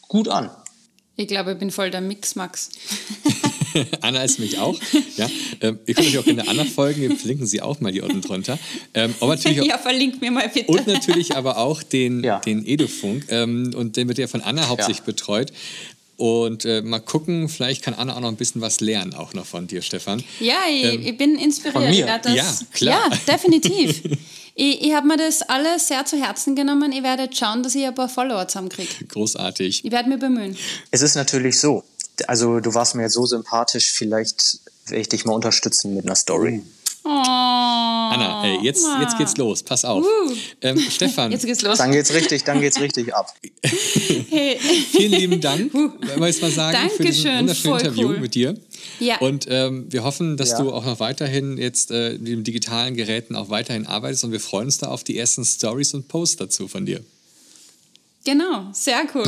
gut 0.08 0.28
an. 0.28 0.52
Ich 1.16 1.28
glaube, 1.28 1.54
ich 1.54 1.58
bin 1.58 1.72
voll 1.72 1.90
der 1.90 2.02
Mix-Max. 2.02 2.70
Anna 4.02 4.24
ist 4.24 4.40
mich 4.40 4.58
auch. 4.60 4.80
Ja, 5.16 5.30
ähm, 5.62 5.80
ihr 5.86 5.94
könnt 5.94 6.08
euch 6.08 6.18
auch 6.18 6.26
gerne 6.26 6.48
Anna 6.48 6.66
folgen, 6.66 7.02
wir 7.02 7.16
verlinken 7.16 7.48
sie 7.48 7.62
auch 7.62 7.80
mal 7.80 7.92
hier 7.92 8.04
unten 8.04 8.22
drunter. 8.22 8.58
Ähm, 8.94 9.14
aber 9.20 9.36
natürlich 9.36 9.62
auch, 9.62 9.66
ja, 9.66 9.78
verlinkt 9.78 10.22
mir 10.22 10.32
mal 10.32 10.50
bitte. 10.50 10.72
Und 10.72 10.88
natürlich 10.88 11.36
aber 11.36 11.58
auch 11.58 11.84
den, 11.84 12.24
ja. 12.24 12.40
den 12.40 12.66
Edufunk. 12.66 13.26
Ähm, 13.30 13.74
und 13.76 13.98
den 13.98 14.08
wird 14.08 14.18
ja 14.18 14.28
von 14.28 14.42
Anna 14.42 14.68
hauptsächlich 14.68 15.00
ja. 15.00 15.06
betreut. 15.06 15.52
Und 16.18 16.66
äh, 16.66 16.82
mal 16.82 17.00
gucken, 17.00 17.48
vielleicht 17.48 17.84
kann 17.84 17.94
Anna 17.94 18.16
auch 18.16 18.20
noch 18.20 18.30
ein 18.30 18.36
bisschen 18.36 18.60
was 18.60 18.80
lernen, 18.80 19.14
auch 19.14 19.34
noch 19.34 19.46
von 19.46 19.68
dir, 19.68 19.84
Stefan. 19.84 20.24
Ja, 20.40 20.56
ich, 20.68 20.84
ähm, 20.84 21.02
ich 21.06 21.18
bin 21.18 21.36
inspiriert. 21.36 21.74
Von 21.74 21.90
mir? 21.90 22.20
Das, 22.24 22.34
ja, 22.34 22.54
klar. 22.74 23.10
Ja, 23.12 23.34
definitiv. 23.34 24.04
ich 24.56 24.82
ich 24.82 24.94
habe 24.94 25.08
mir 25.08 25.18
das 25.18 25.44
alles 25.44 25.88
sehr 25.88 26.06
zu 26.06 26.18
Herzen 26.18 26.56
genommen. 26.56 26.92
Ich 26.92 27.04
werde 27.04 27.24
jetzt 27.24 27.38
schauen, 27.38 27.62
dass 27.62 27.76
ich 27.76 27.86
ein 27.86 27.94
paar 27.94 28.10
Follower 28.10 28.48
zusammenkriege. 28.48 29.06
Großartig. 29.06 29.86
Ich 29.86 29.92
werde 29.92 30.10
mir 30.10 30.18
bemühen. 30.18 30.58
Es 30.90 31.04
ist 31.04 31.14
natürlich 31.14 31.60
so, 31.60 31.84
also 32.26 32.60
du 32.60 32.74
warst 32.74 32.96
mir 32.96 33.04
jetzt 33.04 33.14
so 33.14 33.28
sympathisch, 33.28 33.92
vielleicht 33.92 34.60
werde 34.88 35.02
ich 35.02 35.10
dich 35.10 35.24
mal 35.26 35.34
unterstützen 35.34 35.94
mit 35.94 36.06
einer 36.06 36.16
Story. 36.16 36.64
Oh. 36.64 36.77
Oh, 37.10 37.10
Anna, 37.10 38.44
ey, 38.44 38.60
jetzt, 38.64 38.86
jetzt 39.00 39.18
geht's 39.18 39.38
los. 39.38 39.64
Pass 39.64 39.86
auf. 39.86 40.04
Uh. 40.04 40.34
Ähm, 40.62 40.78
Stefan. 40.78 41.32
Jetzt 41.38 41.46
geht's 41.46 41.62
los. 41.62 41.78
Dann 41.78 41.94
geht's 41.94 42.14
richtig, 42.14 42.44
dann 42.44 42.60
geht's 42.60 42.82
richtig 42.82 43.16
ab. 43.16 43.34
Hey. 44.30 44.60
Vielen 44.92 45.12
lieben 45.14 45.42
Dank, 45.42 45.74
uh. 45.74 45.90
mal 46.18 46.34
sagen, 46.34 46.78
Dankeschön, 46.78 46.98
für 46.98 47.04
dieses 47.04 47.26
wunderschöne 47.26 47.80
Interview 47.80 48.08
cool. 48.10 48.20
mit 48.20 48.36
dir. 48.36 48.56
Ja. 49.00 49.20
Und 49.20 49.48
ähm, 49.50 49.86
wir 49.90 50.04
hoffen, 50.04 50.36
dass 50.38 50.52
ja. 50.52 50.62
du 50.62 50.74
auch 50.74 50.86
noch 50.86 51.00
weiterhin 51.00 51.58
jetzt 51.58 51.92
äh, 51.92 52.18
mit 52.18 52.28
den 52.28 52.44
digitalen 52.44 52.96
Geräten 52.96 53.36
auch 53.36 53.50
weiterhin 53.50 53.88
arbeitest 53.88 54.26
und 54.26 54.32
wir 54.32 54.40
freuen 54.40 54.66
uns 54.66 54.80
da 54.80 54.88
auf 54.88 55.04
die 55.04 55.18
ersten 55.18 55.46
Stories 55.46 55.94
und 55.94 56.08
Posts 56.08 56.38
dazu 56.38 56.68
von 56.68 56.86
dir. 56.86 57.02
Genau, 58.28 58.66
sehr 58.74 59.06
cool. 59.16 59.26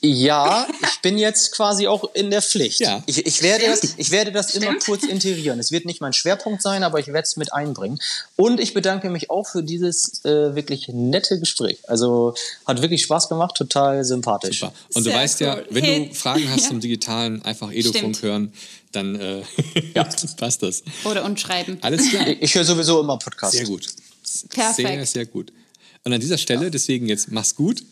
Ja, 0.00 0.66
ich 0.82 1.00
bin 1.00 1.16
jetzt 1.16 1.52
quasi 1.52 1.86
auch 1.86 2.12
in 2.12 2.28
der 2.32 2.42
Pflicht. 2.42 2.80
Ja. 2.80 3.00
Ich, 3.06 3.24
ich, 3.24 3.40
werde, 3.40 3.66
das, 3.66 3.94
ich 3.96 4.10
werde 4.10 4.32
das 4.32 4.56
immer 4.56 4.74
kurz 4.84 5.04
integrieren. 5.04 5.60
Es 5.60 5.70
wird 5.70 5.84
nicht 5.84 6.00
mein 6.00 6.12
Schwerpunkt 6.12 6.60
sein, 6.60 6.82
aber 6.82 6.98
ich 6.98 7.06
werde 7.06 7.22
es 7.22 7.36
mit 7.36 7.52
einbringen. 7.52 8.00
Und 8.34 8.58
ich 8.58 8.74
bedanke 8.74 9.10
mich 9.10 9.30
auch 9.30 9.46
für 9.46 9.62
dieses 9.62 10.24
äh, 10.24 10.56
wirklich 10.56 10.88
nette 10.88 11.38
Gespräch. 11.38 11.88
Also 11.88 12.34
hat 12.66 12.82
wirklich 12.82 13.04
Spaß 13.04 13.28
gemacht, 13.28 13.54
total 13.54 14.02
sympathisch. 14.02 14.58
Super. 14.58 14.72
Und 14.92 15.04
sehr 15.04 15.12
du 15.12 15.18
weißt 15.20 15.40
cool. 15.40 15.46
ja, 15.46 15.58
wenn 15.70 15.84
hey. 15.84 16.08
du 16.08 16.14
Fragen 16.16 16.50
hast 16.50 16.64
ja. 16.64 16.68
zum 16.70 16.80
Digitalen, 16.80 17.42
einfach 17.42 17.70
Edufunk 17.70 18.22
hören, 18.22 18.52
dann 18.90 19.20
äh, 19.20 19.42
ja. 19.94 20.02
passt 20.36 20.64
das. 20.64 20.82
Oder 21.04 21.24
und 21.24 21.38
schreiben. 21.38 21.78
Alles 21.80 22.10
klar. 22.10 22.26
Ich, 22.26 22.42
ich 22.42 22.54
höre 22.56 22.64
sowieso 22.64 22.98
immer 23.02 23.20
Podcasts. 23.20 23.56
Sehr 23.56 23.66
gut. 23.66 23.86
Perfekt. 24.48 24.88
Sehr, 24.88 25.06
sehr 25.06 25.26
gut. 25.26 25.52
Und 26.02 26.12
an 26.12 26.20
dieser 26.20 26.38
Stelle, 26.38 26.64
ja. 26.64 26.70
deswegen 26.70 27.06
jetzt 27.06 27.30
mach's 27.30 27.54
gut. 27.54 27.84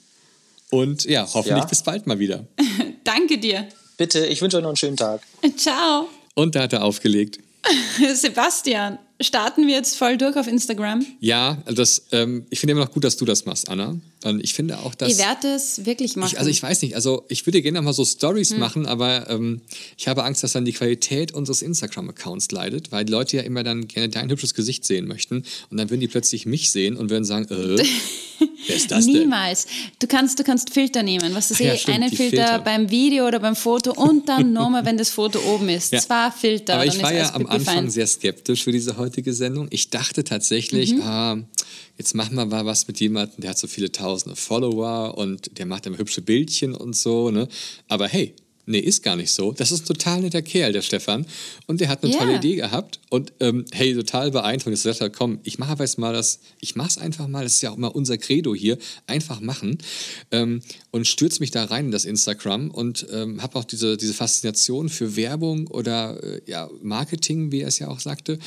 Und 0.70 1.04
ja, 1.04 1.22
hoffentlich 1.22 1.58
ja. 1.58 1.64
bis 1.64 1.82
bald 1.82 2.06
mal 2.06 2.18
wieder. 2.18 2.46
Danke 3.04 3.38
dir. 3.38 3.68
Bitte, 3.96 4.26
ich 4.26 4.40
wünsche 4.40 4.56
euch 4.56 4.62
noch 4.62 4.70
einen 4.70 4.76
schönen 4.76 4.96
Tag. 4.96 5.20
Ciao. 5.56 6.08
Und 6.34 6.54
da 6.54 6.62
hat 6.62 6.72
er 6.72 6.84
aufgelegt. 6.84 7.38
Sebastian, 8.14 8.98
starten 9.20 9.66
wir 9.66 9.74
jetzt 9.74 9.96
voll 9.96 10.16
durch 10.16 10.36
auf 10.36 10.46
Instagram? 10.46 11.04
Ja, 11.20 11.58
das, 11.66 12.06
ähm, 12.12 12.46
ich 12.50 12.60
finde 12.60 12.72
immer 12.72 12.84
noch 12.84 12.92
gut, 12.92 13.04
dass 13.04 13.16
du 13.16 13.24
das 13.24 13.44
machst, 13.44 13.68
Anna. 13.68 13.96
Und 14.22 14.44
ich 14.44 14.52
finde 14.52 14.78
auch, 14.80 14.94
dass. 14.94 15.12
Ich 15.12 15.18
werde 15.18 15.48
es 15.48 15.86
wirklich 15.86 16.14
machen. 16.16 16.32
Ich, 16.32 16.38
also 16.38 16.50
ich 16.50 16.62
weiß 16.62 16.82
nicht, 16.82 16.94
also 16.94 17.24
ich 17.28 17.46
würde 17.46 17.62
gerne 17.62 17.80
mal 17.80 17.94
so 17.94 18.04
Stories 18.04 18.50
hm. 18.50 18.58
machen, 18.58 18.86
aber 18.86 19.30
ähm, 19.30 19.62
ich 19.96 20.08
habe 20.08 20.24
Angst, 20.24 20.42
dass 20.42 20.52
dann 20.52 20.66
die 20.66 20.72
Qualität 20.72 21.32
unseres 21.32 21.62
Instagram-Accounts 21.62 22.50
leidet, 22.50 22.92
weil 22.92 23.04
die 23.06 23.12
Leute 23.12 23.38
ja 23.38 23.42
immer 23.42 23.62
dann 23.62 23.88
gerne 23.88 24.10
dein 24.10 24.28
hübsches 24.30 24.52
Gesicht 24.52 24.84
sehen 24.84 25.06
möchten 25.06 25.44
und 25.70 25.76
dann 25.76 25.88
würden 25.88 26.00
die 26.00 26.08
plötzlich 26.08 26.44
mich 26.44 26.70
sehen 26.70 26.96
und 26.96 27.08
würden 27.08 27.24
sagen, 27.24 27.46
äh, 27.46 27.82
wer 28.66 28.76
ist 28.76 28.90
das 28.90 29.06
denn? 29.06 29.14
Niemals. 29.14 29.66
Du 29.98 30.06
kannst, 30.06 30.38
du 30.38 30.44
kannst 30.44 30.70
Filter 30.70 31.02
nehmen, 31.02 31.34
was 31.34 31.48
du 31.48 31.54
siehst, 31.54 31.88
ja, 31.88 31.94
einen 31.94 32.10
Filter, 32.10 32.36
Filter, 32.36 32.58
beim 32.58 32.90
Video 32.90 33.26
oder 33.26 33.40
beim 33.40 33.56
Foto 33.56 33.92
und 33.92 34.28
dann 34.28 34.52
nochmal, 34.52 34.84
wenn 34.84 34.98
das 34.98 35.08
Foto 35.08 35.40
oben 35.54 35.70
ist. 35.70 35.92
Ja. 35.92 36.00
Zwei 36.00 36.30
Filter. 36.30 36.74
Aber 36.74 36.86
ich 36.86 37.02
war 37.02 37.14
ja 37.14 37.34
am 37.34 37.46
Anfang 37.46 37.74
fein. 37.76 37.90
sehr 37.90 38.06
skeptisch 38.06 38.64
für 38.64 38.72
diese 38.72 38.98
heutige 38.98 39.32
Sendung. 39.32 39.68
Ich 39.70 39.88
dachte 39.88 40.24
tatsächlich, 40.24 40.94
mhm. 40.94 41.02
ah, 41.02 41.38
jetzt 41.98 42.14
machen 42.14 42.34
wir 42.34 42.44
mal 42.46 42.66
was 42.66 42.86
mit 42.88 43.00
jemandem, 43.00 43.40
der 43.40 43.50
hat 43.50 43.58
so 43.58 43.66
viele 43.66 43.92
tausende 43.92 44.36
Follower 44.36 45.16
und 45.16 45.58
der 45.58 45.66
macht 45.66 45.86
immer 45.86 45.98
hübsche 45.98 46.22
Bildchen 46.22 46.74
und 46.74 46.96
so. 46.96 47.30
Ne? 47.30 47.48
Aber 47.88 48.08
hey, 48.08 48.34
nee, 48.70 48.78
ist 48.78 49.02
gar 49.02 49.16
nicht 49.16 49.32
so. 49.32 49.52
Das 49.52 49.72
ist 49.72 49.82
ein 49.82 49.86
total 49.86 50.20
netter 50.20 50.42
Kerl, 50.42 50.72
der 50.72 50.82
Stefan. 50.82 51.26
Und 51.66 51.80
der 51.80 51.88
hat 51.88 52.02
eine 52.02 52.12
yeah. 52.12 52.20
tolle 52.20 52.36
Idee 52.36 52.56
gehabt. 52.56 53.00
Und 53.10 53.32
ähm, 53.40 53.64
hey, 53.72 53.94
total 53.94 54.30
beeindruckend. 54.30 54.76
Ich 54.76 54.82
sagte, 54.82 55.10
komm, 55.10 55.40
ich 55.42 55.58
mache 55.58 55.76
jetzt 55.80 55.98
mal 55.98 56.12
das, 56.12 56.40
ich 56.60 56.76
mache 56.76 56.88
es 56.88 56.98
einfach 56.98 57.28
mal, 57.28 57.42
das 57.42 57.54
ist 57.54 57.62
ja 57.62 57.70
auch 57.70 57.76
immer 57.76 57.94
unser 57.94 58.16
Credo 58.16 58.54
hier, 58.54 58.78
einfach 59.06 59.40
machen. 59.40 59.78
Ähm, 60.30 60.62
und 60.92 61.06
stürze 61.06 61.40
mich 61.40 61.50
da 61.50 61.64
rein 61.64 61.86
in 61.86 61.90
das 61.92 62.04
Instagram 62.04 62.70
und 62.70 63.06
ähm, 63.12 63.42
habe 63.42 63.58
auch 63.58 63.64
diese, 63.64 63.96
diese 63.96 64.12
Faszination 64.12 64.88
für 64.88 65.14
Werbung 65.16 65.68
oder 65.68 66.22
äh, 66.22 66.40
ja, 66.46 66.68
Marketing, 66.82 67.52
wie 67.52 67.60
er 67.60 67.68
es 67.68 67.78
ja 67.78 67.88
auch 67.88 68.00
sagte, 68.00 68.38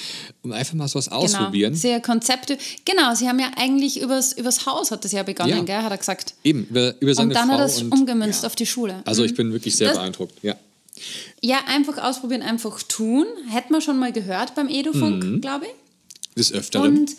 um 0.41 0.51
einfach 0.51 0.73
mal 0.73 0.87
sowas 0.87 1.05
genau. 1.05 1.21
ausprobieren. 1.21 1.75
Sehr 1.75 2.01
Konzepte. 2.01 2.57
Genau, 2.85 3.15
sie 3.15 3.29
haben 3.29 3.39
ja 3.39 3.51
eigentlich 3.55 4.01
übers, 4.01 4.33
übers 4.33 4.65
Haus 4.65 4.91
hat 4.91 5.05
das 5.05 5.13
ja 5.13 5.23
begonnen, 5.23 5.49
ja. 5.49 5.63
gell, 5.63 5.83
hat 5.83 5.91
er 5.91 5.97
gesagt. 5.97 6.33
Eben, 6.43 6.67
über, 6.69 6.95
über 6.99 7.15
seine 7.15 7.29
Und 7.29 7.35
dann 7.35 7.47
Frau 7.47 7.53
hat 7.55 7.61
er 7.61 7.65
es 7.65 7.81
umgemünzt 7.81 8.43
ja. 8.43 8.47
auf 8.47 8.55
die 8.55 8.65
Schule. 8.65 9.01
Also 9.05 9.23
ich 9.23 9.31
mhm. 9.31 9.37
bin 9.37 9.53
wirklich 9.53 9.75
sehr 9.75 9.89
das, 9.89 9.97
beeindruckt, 9.97 10.43
ja. 10.43 10.55
Ja, 11.41 11.59
einfach 11.67 11.97
ausprobieren, 11.97 12.41
einfach 12.41 12.83
tun. 12.83 13.25
Hätten 13.49 13.73
wir 13.73 13.81
schon 13.81 13.97
mal 13.97 14.11
gehört 14.11 14.55
beim 14.55 14.67
Edufunk, 14.67 15.23
mhm. 15.23 15.41
glaube 15.41 15.65
ich. 15.65 15.71
Des 16.35 16.51
Öfteren. 16.51 16.97
Und 16.97 17.11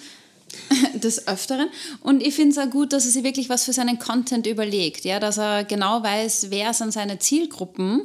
des 0.95 1.27
Öfteren. 1.27 1.69
Und 2.01 2.23
ich 2.23 2.35
finde 2.35 2.53
es 2.53 2.59
auch 2.59 2.71
gut, 2.71 2.93
dass 2.93 3.05
er 3.05 3.11
sich 3.11 3.25
wirklich 3.25 3.49
was 3.49 3.65
für 3.65 3.73
seinen 3.73 3.99
Content 3.99 4.47
überlegt, 4.47 5.05
ja, 5.05 5.21
dass 5.21 5.39
er 5.39 5.65
genau 5.65 6.03
weiß, 6.03 6.47
wer 6.51 6.73
sind 6.75 6.93
seine 6.93 7.19
Zielgruppen 7.19 8.03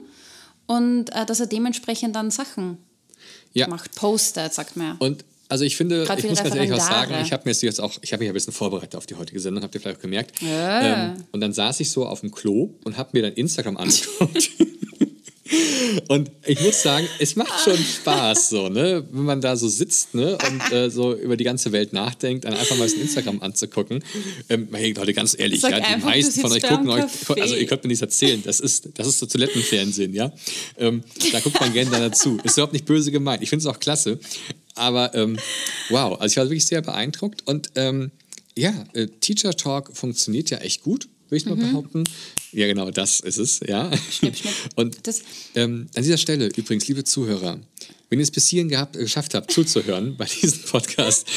und 0.68 1.10
äh, 1.16 1.26
dass 1.26 1.40
er 1.40 1.48
dementsprechend 1.48 2.16
dann 2.16 2.32
Sachen 2.32 2.78
ja. 3.54 3.68
macht, 3.68 3.96
postet, 3.96 4.54
sagt 4.54 4.76
man 4.76 4.88
ja. 4.88 4.96
Und 5.00 5.26
also 5.50 5.66
ich 5.66 5.76
finde, 5.76 6.04
Gerade 6.04 6.22
ich 6.22 6.30
muss 6.30 6.44
ganz 6.44 6.54
ehrlich 6.54 6.70
was 6.70 6.86
sagen, 6.86 7.16
ich 7.24 7.34
habe 7.34 7.42
mir 7.46 7.54
jetzt 7.54 7.82
auch, 7.82 7.98
ich 8.02 8.14
habe 8.14 8.22
mich 8.22 8.30
ein 8.30 8.34
bisschen 8.36 8.54
vorbereitet 8.54 8.96
auf 8.96 9.08
die 9.08 9.16
heutige 9.16 9.40
Sendung, 9.40 9.64
habt 9.64 9.74
ihr 9.74 9.82
vielleicht 9.82 9.98
auch 9.98 10.02
gemerkt. 10.02 10.40
Ja. 10.42 11.08
Ähm, 11.12 11.24
und 11.32 11.42
dann 11.42 11.54
saß 11.54 11.80
ich 11.80 11.90
so 11.90 12.06
auf 12.06 12.20
dem 12.20 12.30
Klo 12.30 12.76
und 12.84 12.98
habe 12.98 13.10
mir 13.14 13.24
dann 13.24 13.34
Instagram 13.34 13.78
angeguckt. 13.78 14.52
Und 16.08 16.32
ich 16.46 16.62
muss 16.62 16.82
sagen, 16.82 17.08
es 17.20 17.36
macht 17.36 17.64
schon 17.64 17.78
Spaß, 17.78 18.50
so, 18.50 18.70
ne? 18.70 19.06
wenn 19.12 19.24
man 19.24 19.42
da 19.42 19.56
so 19.56 19.68
sitzt 19.68 20.14
ne? 20.14 20.38
und 20.50 20.72
äh, 20.72 20.90
so 20.90 21.16
über 21.16 21.38
die 21.38 21.44
ganze 21.44 21.72
Welt 21.72 21.94
nachdenkt, 21.94 22.46
dann 22.46 22.54
einfach 22.54 22.78
mal 22.78 22.86
das 22.86 22.94
Instagram 22.94 23.42
anzugucken. 23.42 24.04
Ähm, 24.50 24.68
hey, 24.72 24.94
Leute, 24.94 25.14
ganz 25.14 25.38
ehrlich, 25.38 25.62
ja, 25.62 25.70
die 25.70 25.76
einfach, 25.76 26.10
meisten 26.10 26.42
von 26.42 26.52
euch 26.52 26.64
gucken 26.64 26.90
euch, 26.90 27.04
also 27.42 27.56
ihr 27.56 27.66
könnt 27.66 27.84
mir 27.84 27.90
nichts 27.90 28.02
erzählen, 28.02 28.42
das 28.44 28.60
ist, 28.60 28.90
das 28.96 29.08
ist 29.08 29.20
so 29.20 29.26
Toilettenfernsehen, 29.26 30.14
ja. 30.14 30.32
Ähm, 30.78 31.04
da 31.32 31.40
guckt 31.40 31.60
man 31.60 31.74
gerne 31.74 31.92
dazu. 31.92 32.40
Ist 32.44 32.58
überhaupt 32.58 32.74
nicht 32.74 32.86
böse 32.86 33.12
gemeint. 33.12 33.44
Ich 33.44 33.50
finde 33.50 33.62
es 33.62 33.68
auch 33.68 33.80
klasse. 33.80 34.20
Aber 34.76 35.14
ähm, 35.16 35.38
wow, 35.90 36.20
also 36.20 36.34
ich 36.34 36.38
war 36.38 36.46
wirklich 36.46 36.66
sehr 36.66 36.82
beeindruckt 36.82 37.44
und 37.46 37.72
ähm, 37.76 38.12
ja, 38.56 38.74
äh, 38.94 39.08
Teacher 39.08 39.56
Talk 39.56 39.96
funktioniert 39.96 40.50
ja 40.50 40.58
echt 40.60 40.84
gut 40.84 41.08
würde 41.30 41.38
ich 41.38 41.46
mal 41.46 41.56
mhm. 41.56 41.72
behaupten. 41.72 42.04
Ja, 42.52 42.68
genau, 42.68 42.90
das 42.92 43.20
ist 43.20 43.38
es, 43.38 43.60
ja. 43.68 43.92
Schnipp, 44.12 44.36
schnipp. 44.36 44.54
Und 44.76 44.98
ähm, 45.56 45.88
an 45.96 46.04
dieser 46.04 46.18
Stelle 46.18 46.48
übrigens, 46.56 46.88
liebe 46.88 47.04
Zuhörer, 47.04 47.60
wenn 48.10 48.20
ihr 48.20 48.24
es 48.24 48.32
bis 48.32 48.48
hierhin 48.48 48.70
gehabt, 48.70 48.94
geschafft 48.94 49.36
habt, 49.36 49.52
zuzuhören 49.52 50.18
bei 50.18 50.26
diesem 50.26 50.62
Podcast, 50.64 51.28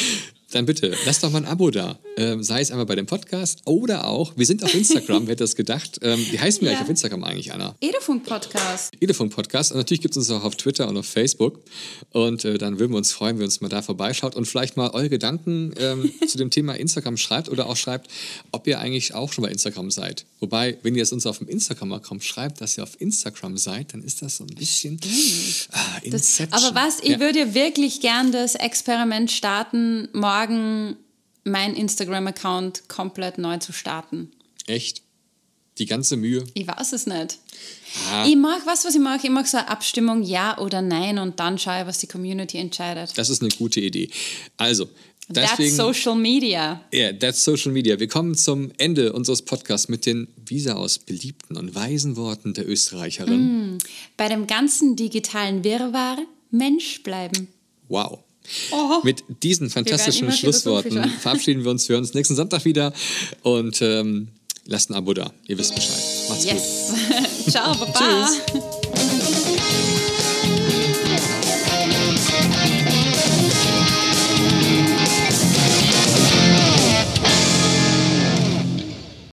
dann 0.52 0.66
bitte 0.66 0.94
lasst 1.06 1.22
doch 1.22 1.30
mal 1.30 1.38
ein 1.38 1.46
Abo 1.46 1.70
da. 1.70 1.98
Ähm, 2.18 2.42
sei 2.42 2.60
es 2.60 2.70
einmal 2.70 2.84
bei 2.84 2.94
dem 2.94 3.06
Podcast 3.06 3.62
oder 3.64 4.06
auch, 4.06 4.34
wir 4.36 4.44
sind 4.44 4.62
auf 4.62 4.74
Instagram, 4.74 5.22
wer 5.26 5.32
hätte 5.32 5.44
das 5.44 5.56
gedacht? 5.56 5.98
Ähm, 6.02 6.24
wie 6.30 6.38
heißen 6.38 6.60
wir 6.60 6.68
ja. 6.68 6.72
eigentlich 6.72 6.84
auf 6.84 6.90
Instagram 6.90 7.24
eigentlich, 7.24 7.52
Anna? 7.54 7.74
Edefunk 7.80 8.24
Podcast. 8.24 8.92
Edefunk 9.00 9.34
Podcast. 9.34 9.72
Und 9.72 9.78
natürlich 9.78 10.02
gibt 10.02 10.12
es 10.12 10.18
uns 10.18 10.30
auch 10.30 10.44
auf 10.44 10.56
Twitter 10.56 10.88
und 10.88 10.96
auf 10.98 11.06
Facebook. 11.06 11.60
Und 12.10 12.44
äh, 12.44 12.58
dann 12.58 12.78
würden 12.78 12.92
wir 12.92 12.98
uns 12.98 13.12
freuen, 13.12 13.36
wenn 13.36 13.44
ihr 13.44 13.46
uns 13.46 13.62
mal 13.62 13.68
da 13.68 13.80
vorbeischaut 13.80 14.36
und 14.36 14.44
vielleicht 14.44 14.76
mal 14.76 14.90
eure 14.90 15.08
Gedanken 15.08 15.72
ähm, 15.78 16.12
zu 16.28 16.36
dem 16.36 16.50
Thema 16.50 16.74
Instagram 16.74 17.16
schreibt 17.16 17.48
oder 17.48 17.66
auch 17.66 17.76
schreibt, 17.76 18.10
ob 18.52 18.66
ihr 18.66 18.78
eigentlich 18.78 19.14
auch 19.14 19.32
schon 19.32 19.44
bei 19.44 19.50
Instagram 19.50 19.90
seid. 19.90 20.26
Wobei, 20.40 20.76
wenn 20.82 20.94
ihr 20.94 21.02
es 21.02 21.12
uns 21.12 21.24
auf 21.24 21.38
dem 21.38 21.48
Instagram-Account 21.48 22.22
schreibt, 22.22 22.60
dass 22.60 22.76
ihr 22.76 22.82
auf 22.82 23.00
Instagram 23.00 23.56
seid, 23.56 23.94
dann 23.94 24.02
ist 24.02 24.20
das 24.20 24.36
so 24.36 24.44
ein 24.44 24.54
bisschen 24.54 25.00
ah, 25.72 25.78
Inception. 26.02 26.50
Das, 26.50 26.64
aber 26.64 26.74
was, 26.74 27.00
ich 27.00 27.10
ja. 27.10 27.20
würde 27.20 27.54
wirklich 27.54 28.00
gern 28.00 28.32
das 28.32 28.54
Experiment 28.54 29.30
starten, 29.30 30.08
morgen 30.12 30.41
morgen 30.42 30.96
meinen 31.44 31.74
Instagram-Account 31.74 32.88
komplett 32.88 33.38
neu 33.38 33.58
zu 33.58 33.72
starten. 33.72 34.30
Echt? 34.66 35.02
Die 35.78 35.86
ganze 35.86 36.16
Mühe? 36.16 36.44
Ich 36.54 36.66
weiß 36.66 36.92
es 36.92 37.06
nicht. 37.06 37.38
Ah. 38.10 38.26
Ich 38.26 38.36
mag, 38.36 38.60
was, 38.66 38.84
was 38.84 38.94
ich 38.94 39.00
mache? 39.00 39.26
Ich 39.26 39.30
mache 39.30 39.46
so 39.46 39.56
eine 39.56 39.68
Abstimmung, 39.68 40.22
ja 40.22 40.58
oder 40.58 40.82
nein, 40.82 41.18
und 41.18 41.40
dann 41.40 41.58
schaue 41.58 41.80
ich, 41.80 41.86
was 41.86 41.98
die 41.98 42.06
Community 42.06 42.58
entscheidet. 42.58 43.16
Das 43.16 43.30
ist 43.30 43.40
eine 43.40 43.50
gute 43.50 43.80
Idee. 43.80 44.10
Also, 44.56 44.88
Deswegen, 45.28 45.76
that's 45.76 45.76
Social 45.76 46.16
Media. 46.16 46.82
Ja, 46.92 46.98
yeah, 46.98 47.12
that's 47.12 47.42
Social 47.42 47.72
Media. 47.72 47.98
Wir 47.98 48.08
kommen 48.08 48.34
zum 48.34 48.70
Ende 48.76 49.12
unseres 49.12 49.40
Podcasts 49.42 49.88
mit 49.88 50.04
den 50.04 50.28
Visa 50.44 50.74
aus 50.74 50.98
beliebten 50.98 51.56
und 51.56 51.74
weisen 51.74 52.16
Worten 52.16 52.54
der 52.54 52.68
Österreicherin. 52.68 53.76
Mm, 53.76 53.78
bei 54.16 54.28
dem 54.28 54.46
ganzen 54.46 54.96
digitalen 54.96 55.64
Wirrwarr 55.64 56.18
Mensch 56.50 57.02
bleiben. 57.02 57.48
Wow. 57.88 58.18
Oh. 58.70 59.00
Mit 59.02 59.24
diesen 59.42 59.70
fantastischen 59.70 60.30
Schlussworten 60.32 61.04
verabschieden 61.20 61.64
wir 61.64 61.70
uns. 61.70 61.88
Wir 61.88 61.94
hören 61.94 62.04
uns 62.04 62.14
nächsten 62.14 62.34
Sonntag 62.34 62.64
wieder 62.64 62.92
und 63.42 63.80
ähm, 63.82 64.28
lasst 64.66 64.90
ein 64.90 64.94
Abo 64.94 65.14
da. 65.14 65.32
Ihr 65.46 65.58
wisst 65.58 65.74
Bescheid. 65.74 66.02
Macht's 66.28 66.44
yes. 66.44 66.92
gut. 67.08 67.50
Ciao, 67.52 67.74
Baba. 67.74 67.92
Tschüss. 67.92 68.62